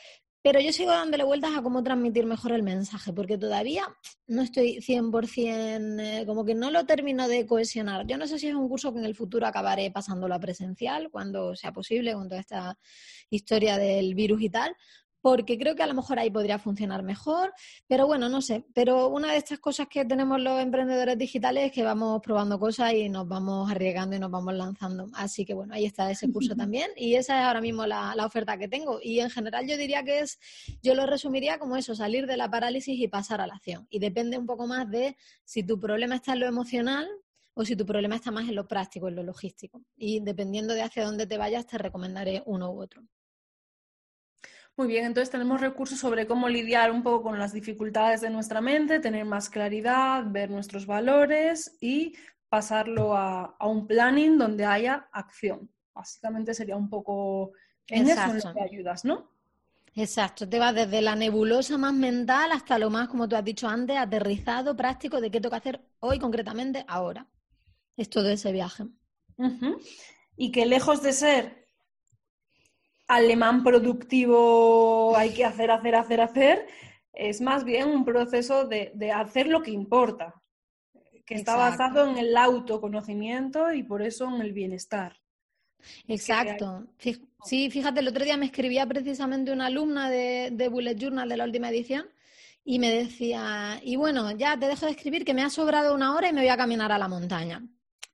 pero 0.43 0.59
yo 0.59 0.73
sigo 0.73 0.91
dándole 0.91 1.23
vueltas 1.23 1.51
a 1.55 1.61
cómo 1.61 1.83
transmitir 1.83 2.25
mejor 2.25 2.51
el 2.53 2.63
mensaje, 2.63 3.13
porque 3.13 3.37
todavía 3.37 3.85
no 4.27 4.41
estoy 4.41 4.81
100%, 4.81 5.99
eh, 5.99 6.25
como 6.25 6.43
que 6.45 6.55
no 6.55 6.71
lo 6.71 6.85
termino 6.85 7.27
de 7.27 7.45
cohesionar. 7.45 8.07
Yo 8.07 8.17
no 8.17 8.25
sé 8.25 8.39
si 8.39 8.47
es 8.47 8.55
un 8.55 8.67
curso 8.67 8.91
que 8.91 8.99
en 8.99 9.05
el 9.05 9.15
futuro 9.15 9.45
acabaré 9.45 9.91
pasándolo 9.91 10.33
a 10.33 10.39
presencial, 10.39 11.09
cuando 11.11 11.55
sea 11.55 11.71
posible, 11.71 12.13
con 12.13 12.27
toda 12.27 12.41
esta 12.41 12.77
historia 13.29 13.77
del 13.77 14.15
virus 14.15 14.41
y 14.41 14.49
tal, 14.49 14.75
porque 15.21 15.57
creo 15.57 15.75
que 15.75 15.83
a 15.83 15.87
lo 15.87 15.93
mejor 15.93 16.19
ahí 16.19 16.29
podría 16.29 16.59
funcionar 16.59 17.03
mejor, 17.03 17.53
pero 17.87 18.07
bueno, 18.07 18.29
no 18.29 18.41
sé. 18.41 18.65
Pero 18.73 19.07
una 19.09 19.31
de 19.31 19.37
estas 19.37 19.59
cosas 19.59 19.87
que 19.87 20.05
tenemos 20.05 20.39
los 20.41 20.59
emprendedores 20.59 21.17
digitales 21.17 21.65
es 21.65 21.71
que 21.71 21.83
vamos 21.83 22.21
probando 22.21 22.59
cosas 22.59 22.93
y 22.93 23.09
nos 23.09 23.27
vamos 23.27 23.69
arriesgando 23.69 24.15
y 24.15 24.19
nos 24.19 24.31
vamos 24.31 24.53
lanzando. 24.53 25.07
Así 25.13 25.45
que 25.45 25.53
bueno, 25.53 25.73
ahí 25.73 25.85
está 25.85 26.09
ese 26.09 26.31
curso 26.31 26.55
también 26.55 26.91
y 26.95 27.15
esa 27.15 27.39
es 27.39 27.45
ahora 27.45 27.61
mismo 27.61 27.85
la, 27.85 28.15
la 28.15 28.25
oferta 28.25 28.57
que 28.57 28.67
tengo. 28.67 28.99
Y 29.01 29.19
en 29.19 29.29
general 29.29 29.67
yo 29.67 29.77
diría 29.77 30.03
que 30.03 30.19
es, 30.19 30.39
yo 30.81 30.95
lo 30.95 31.05
resumiría 31.05 31.59
como 31.59 31.75
eso, 31.77 31.95
salir 31.95 32.27
de 32.27 32.37
la 32.37 32.49
parálisis 32.49 32.99
y 32.99 33.07
pasar 33.07 33.41
a 33.41 33.47
la 33.47 33.55
acción. 33.55 33.87
Y 33.89 33.99
depende 33.99 34.37
un 34.37 34.45
poco 34.45 34.67
más 34.67 34.89
de 34.89 35.15
si 35.45 35.63
tu 35.63 35.79
problema 35.79 36.15
está 36.15 36.33
en 36.33 36.39
lo 36.39 36.47
emocional, 36.47 37.07
o 37.53 37.65
si 37.65 37.75
tu 37.75 37.85
problema 37.85 38.15
está 38.15 38.31
más 38.31 38.47
en 38.47 38.55
lo 38.55 38.67
práctico, 38.67 39.07
en 39.07 39.15
lo 39.15 39.23
logístico. 39.23 39.83
Y 39.97 40.21
dependiendo 40.21 40.73
de 40.73 40.83
hacia 40.83 41.05
dónde 41.05 41.27
te 41.27 41.37
vayas, 41.37 41.67
te 41.67 41.77
recomendaré 41.77 42.41
uno 42.45 42.71
u 42.71 42.81
otro. 42.81 43.03
Muy 44.81 44.87
bien, 44.87 45.05
entonces 45.05 45.29
tenemos 45.29 45.61
recursos 45.61 45.99
sobre 45.99 46.25
cómo 46.25 46.49
lidiar 46.49 46.91
un 46.91 47.03
poco 47.03 47.21
con 47.21 47.37
las 47.37 47.53
dificultades 47.53 48.19
de 48.21 48.31
nuestra 48.31 48.61
mente, 48.61 48.99
tener 48.99 49.25
más 49.25 49.47
claridad, 49.47 50.23
ver 50.25 50.49
nuestros 50.49 50.87
valores 50.87 51.77
y 51.79 52.15
pasarlo 52.49 53.15
a, 53.15 53.55
un 53.61 53.85
planning 53.85 54.39
donde 54.39 54.65
haya 54.65 55.07
acción. 55.11 55.69
Básicamente 55.93 56.55
sería 56.55 56.77
un 56.77 56.89
poco 56.89 57.51
en 57.89 58.09
eso 58.09 58.23
en 58.23 58.39
lo 58.39 58.53
que 58.55 58.61
ayudas, 58.63 59.05
¿no? 59.05 59.29
Exacto, 59.93 60.49
te 60.49 60.57
vas 60.57 60.73
desde 60.73 61.03
la 61.03 61.15
nebulosa 61.15 61.77
más 61.77 61.93
mental 61.93 62.51
hasta 62.51 62.79
lo 62.79 62.89
más, 62.89 63.07
como 63.07 63.29
tú 63.29 63.35
has 63.35 63.45
dicho 63.45 63.67
antes, 63.67 63.97
aterrizado, 63.97 64.75
práctico, 64.75 65.21
de 65.21 65.29
qué 65.29 65.39
toca 65.39 65.57
hacer 65.57 65.79
hoy 65.99 66.17
concretamente, 66.17 66.85
ahora. 66.87 67.27
Es 67.95 68.09
todo 68.09 68.31
ese 68.31 68.51
viaje. 68.51 68.85
Y 70.35 70.51
que 70.51 70.65
lejos 70.65 71.03
de 71.03 71.13
ser 71.13 71.60
alemán 73.11 73.63
productivo, 73.63 75.15
hay 75.17 75.33
que 75.33 75.45
hacer, 75.45 75.69
hacer, 75.69 75.95
hacer, 75.95 76.21
hacer, 76.21 76.67
es 77.13 77.41
más 77.41 77.63
bien 77.63 77.89
un 77.89 78.05
proceso 78.05 78.65
de, 78.65 79.11
hacer 79.13 79.47
lo 79.47 79.61
que 79.61 79.71
importa, 79.71 80.33
que 81.25 81.35
está 81.35 81.55
basado 81.55 82.07
en 82.07 82.17
el 82.17 82.35
autoconocimiento 82.37 83.73
y 83.73 83.83
por 83.83 84.01
eso 84.01 84.33
en 84.33 84.41
el 84.41 84.53
bienestar. 84.53 85.17
Exacto. 86.07 86.87
Sí, 87.43 87.69
fíjate, 87.69 87.99
el 87.99 88.07
otro 88.07 88.23
día 88.23 88.37
me 88.37 88.45
escribía 88.45 88.85
precisamente 88.85 89.51
una 89.51 89.65
alumna 89.65 90.09
de, 90.09 90.49
de 90.51 90.69
Bullet 90.69 90.95
Journal 90.95 91.27
de 91.27 91.37
la 91.37 91.45
última 91.45 91.69
edición 91.69 92.05
y 92.63 92.79
me 92.79 92.91
decía, 92.91 93.79
y 93.83 93.95
bueno, 93.95 94.31
ya 94.31 94.57
te 94.57 94.67
dejo 94.67 94.85
de 94.85 94.91
escribir 94.91 95.25
que 95.25 95.33
me 95.33 95.41
ha 95.41 95.49
sobrado 95.49 95.95
una 95.95 96.15
hora 96.15 96.29
y 96.29 96.33
me 96.33 96.41
voy 96.41 96.49
a 96.49 96.57
caminar 96.57 96.91
a 96.91 96.99
la 96.99 97.07
montaña. 97.07 97.63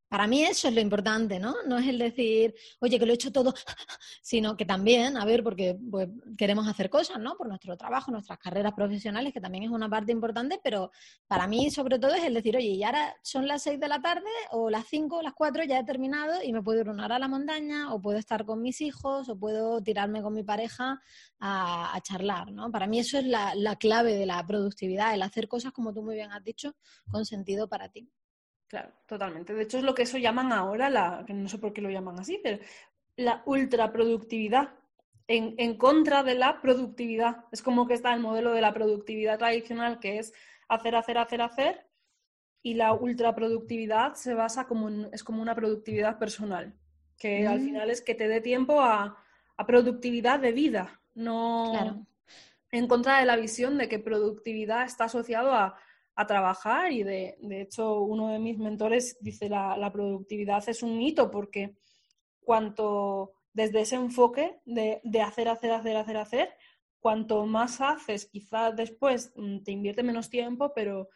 Para 0.10 0.26
mí 0.26 0.44
eso 0.44 0.70
es 0.70 0.74
lo 0.74 0.80
importante, 0.80 1.40
¿no? 1.40 1.56
No 1.68 1.78
es 1.78 1.88
el 1.88 2.00
decir, 2.00 2.56
oye, 2.80 2.98
que 2.98 3.06
lo 3.06 3.12
he 3.12 3.16
hecho 3.16 3.32
todo, 3.32 3.54
sino 4.22 4.56
que 4.56 4.66
también, 4.66 5.18
a 5.18 5.26
ver, 5.26 5.44
porque 5.44 5.78
pues, 5.92 6.08
queremos 6.38 6.68
hacer 6.68 6.90
cosas, 6.90 7.20
¿no? 7.20 7.36
Por 7.36 7.48
nuestro 7.48 7.76
trabajo, 7.76 8.12
nuestras 8.12 8.40
carreras 8.40 8.74
profesionales, 8.74 9.34
que 9.34 9.42
también 9.42 9.66
es 9.66 9.70
una 9.70 9.90
parte 9.90 10.12
importante, 10.14 10.60
pero 10.64 10.92
para 11.28 11.48
mí 11.48 11.70
sobre 11.72 12.00
todo 12.00 12.14
es 12.16 12.24
el 12.24 12.34
decir, 12.34 12.56
oye, 12.56 12.70
y 12.70 12.84
ahora 12.84 13.16
son 13.22 13.48
las 13.48 13.64
seis 13.64 13.80
de 13.80 13.88
la 13.90 14.02
tarde 14.02 14.30
o 14.52 14.70
las 14.70 14.86
cinco 14.88 15.22
las 15.22 15.34
cuatro, 15.34 15.64
ya 15.64 15.80
he 15.80 15.84
terminado 15.84 16.42
y 16.44 16.54
me 16.54 16.62
puedo 16.62 16.82
ir 16.82 16.90
a 16.90 17.20
la 17.20 17.28
montaña 17.28 17.94
o 17.94 18.02
puedo 18.02 18.18
estar 18.18 18.46
con 18.46 18.62
mis 18.62 18.82
hijos 18.82 19.30
o 19.30 19.38
puedo 19.38 19.82
tirarme 19.82 20.22
con 20.22 20.34
mi 20.34 20.44
pareja 20.44 21.02
a, 21.40 22.00
charlar, 22.04 22.52
¿no? 22.52 22.72
Para 22.72 22.88
mí 22.88 23.00
eso 23.00 23.18
es 23.18 23.26
la 23.26 23.76
clave 23.78 24.16
de 24.16 24.26
la 24.26 24.46
productividad, 24.46 25.14
el 25.14 25.22
hacer 25.22 25.48
cosas, 25.48 25.74
como 25.74 25.94
tú 25.94 26.04
muy 26.04 26.16
bien 26.16 26.32
has 26.32 26.44
dicho, 26.44 26.76
con 27.12 27.26
sentido 27.26 27.68
para 27.68 27.90
ti. 27.90 28.10
Claro, 28.68 28.92
totalmente. 29.06 29.54
De 29.54 29.64
hecho, 29.64 29.78
es 29.78 29.84
lo 29.84 29.96
que 29.96 30.04
eso 30.04 30.18
llaman 30.18 30.52
ahora, 30.52 30.90
la, 30.90 31.24
que 31.26 31.34
no 31.34 31.48
sé 31.48 31.58
por 31.58 31.74
qué 31.74 31.82
lo 31.82 31.90
llaman 31.90 32.20
así, 32.20 32.40
pero 32.44 32.60
la 33.16 33.42
ultraproductividad, 33.46 34.72
en, 35.28 35.56
en 35.58 35.78
contra 35.78 36.24
de 36.24 36.36
la 36.36 36.62
productividad. 36.62 37.46
Es 37.52 37.62
como 37.62 37.88
que 37.88 37.94
está 37.94 38.14
el 38.14 38.20
modelo 38.20 38.52
de 38.52 38.62
la 38.62 38.74
productividad 38.74 39.38
tradicional, 39.38 40.00
que 40.00 40.20
es 40.20 40.34
hacer, 40.68 40.96
hacer, 40.96 41.18
hacer, 41.18 41.42
hacer, 41.42 41.86
y 42.62 42.74
la 42.74 42.94
ultraproductividad 42.94 44.16
se 44.16 44.34
basa 44.34 44.68
como 44.68 44.90
es 45.12 45.24
como 45.24 45.42
una 45.42 45.56
productividad 45.56 46.20
personal, 46.20 46.74
que 47.18 47.48
al 47.48 47.60
mm. 47.60 47.64
final 47.64 47.90
es 47.90 48.02
que 48.02 48.16
te 48.16 48.28
dé 48.28 48.42
tiempo 48.42 48.82
a, 48.82 49.18
a 49.56 49.66
productividad 49.66 50.40
de 50.40 50.52
vida, 50.52 51.00
no 51.16 52.06
en 52.72 52.88
contra 52.88 53.20
de 53.20 53.26
la 53.26 53.38
visión 53.38 53.78
de 53.78 53.88
que 53.88 54.00
productividad 54.00 54.86
está 54.86 55.06
asociado 55.06 55.54
a 55.54 55.76
a 56.18 56.26
trabajar 56.26 56.92
y 56.92 57.04
de, 57.04 57.38
hecho 57.62 58.02
uno 58.02 58.30
de 58.30 58.40
mis 58.40 58.58
mentores 58.58 59.18
dice 59.22 59.50
la, 59.50 59.78
la 59.78 59.92
productividad 59.92 60.68
es 60.68 60.82
un 60.82 61.00
hito 61.00 61.30
porque 61.30 61.78
cuanto 62.42 63.34
desde 63.54 63.82
ese 63.82 63.96
enfoque 63.96 64.60
de, 64.66 65.00
de, 65.04 65.22
hacer, 65.22 65.48
hacer, 65.48 65.72
hacer, 65.72 65.96
hacer, 65.96 66.18
hacer, 66.18 66.50
cuanto 67.00 67.46
más 67.46 67.82
haces, 67.82 68.26
quizás 68.26 68.76
después 68.76 69.32
mm, 69.36 69.60
te 69.60 69.72
invierte 69.72 70.02
menos 70.02 70.30
tiempo, 70.32 70.74
pero 70.74 71.10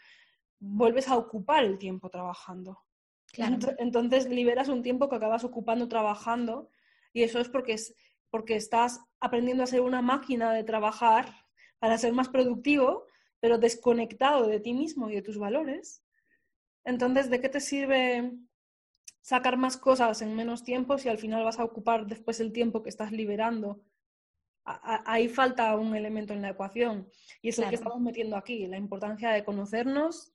vuelves 0.60 1.08
a 1.08 1.18
ocupar 1.18 1.64
el 1.64 1.80
tiempo 1.80 2.10
trabajando. 2.10 2.78
Entonces 3.80 4.30
liberas 4.30 4.68
un 4.68 4.84
tiempo 4.84 5.10
que 5.10 5.16
acabas 5.16 5.44
ocupando 5.44 5.88
trabajando 5.88 6.70
y 7.12 7.24
eso 7.24 7.40
es 7.40 7.50
porque, 7.50 7.74
es 7.74 7.96
porque 8.30 8.56
estás 8.56 9.00
aprendiendo 9.20 9.64
a 9.64 9.68
ser 9.68 9.82
una 9.82 10.04
máquina 10.04 10.54
de 10.54 10.64
trabajar 10.64 11.34
para 11.80 11.98
ser 11.98 12.14
más 12.14 12.30
productivo 12.30 13.06
pero 13.42 13.58
desconectado 13.58 14.48
de 14.48 14.62
ti 14.62 14.74
mismo 14.74 15.10
y 15.10 15.16
de 15.16 15.22
tus 15.22 15.38
valores, 15.38 16.02
entonces, 16.84 17.30
¿de 17.30 17.42
qué 17.42 17.50
te 17.50 17.60
sirve 17.60 18.32
sacar 19.22 19.58
más 19.58 19.78
cosas 19.78 20.22
en 20.22 20.36
menos 20.36 20.64
tiempo 20.64 20.98
si 20.98 21.10
al 21.10 21.18
final 21.18 21.44
vas 21.44 21.60
a 21.60 21.64
ocupar 21.64 22.08
después 22.08 22.40
el 22.40 22.54
tiempo 22.54 22.82
que 22.82 22.90
estás 22.90 23.12
liberando? 23.12 23.84
Ahí 24.64 25.28
falta 25.28 25.76
un 25.76 25.96
elemento 25.96 26.34
en 26.34 26.42
la 26.44 26.50
ecuación 26.50 27.10
y 27.42 27.50
es 27.50 27.60
el 27.60 27.68
que 27.70 27.76
estamos 27.76 28.00
metiendo 28.00 28.36
aquí, 28.36 28.68
la 28.68 28.78
importancia 28.78 29.32
de 29.32 29.44
conocernos 29.44 30.34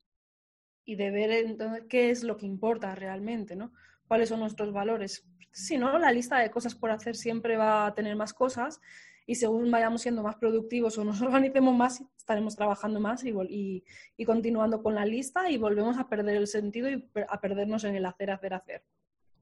y 0.84 0.96
de 0.96 1.10
ver 1.10 1.30
entonces 1.30 1.84
qué 1.88 2.10
es 2.10 2.24
lo 2.24 2.36
que 2.36 2.46
importa 2.46 2.94
realmente, 2.96 3.54
¿no? 3.54 3.72
¿Cuáles 4.08 4.28
son 4.28 4.40
nuestros 4.40 4.72
valores? 4.72 5.24
Si 5.52 5.78
no, 5.78 5.96
la 5.98 6.12
lista 6.12 6.38
de 6.38 6.50
cosas 6.50 6.74
por 6.74 6.90
hacer 6.90 7.16
siempre 7.16 7.56
va 7.56 7.86
a 7.86 7.94
tener 7.94 8.16
más 8.16 8.34
cosas 8.34 8.80
y 9.26 9.34
según 9.34 9.70
vayamos 9.70 10.02
siendo 10.02 10.22
más 10.22 10.36
productivos 10.36 10.96
o 10.98 11.04
nos 11.04 11.20
organicemos 11.22 11.74
más, 11.74 12.02
estaremos 12.16 12.56
trabajando 12.56 13.00
más 13.00 13.24
y, 13.24 13.84
y, 14.16 14.24
continuando 14.24 14.82
con 14.82 14.94
la 14.94 15.04
lista 15.04 15.50
y 15.50 15.58
volvemos 15.58 15.98
a 15.98 16.08
perder 16.08 16.36
el 16.36 16.46
sentido 16.46 16.88
y 16.88 17.04
a 17.28 17.40
perdernos 17.40 17.84
en 17.84 17.96
el 17.96 18.06
hacer, 18.06 18.30
hacer, 18.30 18.54
hacer. 18.54 18.84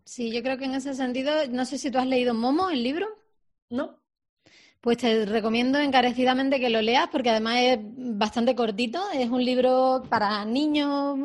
Sí, 0.04 0.32
yo 0.32 0.42
creo 0.42 0.58
que 0.58 0.66
en 0.66 0.74
ese 0.74 0.94
sentido, 0.94 1.32
no 1.50 1.64
sé 1.64 1.78
si 1.78 1.90
tú 1.90 1.98
has 1.98 2.06
leído 2.06 2.34
Momo, 2.34 2.70
el 2.70 2.82
libro. 2.82 3.06
No. 3.70 4.03
Pues 4.84 4.98
te 4.98 5.24
recomiendo 5.24 5.78
encarecidamente 5.78 6.60
que 6.60 6.68
lo 6.68 6.82
leas 6.82 7.08
porque 7.10 7.30
además 7.30 7.56
es 7.58 7.78
bastante 7.80 8.54
cortito. 8.54 9.00
Es 9.14 9.30
un 9.30 9.42
libro 9.42 10.02
para 10.10 10.44
niños, 10.44 11.16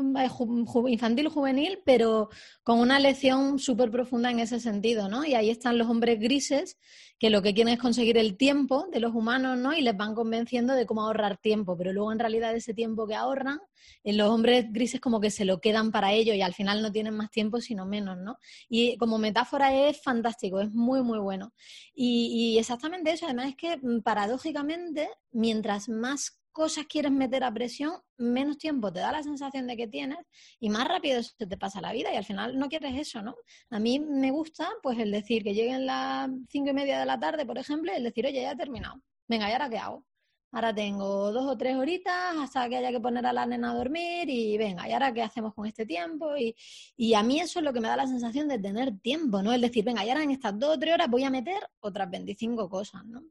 infantil, 0.88 1.28
juvenil, 1.28 1.80
pero 1.84 2.30
con 2.64 2.80
una 2.80 3.00
lección 3.00 3.60
súper 3.60 3.92
profunda 3.92 4.32
en 4.32 4.40
ese 4.40 4.62
sentido, 4.62 5.10
¿no? 5.10 5.26
Y 5.26 5.34
ahí 5.34 5.50
están 5.50 5.78
los 5.78 5.90
hombres 5.90 6.22
grises 6.22 6.78
que 7.20 7.30
lo 7.30 7.42
que 7.42 7.54
quieren 7.54 7.74
es 7.74 7.80
conseguir 7.82 8.18
el 8.18 8.38
tiempo 8.38 8.88
de 8.94 9.02
los 9.02 9.14
humanos, 9.14 9.58
¿no? 9.58 9.74
Y 9.74 9.82
les 9.82 9.96
van 9.98 10.16
convenciendo 10.16 10.74
de 10.74 10.86
cómo 10.86 11.02
ahorrar 11.02 11.38
tiempo, 11.38 11.78
pero 11.78 11.92
luego 11.92 12.14
en 12.14 12.20
realidad 12.20 12.56
ese 12.56 12.74
tiempo 12.74 13.06
que 13.08 13.16
ahorran, 13.16 13.60
en 14.04 14.18
los 14.18 14.30
hombres 14.30 14.72
grises 14.72 15.02
como 15.02 15.20
que 15.20 15.30
se 15.30 15.44
lo 15.44 15.60
quedan 15.60 15.92
para 15.92 16.14
ellos 16.14 16.36
y 16.36 16.42
al 16.42 16.54
final 16.54 16.82
no 16.82 16.92
tienen 16.92 17.16
más 17.16 17.30
tiempo 17.30 17.60
sino 17.60 17.86
menos, 17.86 18.18
¿no? 18.18 18.38
Y 18.70 18.96
como 18.98 19.18
metáfora 19.18 19.74
es 19.90 20.02
fantástico, 20.02 20.62
es 20.62 20.72
muy, 20.72 21.04
muy 21.04 21.20
bueno. 21.20 21.54
Y, 21.94 22.54
y 22.56 22.60
exactamente 22.60 23.12
eso, 23.12 23.26
además 23.26 23.49
es 23.50 23.56
que 23.56 23.78
mm, 23.78 24.02
paradójicamente, 24.02 25.10
mientras 25.32 25.90
más 25.90 26.40
cosas 26.52 26.86
quieres 26.88 27.12
meter 27.12 27.44
a 27.44 27.54
presión, 27.54 27.94
menos 28.18 28.58
tiempo 28.58 28.92
te 28.92 29.00
da 29.00 29.12
la 29.12 29.24
sensación 29.24 29.68
de 29.68 29.78
que 29.78 29.88
tienes 29.88 30.20
y 30.60 30.70
más 30.70 30.88
rápido 30.88 31.22
se 31.24 31.48
te 31.48 31.58
pasa 31.58 31.82
la 31.82 31.94
vida 31.94 32.12
y 32.14 32.18
al 32.18 32.26
final 32.26 32.58
no 32.58 32.68
quieres 32.70 32.98
eso, 32.98 33.22
¿no? 33.22 33.36
A 33.70 33.80
mí 33.80 34.00
me 34.00 34.32
gusta 34.32 34.70
pues 34.84 34.98
el 35.00 35.12
decir 35.12 35.44
que 35.44 35.54
lleguen 35.54 35.86
las 35.86 36.30
cinco 36.50 36.72
y 36.72 36.74
media 36.74 37.00
de 37.00 37.06
la 37.06 37.20
tarde, 37.20 37.46
por 37.46 37.58
ejemplo, 37.58 37.92
y 37.92 37.96
el 37.96 38.04
decir, 38.04 38.26
oye, 38.26 38.42
ya 38.42 38.52
he 38.52 38.56
terminado. 38.56 38.96
Venga, 39.28 39.50
¿y 39.50 39.54
ahora 39.54 39.70
qué 39.70 39.78
hago? 39.78 40.06
Ahora 40.52 40.74
tengo 40.74 41.32
dos 41.32 41.46
o 41.46 41.56
tres 41.58 41.76
horitas 41.78 42.36
hasta 42.38 42.68
que 42.68 42.78
haya 42.78 42.92
que 42.92 43.00
poner 43.00 43.24
a 43.28 43.34
la 43.34 43.46
nena 43.46 43.72
a 43.72 43.76
dormir 43.76 44.28
y 44.30 44.58
venga, 44.58 44.90
¿y 44.90 44.94
ahora 44.94 45.14
qué 45.14 45.22
hacemos 45.22 45.54
con 45.54 45.68
este 45.68 45.86
tiempo? 45.86 46.36
Y, 46.36 46.56
y 46.98 47.14
a 47.14 47.22
mí 47.22 47.40
eso 47.40 47.60
es 47.60 47.66
lo 47.66 47.72
que 47.72 47.80
me 47.80 47.88
da 47.88 47.96
la 47.96 48.08
sensación 48.08 48.48
de 48.48 48.58
tener 48.58 49.00
tiempo, 49.00 49.44
¿no? 49.44 49.54
El 49.54 49.62
decir, 49.62 49.86
venga, 49.86 50.04
y 50.04 50.10
ahora 50.10 50.24
en 50.24 50.32
estas 50.32 50.58
dos 50.58 50.76
o 50.76 50.80
tres 50.80 50.96
horas 50.96 51.08
voy 51.08 51.24
a 51.24 51.30
meter 51.30 51.62
otras 51.82 52.10
25 52.10 52.68
cosas, 52.68 53.06
¿no? 53.06 53.22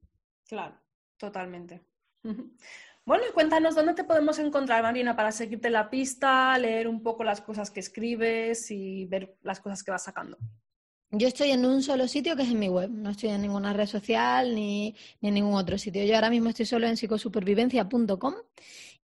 Claro, 0.49 0.77
totalmente. 1.17 1.83
Bueno, 3.05 3.25
y 3.27 3.33
cuéntanos 3.33 3.75
dónde 3.75 3.95
te 3.95 4.05
podemos 4.05 4.39
encontrar, 4.39 4.83
Marina, 4.83 5.17
para 5.17 5.33
seguirte 5.33 5.71
la 5.71 5.89
pista, 5.89 6.59
leer 6.59 6.87
un 6.87 7.03
poco 7.03 7.25
las 7.25 7.41
cosas 7.41 7.71
que 7.71 7.81
escribes 7.81 8.71
y 8.71 9.07
ver 9.07 9.35
las 9.41 9.61
cosas 9.61 9.83
que 9.83 9.91
vas 9.91 10.05
sacando. 10.05 10.37
Yo 11.11 11.27
estoy 11.27 11.53
en 11.53 11.65
un 11.65 11.83
solo 11.83 12.07
sitio 12.07 12.37
que 12.37 12.43
es 12.43 12.51
en 12.51 12.59
mi 12.59 12.69
web, 12.69 12.91
no 12.91 13.09
estoy 13.09 13.31
en 13.31 13.41
ninguna 13.41 13.73
red 13.73 13.87
social 13.87 14.55
ni, 14.55 14.95
en 15.23 15.33
ningún 15.33 15.55
otro 15.55 15.79
sitio. 15.79 16.05
Yo 16.05 16.17
ahora 16.17 16.29
mismo 16.29 16.51
estoy 16.51 16.67
solo 16.67 16.87
en 16.87 16.99
psicosupervivencia.com 16.99 18.35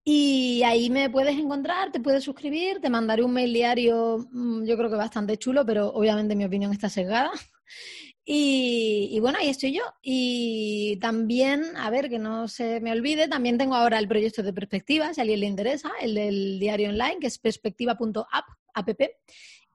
y 0.04 0.64
ahí 0.66 0.90
me 0.90 1.10
puedes 1.10 1.38
encontrar, 1.38 1.94
te 1.94 2.02
puedes 2.02 2.26
suscribir, 2.26 2.82
te 2.82 2.90
mandaré 2.90 3.24
un 3.24 3.32
mail 3.32 3.54
diario, 3.54 4.28
mm, 4.34 4.66
yo 4.66 4.76
creo 4.76 4.90
que 4.90 4.98
bastante 4.98 5.38
chulo, 5.38 5.66
pero 5.66 5.88
obviamente 5.94 6.36
mi 6.36 6.44
opinión 6.44 6.74
está 6.74 6.90
sesgada. 6.90 7.32
Y, 8.26 9.18
bueno, 9.20 9.38
ahí 9.40 9.50
estoy 9.50 9.74
yo. 9.74 9.84
Y 10.02 10.98
también, 11.02 11.76
a 11.76 11.90
ver, 11.90 12.10
que 12.10 12.20
no 12.20 12.48
se 12.48 12.80
me 12.80 12.92
olvide, 12.92 13.28
también 13.28 13.58
tengo 13.58 13.76
ahora 13.76 14.00
el 14.00 14.08
proyecto 14.08 14.44
de 14.44 14.54
perspectiva, 14.54 15.14
si 15.14 15.20
a 15.20 15.24
alguien 15.24 15.42
le 15.42 15.48
interesa, 15.48 15.92
el 16.00 16.16
del 16.16 16.60
diario 16.60 16.90
online, 16.90 17.18
que 17.20 17.28
es 17.28 17.38
perspectiva.app, 17.38 18.46
app. 18.74 18.90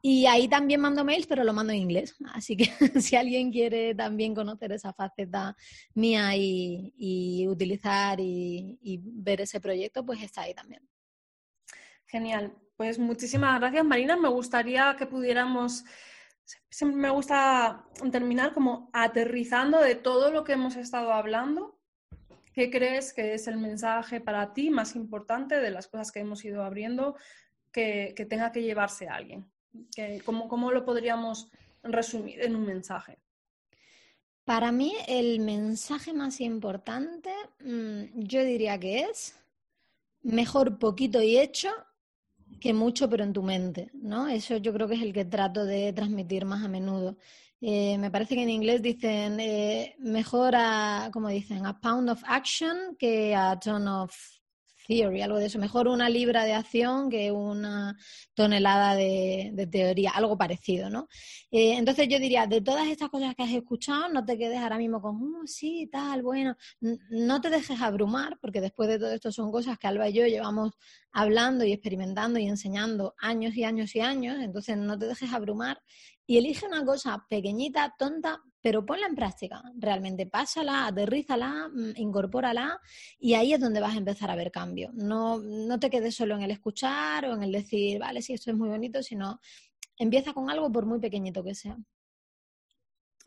Y 0.00 0.26
ahí 0.26 0.48
también 0.48 0.80
mando 0.80 1.04
mails, 1.04 1.26
pero 1.26 1.44
lo 1.44 1.52
mando 1.52 1.72
en 1.72 1.80
inglés. 1.80 2.16
Así 2.32 2.56
que 2.56 2.64
si 3.00 3.16
alguien 3.16 3.52
quiere 3.52 3.94
también 3.94 4.34
conocer 4.34 4.72
esa 4.72 4.92
faceta 4.94 5.54
mía 5.94 6.34
y, 6.36 7.46
utilizar 7.48 8.18
y, 8.20 8.78
y 8.80 9.00
ver 9.02 9.42
ese 9.42 9.60
proyecto, 9.60 10.06
pues 10.06 10.22
está 10.22 10.42
ahí 10.42 10.54
también. 10.54 10.88
Genial. 12.06 12.56
Pues 12.76 12.98
muchísimas 12.98 13.58
gracias, 13.60 13.84
Marina. 13.84 14.16
Me 14.16 14.28
gustaría 14.28 14.94
que 14.96 15.04
pudiéramos 15.04 15.84
siempre 16.70 17.00
me 17.00 17.10
gusta 17.10 17.84
terminar 18.10 18.52
como 18.52 18.90
aterrizando 18.92 19.80
de 19.80 19.94
todo 19.94 20.30
lo 20.30 20.44
que 20.44 20.52
hemos 20.52 20.76
estado 20.76 21.12
hablando. 21.12 21.78
¿Qué 22.52 22.70
crees 22.70 23.12
que 23.12 23.34
es 23.34 23.46
el 23.46 23.58
mensaje 23.58 24.20
para 24.20 24.52
ti 24.52 24.70
más 24.70 24.96
importante 24.96 25.60
de 25.60 25.70
las 25.70 25.86
cosas 25.86 26.10
que 26.10 26.20
hemos 26.20 26.44
ido 26.44 26.64
abriendo 26.64 27.16
que, 27.72 28.14
tenga 28.28 28.52
que 28.52 28.62
llevarse 28.62 29.08
a 29.08 29.14
alguien? 29.14 29.50
¿cómo, 30.24 30.48
¿Cómo 30.48 30.72
lo 30.72 30.84
podríamos 30.84 31.50
resumir 31.82 32.42
en 32.42 32.56
un 32.56 32.66
mensaje? 32.66 33.18
Para 34.44 34.72
mí 34.72 34.94
el 35.06 35.40
mensaje 35.40 36.14
más 36.14 36.40
importante 36.40 37.30
mm, 37.60 38.20
yo 38.20 38.42
diría 38.42 38.80
que 38.80 39.00
es 39.00 39.38
mejor 40.22 40.78
poquito 40.78 41.20
y 41.22 41.38
hecho 41.38 41.70
que 42.60 42.72
mucho, 42.72 43.08
pero 43.08 43.24
en 43.24 43.32
tu 43.32 43.42
mente, 43.42 43.90
¿no? 43.94 44.28
Eso 44.28 44.56
yo 44.56 44.72
creo 44.72 44.88
que 44.88 44.94
es 44.94 45.02
el 45.02 45.12
que 45.12 45.24
trato 45.24 45.64
de 45.64 45.92
transmitir 45.92 46.44
más 46.44 46.64
a 46.64 46.68
menudo. 46.68 47.16
Eh, 47.60 47.98
me 47.98 48.10
parece 48.10 48.36
que 48.36 48.42
en 48.42 48.50
inglés 48.50 48.82
dicen 48.82 49.40
eh, 49.40 49.96
mejor 49.98 50.54
a, 50.56 51.10
como 51.12 51.28
dicen, 51.28 51.66
a 51.66 51.80
pound 51.80 52.08
of 52.10 52.22
action 52.26 52.96
que 52.98 53.34
a 53.34 53.58
ton 53.58 53.88
of 53.88 54.14
theory, 54.88 55.22
algo 55.22 55.38
de 55.38 55.46
eso. 55.46 55.58
Mejor 55.58 55.86
una 55.86 56.08
libra 56.08 56.44
de 56.44 56.54
acción 56.54 57.10
que 57.10 57.30
una 57.30 57.96
tonelada 58.34 58.96
de, 58.96 59.68
teoría, 59.70 60.10
algo 60.10 60.36
parecido, 60.36 60.90
¿no? 60.90 61.06
Eh, 61.50 61.74
entonces 61.76 62.08
yo 62.08 62.18
diría, 62.18 62.46
de 62.46 62.60
todas 62.60 62.88
estas 62.88 63.10
cosas 63.10 63.34
que 63.36 63.42
has 63.42 63.52
escuchado, 63.52 64.08
no 64.08 64.24
te 64.24 64.38
quedes 64.38 64.58
ahora 64.58 64.78
mismo 64.78 65.00
con, 65.00 65.16
oh, 65.16 65.46
sí, 65.46 65.88
tal, 65.92 66.22
bueno, 66.22 66.56
no 66.80 67.40
te 67.40 67.50
dejes 67.50 67.80
abrumar, 67.80 68.38
porque 68.40 68.60
después 68.60 68.88
de 68.88 68.98
todo 68.98 69.12
esto 69.12 69.30
son 69.30 69.52
cosas 69.52 69.78
que 69.78 69.86
Alba 69.86 70.08
y 70.08 70.14
yo 70.14 70.26
llevamos 70.26 70.72
hablando 71.12 71.64
y 71.64 71.72
experimentando 71.72 72.38
y 72.38 72.46
enseñando 72.46 73.14
años 73.18 73.54
y 73.56 73.64
años 73.64 73.94
y 73.94 74.00
años, 74.00 74.38
entonces 74.40 74.76
no 74.78 74.98
te 74.98 75.06
dejes 75.06 75.32
abrumar 75.32 75.82
y 76.26 76.38
elige 76.38 76.66
una 76.66 76.84
cosa 76.84 77.24
pequeñita, 77.28 77.94
tonta, 77.98 78.42
pero 78.60 78.84
ponla 78.84 79.06
en 79.06 79.14
práctica, 79.14 79.62
realmente 79.76 80.26
pásala, 80.26 80.86
aterrízala, 80.86 81.68
mm, 81.72 81.92
incorpórala 81.96 82.80
y 83.18 83.34
ahí 83.34 83.52
es 83.52 83.60
donde 83.60 83.80
vas 83.80 83.94
a 83.94 83.98
empezar 83.98 84.30
a 84.30 84.36
ver 84.36 84.50
cambio. 84.50 84.90
No, 84.94 85.38
no 85.38 85.78
te 85.78 85.90
quedes 85.90 86.16
solo 86.16 86.34
en 86.34 86.42
el 86.42 86.50
escuchar 86.50 87.26
o 87.26 87.34
en 87.34 87.42
el 87.44 87.52
decir, 87.52 88.00
vale, 88.00 88.22
sí, 88.22 88.32
esto 88.32 88.50
es 88.50 88.56
muy 88.56 88.68
bonito, 88.68 89.02
sino 89.02 89.40
empieza 89.96 90.32
con 90.32 90.50
algo 90.50 90.70
por 90.72 90.86
muy 90.86 90.98
pequeñito 90.98 91.44
que 91.44 91.54
sea. 91.54 91.76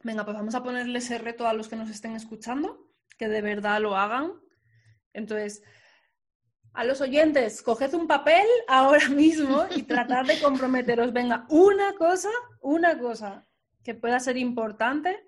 Venga, 0.04 0.26
pues 0.26 0.36
vamos 0.36 0.56
a 0.56 0.64
ponerle 0.64 1.00
ese 1.00 1.18
reto 1.18 1.48
a 1.48 1.54
los 1.54 1.68
que 1.68 1.76
nos 1.76 1.90
estén 1.90 2.16
escuchando, 2.16 2.90
que 3.18 3.28
de 3.28 3.42
verdad 3.42 3.80
lo 3.80 3.96
hagan. 3.96 4.34
Entonces, 5.14 5.62
a 6.74 6.84
los 6.84 7.02
oyentes, 7.02 7.62
coged 7.62 7.94
un 7.94 8.08
papel 8.08 8.48
ahora 8.68 9.08
mismo 9.10 9.66
y 9.76 9.84
tratad 9.84 10.26
de 10.26 10.40
comprometeros. 10.42 11.14
Venga, 11.14 11.46
una 11.50 11.94
cosa, 11.94 12.30
una 12.62 12.98
cosa 12.98 13.48
que 13.84 13.96
pueda 13.96 14.20
ser 14.20 14.38
importante 14.38 15.28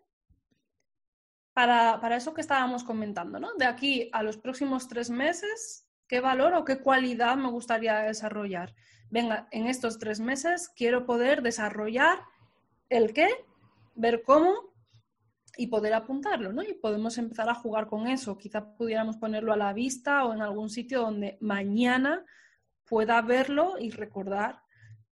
para, 1.53 1.99
para, 2.01 2.15
eso 2.15 2.33
que 2.33 2.41
estábamos 2.41 2.83
comentando, 2.83 3.39
¿no? 3.39 3.53
De 3.55 3.65
aquí 3.65 4.09
a 4.11 4.23
los 4.23 4.37
próximos 4.37 4.87
tres 4.87 5.09
meses, 5.09 5.87
¿qué 6.07 6.19
valor 6.19 6.53
o 6.53 6.65
qué 6.65 6.79
cualidad 6.79 7.37
me 7.37 7.49
gustaría 7.49 7.99
desarrollar? 7.99 8.73
Venga, 9.09 9.47
en 9.51 9.67
estos 9.67 9.99
tres 9.99 10.19
meses 10.19 10.69
quiero 10.75 11.05
poder 11.05 11.43
desarrollar 11.43 12.19
el 12.89 13.13
qué, 13.13 13.29
ver 13.95 14.23
cómo 14.23 14.73
y 15.57 15.67
poder 15.67 15.93
apuntarlo, 15.93 16.51
¿no? 16.51 16.63
Y 16.63 16.73
podemos 16.73 17.17
empezar 17.17 17.47
a 17.49 17.55
jugar 17.55 17.87
con 17.87 18.07
eso. 18.07 18.37
Quizá 18.37 18.75
pudiéramos 18.75 19.17
ponerlo 19.17 19.53
a 19.53 19.57
la 19.57 19.73
vista 19.73 20.25
o 20.25 20.33
en 20.33 20.41
algún 20.41 20.69
sitio 20.69 21.01
donde 21.01 21.37
mañana 21.41 22.25
pueda 22.85 23.21
verlo 23.21 23.75
y 23.79 23.91
recordar 23.91 24.61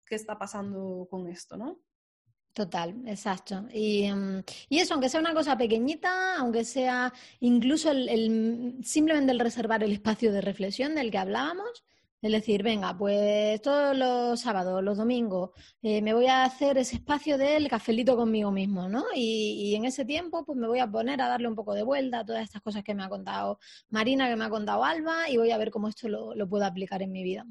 qué 0.06 0.16
está 0.16 0.38
pasando 0.38 1.08
con 1.10 1.28
esto, 1.28 1.58
¿no? 1.58 1.80
Total, 2.54 2.94
exacto. 3.08 3.66
Y, 3.74 4.12
mm, 4.12 4.44
eso, 4.70 4.94
aunque 4.94 5.10
sea 5.10 5.20
una 5.22 5.34
cosa 5.34 5.58
pequeñita, 5.58 6.36
aunque 6.38 6.66
sea 6.66 7.14
incluso 7.40 7.92
el, 7.92 8.78
simplemente 8.84 9.32
el 9.32 9.40
reservar 9.40 9.84
el 9.84 9.92
espacio 9.94 10.32
de 10.34 10.42
reflexión 10.42 10.96
del 10.96 11.12
que 11.12 11.18
hablábamos, 11.20 11.84
es 12.22 12.32
decir, 12.34 12.64
venga, 12.64 12.98
pues 12.98 13.62
todos 13.62 13.96
los 13.98 14.42
sábados, 14.42 14.84
los 14.84 14.98
domingos, 14.98 15.52
eh, 15.82 16.02
me 16.02 16.14
voy 16.14 16.28
a 16.28 16.44
hacer 16.44 16.78
ese 16.78 16.98
espacio 16.98 17.38
del 17.38 17.70
cafelito 17.70 18.18
conmigo 18.18 18.52
mismo, 18.52 18.90
¿no? 18.90 19.06
Y, 19.16 19.74
en 19.76 19.86
ese 19.86 20.04
tiempo, 20.04 20.44
pues 20.46 20.58
me 20.58 20.68
voy 20.68 20.80
a 20.80 20.92
poner 20.92 21.22
a 21.22 21.30
darle 21.30 21.48
un 21.48 21.56
poco 21.56 21.74
de 21.74 21.84
vuelta 21.84 22.20
a 22.20 22.26
todas 22.26 22.44
estas 22.44 22.62
cosas 22.62 22.84
que 22.84 22.94
me 22.94 23.04
ha 23.04 23.10
contado 23.10 23.60
Marina, 23.90 24.28
que 24.28 24.36
me 24.36 24.46
ha 24.46 24.50
contado 24.50 24.84
Alba, 24.84 25.30
y 25.30 25.38
voy 25.38 25.52
a 25.52 25.58
ver 25.58 25.72
cómo 25.72 25.88
esto 25.88 26.10
lo, 26.10 26.36
lo 26.36 26.50
puedo 26.50 26.66
aplicar 26.66 27.02
en 27.02 27.12
mi 27.12 27.24
vida. 27.24 27.46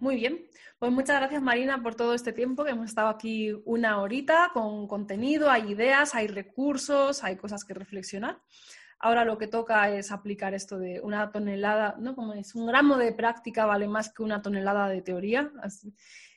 Muy 0.00 0.16
bien, 0.16 0.46
pues 0.78 0.90
muchas 0.90 1.18
gracias 1.18 1.42
Marina 1.42 1.82
por 1.82 1.94
todo 1.94 2.14
este 2.14 2.32
tiempo 2.32 2.64
que 2.64 2.70
hemos 2.70 2.86
estado 2.86 3.08
aquí 3.08 3.52
una 3.66 4.00
horita 4.00 4.50
con 4.54 4.88
contenido, 4.88 5.50
hay 5.50 5.72
ideas, 5.72 6.14
hay 6.14 6.26
recursos, 6.26 7.22
hay 7.22 7.36
cosas 7.36 7.66
que 7.66 7.74
reflexionar. 7.74 8.40
Ahora 8.98 9.26
lo 9.26 9.36
que 9.36 9.46
toca 9.46 9.90
es 9.90 10.10
aplicar 10.10 10.54
esto 10.54 10.78
de 10.78 11.02
una 11.02 11.30
tonelada, 11.30 11.96
¿no? 11.98 12.14
Como 12.14 12.32
es 12.32 12.54
un 12.54 12.66
gramo 12.66 12.96
de 12.96 13.12
práctica 13.12 13.66
vale 13.66 13.88
más 13.88 14.10
que 14.10 14.22
una 14.22 14.40
tonelada 14.40 14.88
de 14.88 15.02
teoría. 15.02 15.52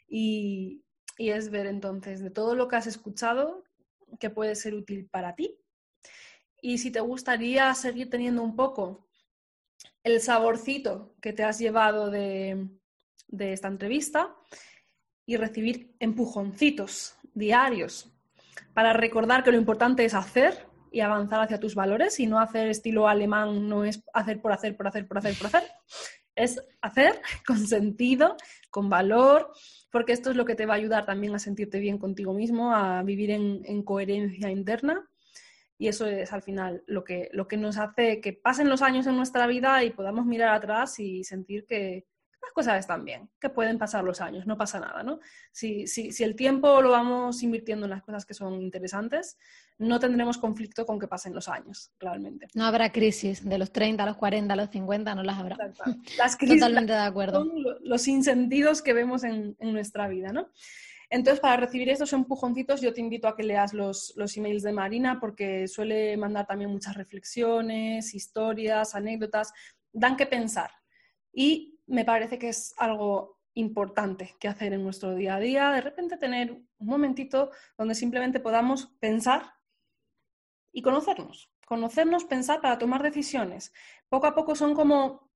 Y, 0.09 0.83
y 1.17 1.29
es 1.29 1.49
ver 1.49 1.65
entonces 1.65 2.21
de 2.21 2.31
todo 2.31 2.55
lo 2.55 2.67
que 2.67 2.75
has 2.75 2.87
escuchado 2.87 3.63
que 4.19 4.29
puede 4.29 4.55
ser 4.55 4.73
útil 4.73 5.07
para 5.09 5.35
ti. 5.35 5.57
Y 6.61 6.79
si 6.79 6.91
te 6.91 6.99
gustaría 6.99 7.73
seguir 7.75 8.09
teniendo 8.09 8.43
un 8.43 8.57
poco 8.57 9.07
el 10.03 10.19
saborcito 10.19 11.15
que 11.21 11.31
te 11.31 11.45
has 11.45 11.59
llevado 11.59 12.09
de, 12.09 12.69
de 13.27 13.53
esta 13.53 13.67
entrevista 13.67 14.35
y 15.25 15.37
recibir 15.37 15.95
empujoncitos 15.99 17.15
diarios 17.33 18.13
para 18.73 18.93
recordar 18.93 19.43
que 19.43 19.51
lo 19.51 19.57
importante 19.57 20.05
es 20.05 20.13
hacer 20.13 20.67
y 20.91 21.01
avanzar 21.01 21.41
hacia 21.41 21.59
tus 21.59 21.75
valores 21.75 22.19
y 22.19 22.27
no 22.27 22.39
hacer 22.39 22.67
estilo 22.67 23.07
alemán, 23.07 23.67
no 23.67 23.83
es 23.83 24.03
hacer 24.13 24.41
por 24.41 24.51
hacer, 24.51 24.77
por 24.77 24.87
hacer, 24.87 25.07
por 25.07 25.17
hacer, 25.17 25.35
por 25.35 25.47
hacer. 25.47 25.63
Es 26.35 26.61
hacer 26.81 27.19
con 27.47 27.57
sentido, 27.57 28.37
con 28.69 28.89
valor, 28.89 29.51
porque 29.91 30.13
esto 30.13 30.31
es 30.31 30.35
lo 30.35 30.45
que 30.45 30.55
te 30.55 30.65
va 30.65 30.73
a 30.73 30.77
ayudar 30.77 31.05
también 31.05 31.33
a 31.35 31.39
sentirte 31.39 31.79
bien 31.79 31.97
contigo 31.97 32.33
mismo, 32.33 32.75
a 32.75 33.01
vivir 33.03 33.31
en, 33.31 33.83
coherencia 33.83 34.49
interna. 34.51 35.07
Y 35.79 35.87
eso 35.87 36.05
es 36.05 36.31
al 36.31 36.43
final 36.43 36.83
lo 36.85 37.03
que, 37.03 37.29
lo 37.33 37.47
que 37.47 37.57
nos 37.57 37.77
hace 37.77 38.21
que 38.21 38.33
pasen 38.33 38.69
los 38.69 38.81
años 38.81 39.07
en 39.07 39.17
nuestra 39.17 39.47
vida 39.47 39.83
y 39.83 39.89
podamos 39.89 40.25
mirar 40.25 40.53
atrás 40.53 40.99
y 40.99 41.23
sentir 41.23 41.65
que, 41.65 42.05
las 42.43 42.53
cosas 42.53 42.79
están 42.79 43.05
bien, 43.05 43.29
que 43.39 43.49
pueden 43.49 43.77
pasar 43.77 44.03
los 44.03 44.21
años, 44.21 44.45
no 44.45 44.57
pasa 44.57 44.79
nada, 44.79 45.01
¿no? 45.03 45.19
Si, 45.51 45.87
si, 45.87 46.11
si, 46.11 46.23
el 46.23 46.35
tiempo 46.35 46.81
lo 46.81 46.91
vamos 46.91 47.41
invirtiendo 47.41 47.85
en 47.85 47.91
las 47.91 48.03
cosas 48.03 48.25
que 48.25 48.33
son 48.33 48.61
interesantes, 48.61 49.37
no 49.77 49.99
tendremos 49.99 50.37
conflicto 50.37 50.85
con 50.85 50.99
que 50.99 51.07
pasen 51.07 51.33
los 51.33 51.47
años, 51.47 51.91
realmente. 51.99 52.47
No 52.53 52.65
habrá 52.65 52.91
crisis 52.91 53.47
de 53.47 53.57
los 53.57 53.71
30 53.71 54.03
a 54.03 54.05
los 54.05 54.17
40 54.17 54.53
a 54.53 54.57
los 54.57 54.69
50, 54.69 55.15
no 55.15 55.23
las 55.23 55.37
habrá. 55.37 55.57
Las 56.17 56.35
crisis 56.37 56.59
Totalmente 56.59 56.93
de 56.93 56.99
acuerdo. 56.99 57.39
son 57.39 57.51
los 57.81 58.07
insentidos 58.07 58.81
que 58.81 58.93
vemos 58.93 59.23
en, 59.23 59.55
en 59.59 59.73
nuestra 59.73 60.07
vida, 60.07 60.31
¿no? 60.31 60.49
Entonces, 61.09 61.39
para 61.39 61.57
recibir 61.57 61.89
estos 61.89 62.11
empujoncitos, 62.13 62.81
yo 62.81 62.91
te 62.91 62.99
invito 62.99 63.27
a 63.27 63.35
que 63.35 63.43
leas 63.43 63.73
los, 63.73 64.13
los, 64.15 64.35
emails 64.35 64.63
de 64.63 64.71
Marina 64.71 65.19
porque 65.19 65.67
suele 65.67 66.17
mandar 66.17 66.47
también 66.47 66.71
muchas 66.71 66.95
reflexiones, 66.95 68.15
historias, 68.15 68.95
anécdotas, 68.95 69.53
dan 69.91 70.17
que 70.17 70.25
pensar. 70.25 70.71
Y 71.31 71.72
me 71.87 72.05
parece 72.05 72.37
que 72.39 72.49
es 72.49 72.73
algo 72.77 73.39
importante 73.55 74.35
que 74.39 74.47
hacer 74.47 74.73
en 74.73 74.83
nuestro 74.83 75.13
día 75.15 75.35
a 75.35 75.39
día, 75.39 75.71
de 75.71 75.81
repente 75.81 76.17
tener 76.17 76.51
un 76.51 76.87
momentito 76.87 77.51
donde 77.77 77.95
simplemente 77.95 78.39
podamos 78.39 78.87
pensar 78.99 79.53
y 80.71 80.81
conocernos, 80.81 81.51
conocernos, 81.65 82.25
pensar 82.25 82.61
para 82.61 82.77
tomar 82.77 83.03
decisiones. 83.03 83.71
Poco 84.09 84.27
a 84.27 84.35
poco 84.35 84.55
son 84.55 84.73
como 84.73 85.31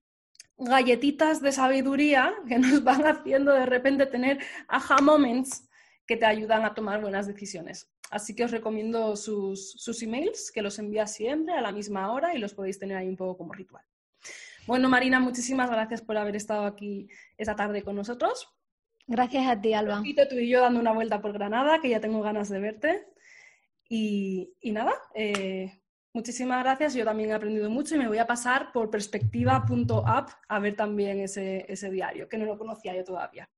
galletitas 0.57 1.41
de 1.41 1.51
sabiduría 1.51 2.33
que 2.47 2.57
nos 2.59 2.83
van 2.83 3.05
haciendo 3.05 3.53
de 3.53 3.65
repente 3.65 4.07
tener 4.07 4.39
aha 4.67 5.01
moments 5.01 5.69
que 6.07 6.17
te 6.17 6.25
ayudan 6.25 6.65
a 6.65 6.73
tomar 6.73 7.01
buenas 7.01 7.27
decisiones. 7.27 7.91
Así 8.09 8.33
que 8.33 8.45
os 8.45 8.51
recomiendo 8.51 9.17
sus, 9.17 9.73
sus 9.73 10.01
emails, 10.01 10.51
que 10.51 10.61
los 10.61 10.79
envía 10.79 11.05
siempre 11.05 11.53
a 11.53 11.61
la 11.61 11.73
misma 11.73 12.11
hora 12.13 12.33
y 12.33 12.39
los 12.39 12.53
podéis 12.53 12.79
tener 12.79 12.95
ahí 12.95 13.07
un 13.07 13.17
poco 13.17 13.37
como 13.37 13.53
ritual. 13.53 13.83
Bueno, 14.67 14.89
Marina, 14.89 15.21
muchísimas 15.21 15.69
gracias 15.71 16.01
por 16.01 16.17
haber 16.17 16.35
estado 16.35 16.65
aquí 16.65 17.07
esta 17.37 17.55
tarde 17.55 17.83
con 17.83 17.95
nosotros. 17.95 18.49
Gracias 19.07 19.47
a 19.47 19.61
ti, 19.61 19.73
Alba. 19.73 20.03
tú 20.29 20.35
y 20.35 20.49
yo 20.49 20.59
dando 20.59 20.81
una 20.81 20.91
vuelta 20.91 21.21
por 21.21 21.31
Granada, 21.31 21.79
que 21.79 21.87
ya 21.87 22.01
tengo 22.01 22.21
ganas 22.21 22.49
de 22.49 22.59
verte. 22.59 23.07
Y, 23.87 24.53
nada, 24.65 24.91
eh, 25.15 25.79
muchísimas 26.11 26.61
gracias. 26.61 26.93
Yo 26.93 27.05
también 27.05 27.29
he 27.29 27.33
aprendido 27.33 27.69
mucho 27.69 27.95
y 27.95 27.99
me 27.99 28.09
voy 28.09 28.17
a 28.17 28.27
pasar 28.27 28.73
por 28.73 28.89
perspectiva.app 28.89 30.29
a 30.49 30.59
ver 30.59 30.75
también 30.75 31.21
ese, 31.21 31.65
ese 31.71 31.89
diario, 31.89 32.27
que 32.27 32.37
no 32.37 32.45
lo 32.45 32.57
conocía 32.57 32.93
yo 32.93 33.05
todavía. 33.05 33.49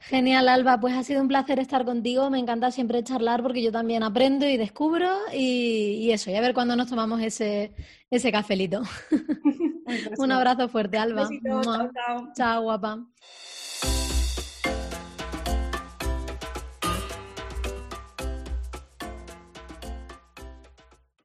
Genial, 0.00 0.48
Alba. 0.48 0.80
Pues 0.80 0.94
ha 0.94 1.02
sido 1.02 1.20
un 1.20 1.28
placer 1.28 1.58
estar 1.58 1.84
contigo. 1.84 2.30
Me 2.30 2.38
encanta 2.38 2.70
siempre 2.70 3.02
charlar 3.04 3.42
porque 3.42 3.62
yo 3.62 3.70
también 3.72 4.02
aprendo 4.02 4.46
y 4.46 4.56
descubro 4.56 5.08
y, 5.32 6.10
eso, 6.10 6.30
y 6.30 6.36
a 6.36 6.40
ver 6.40 6.54
cuándo 6.54 6.76
nos 6.76 6.88
tomamos 6.88 7.20
ese, 7.20 7.72
ese 8.10 8.32
cafelito. 8.32 8.82
Un 10.18 10.32
abrazo 10.32 10.68
fuerte, 10.68 10.98
Alba. 10.98 11.28
chao, 11.44 11.90
chao. 11.92 12.32
Chao, 12.34 12.62
guapa. 12.62 13.06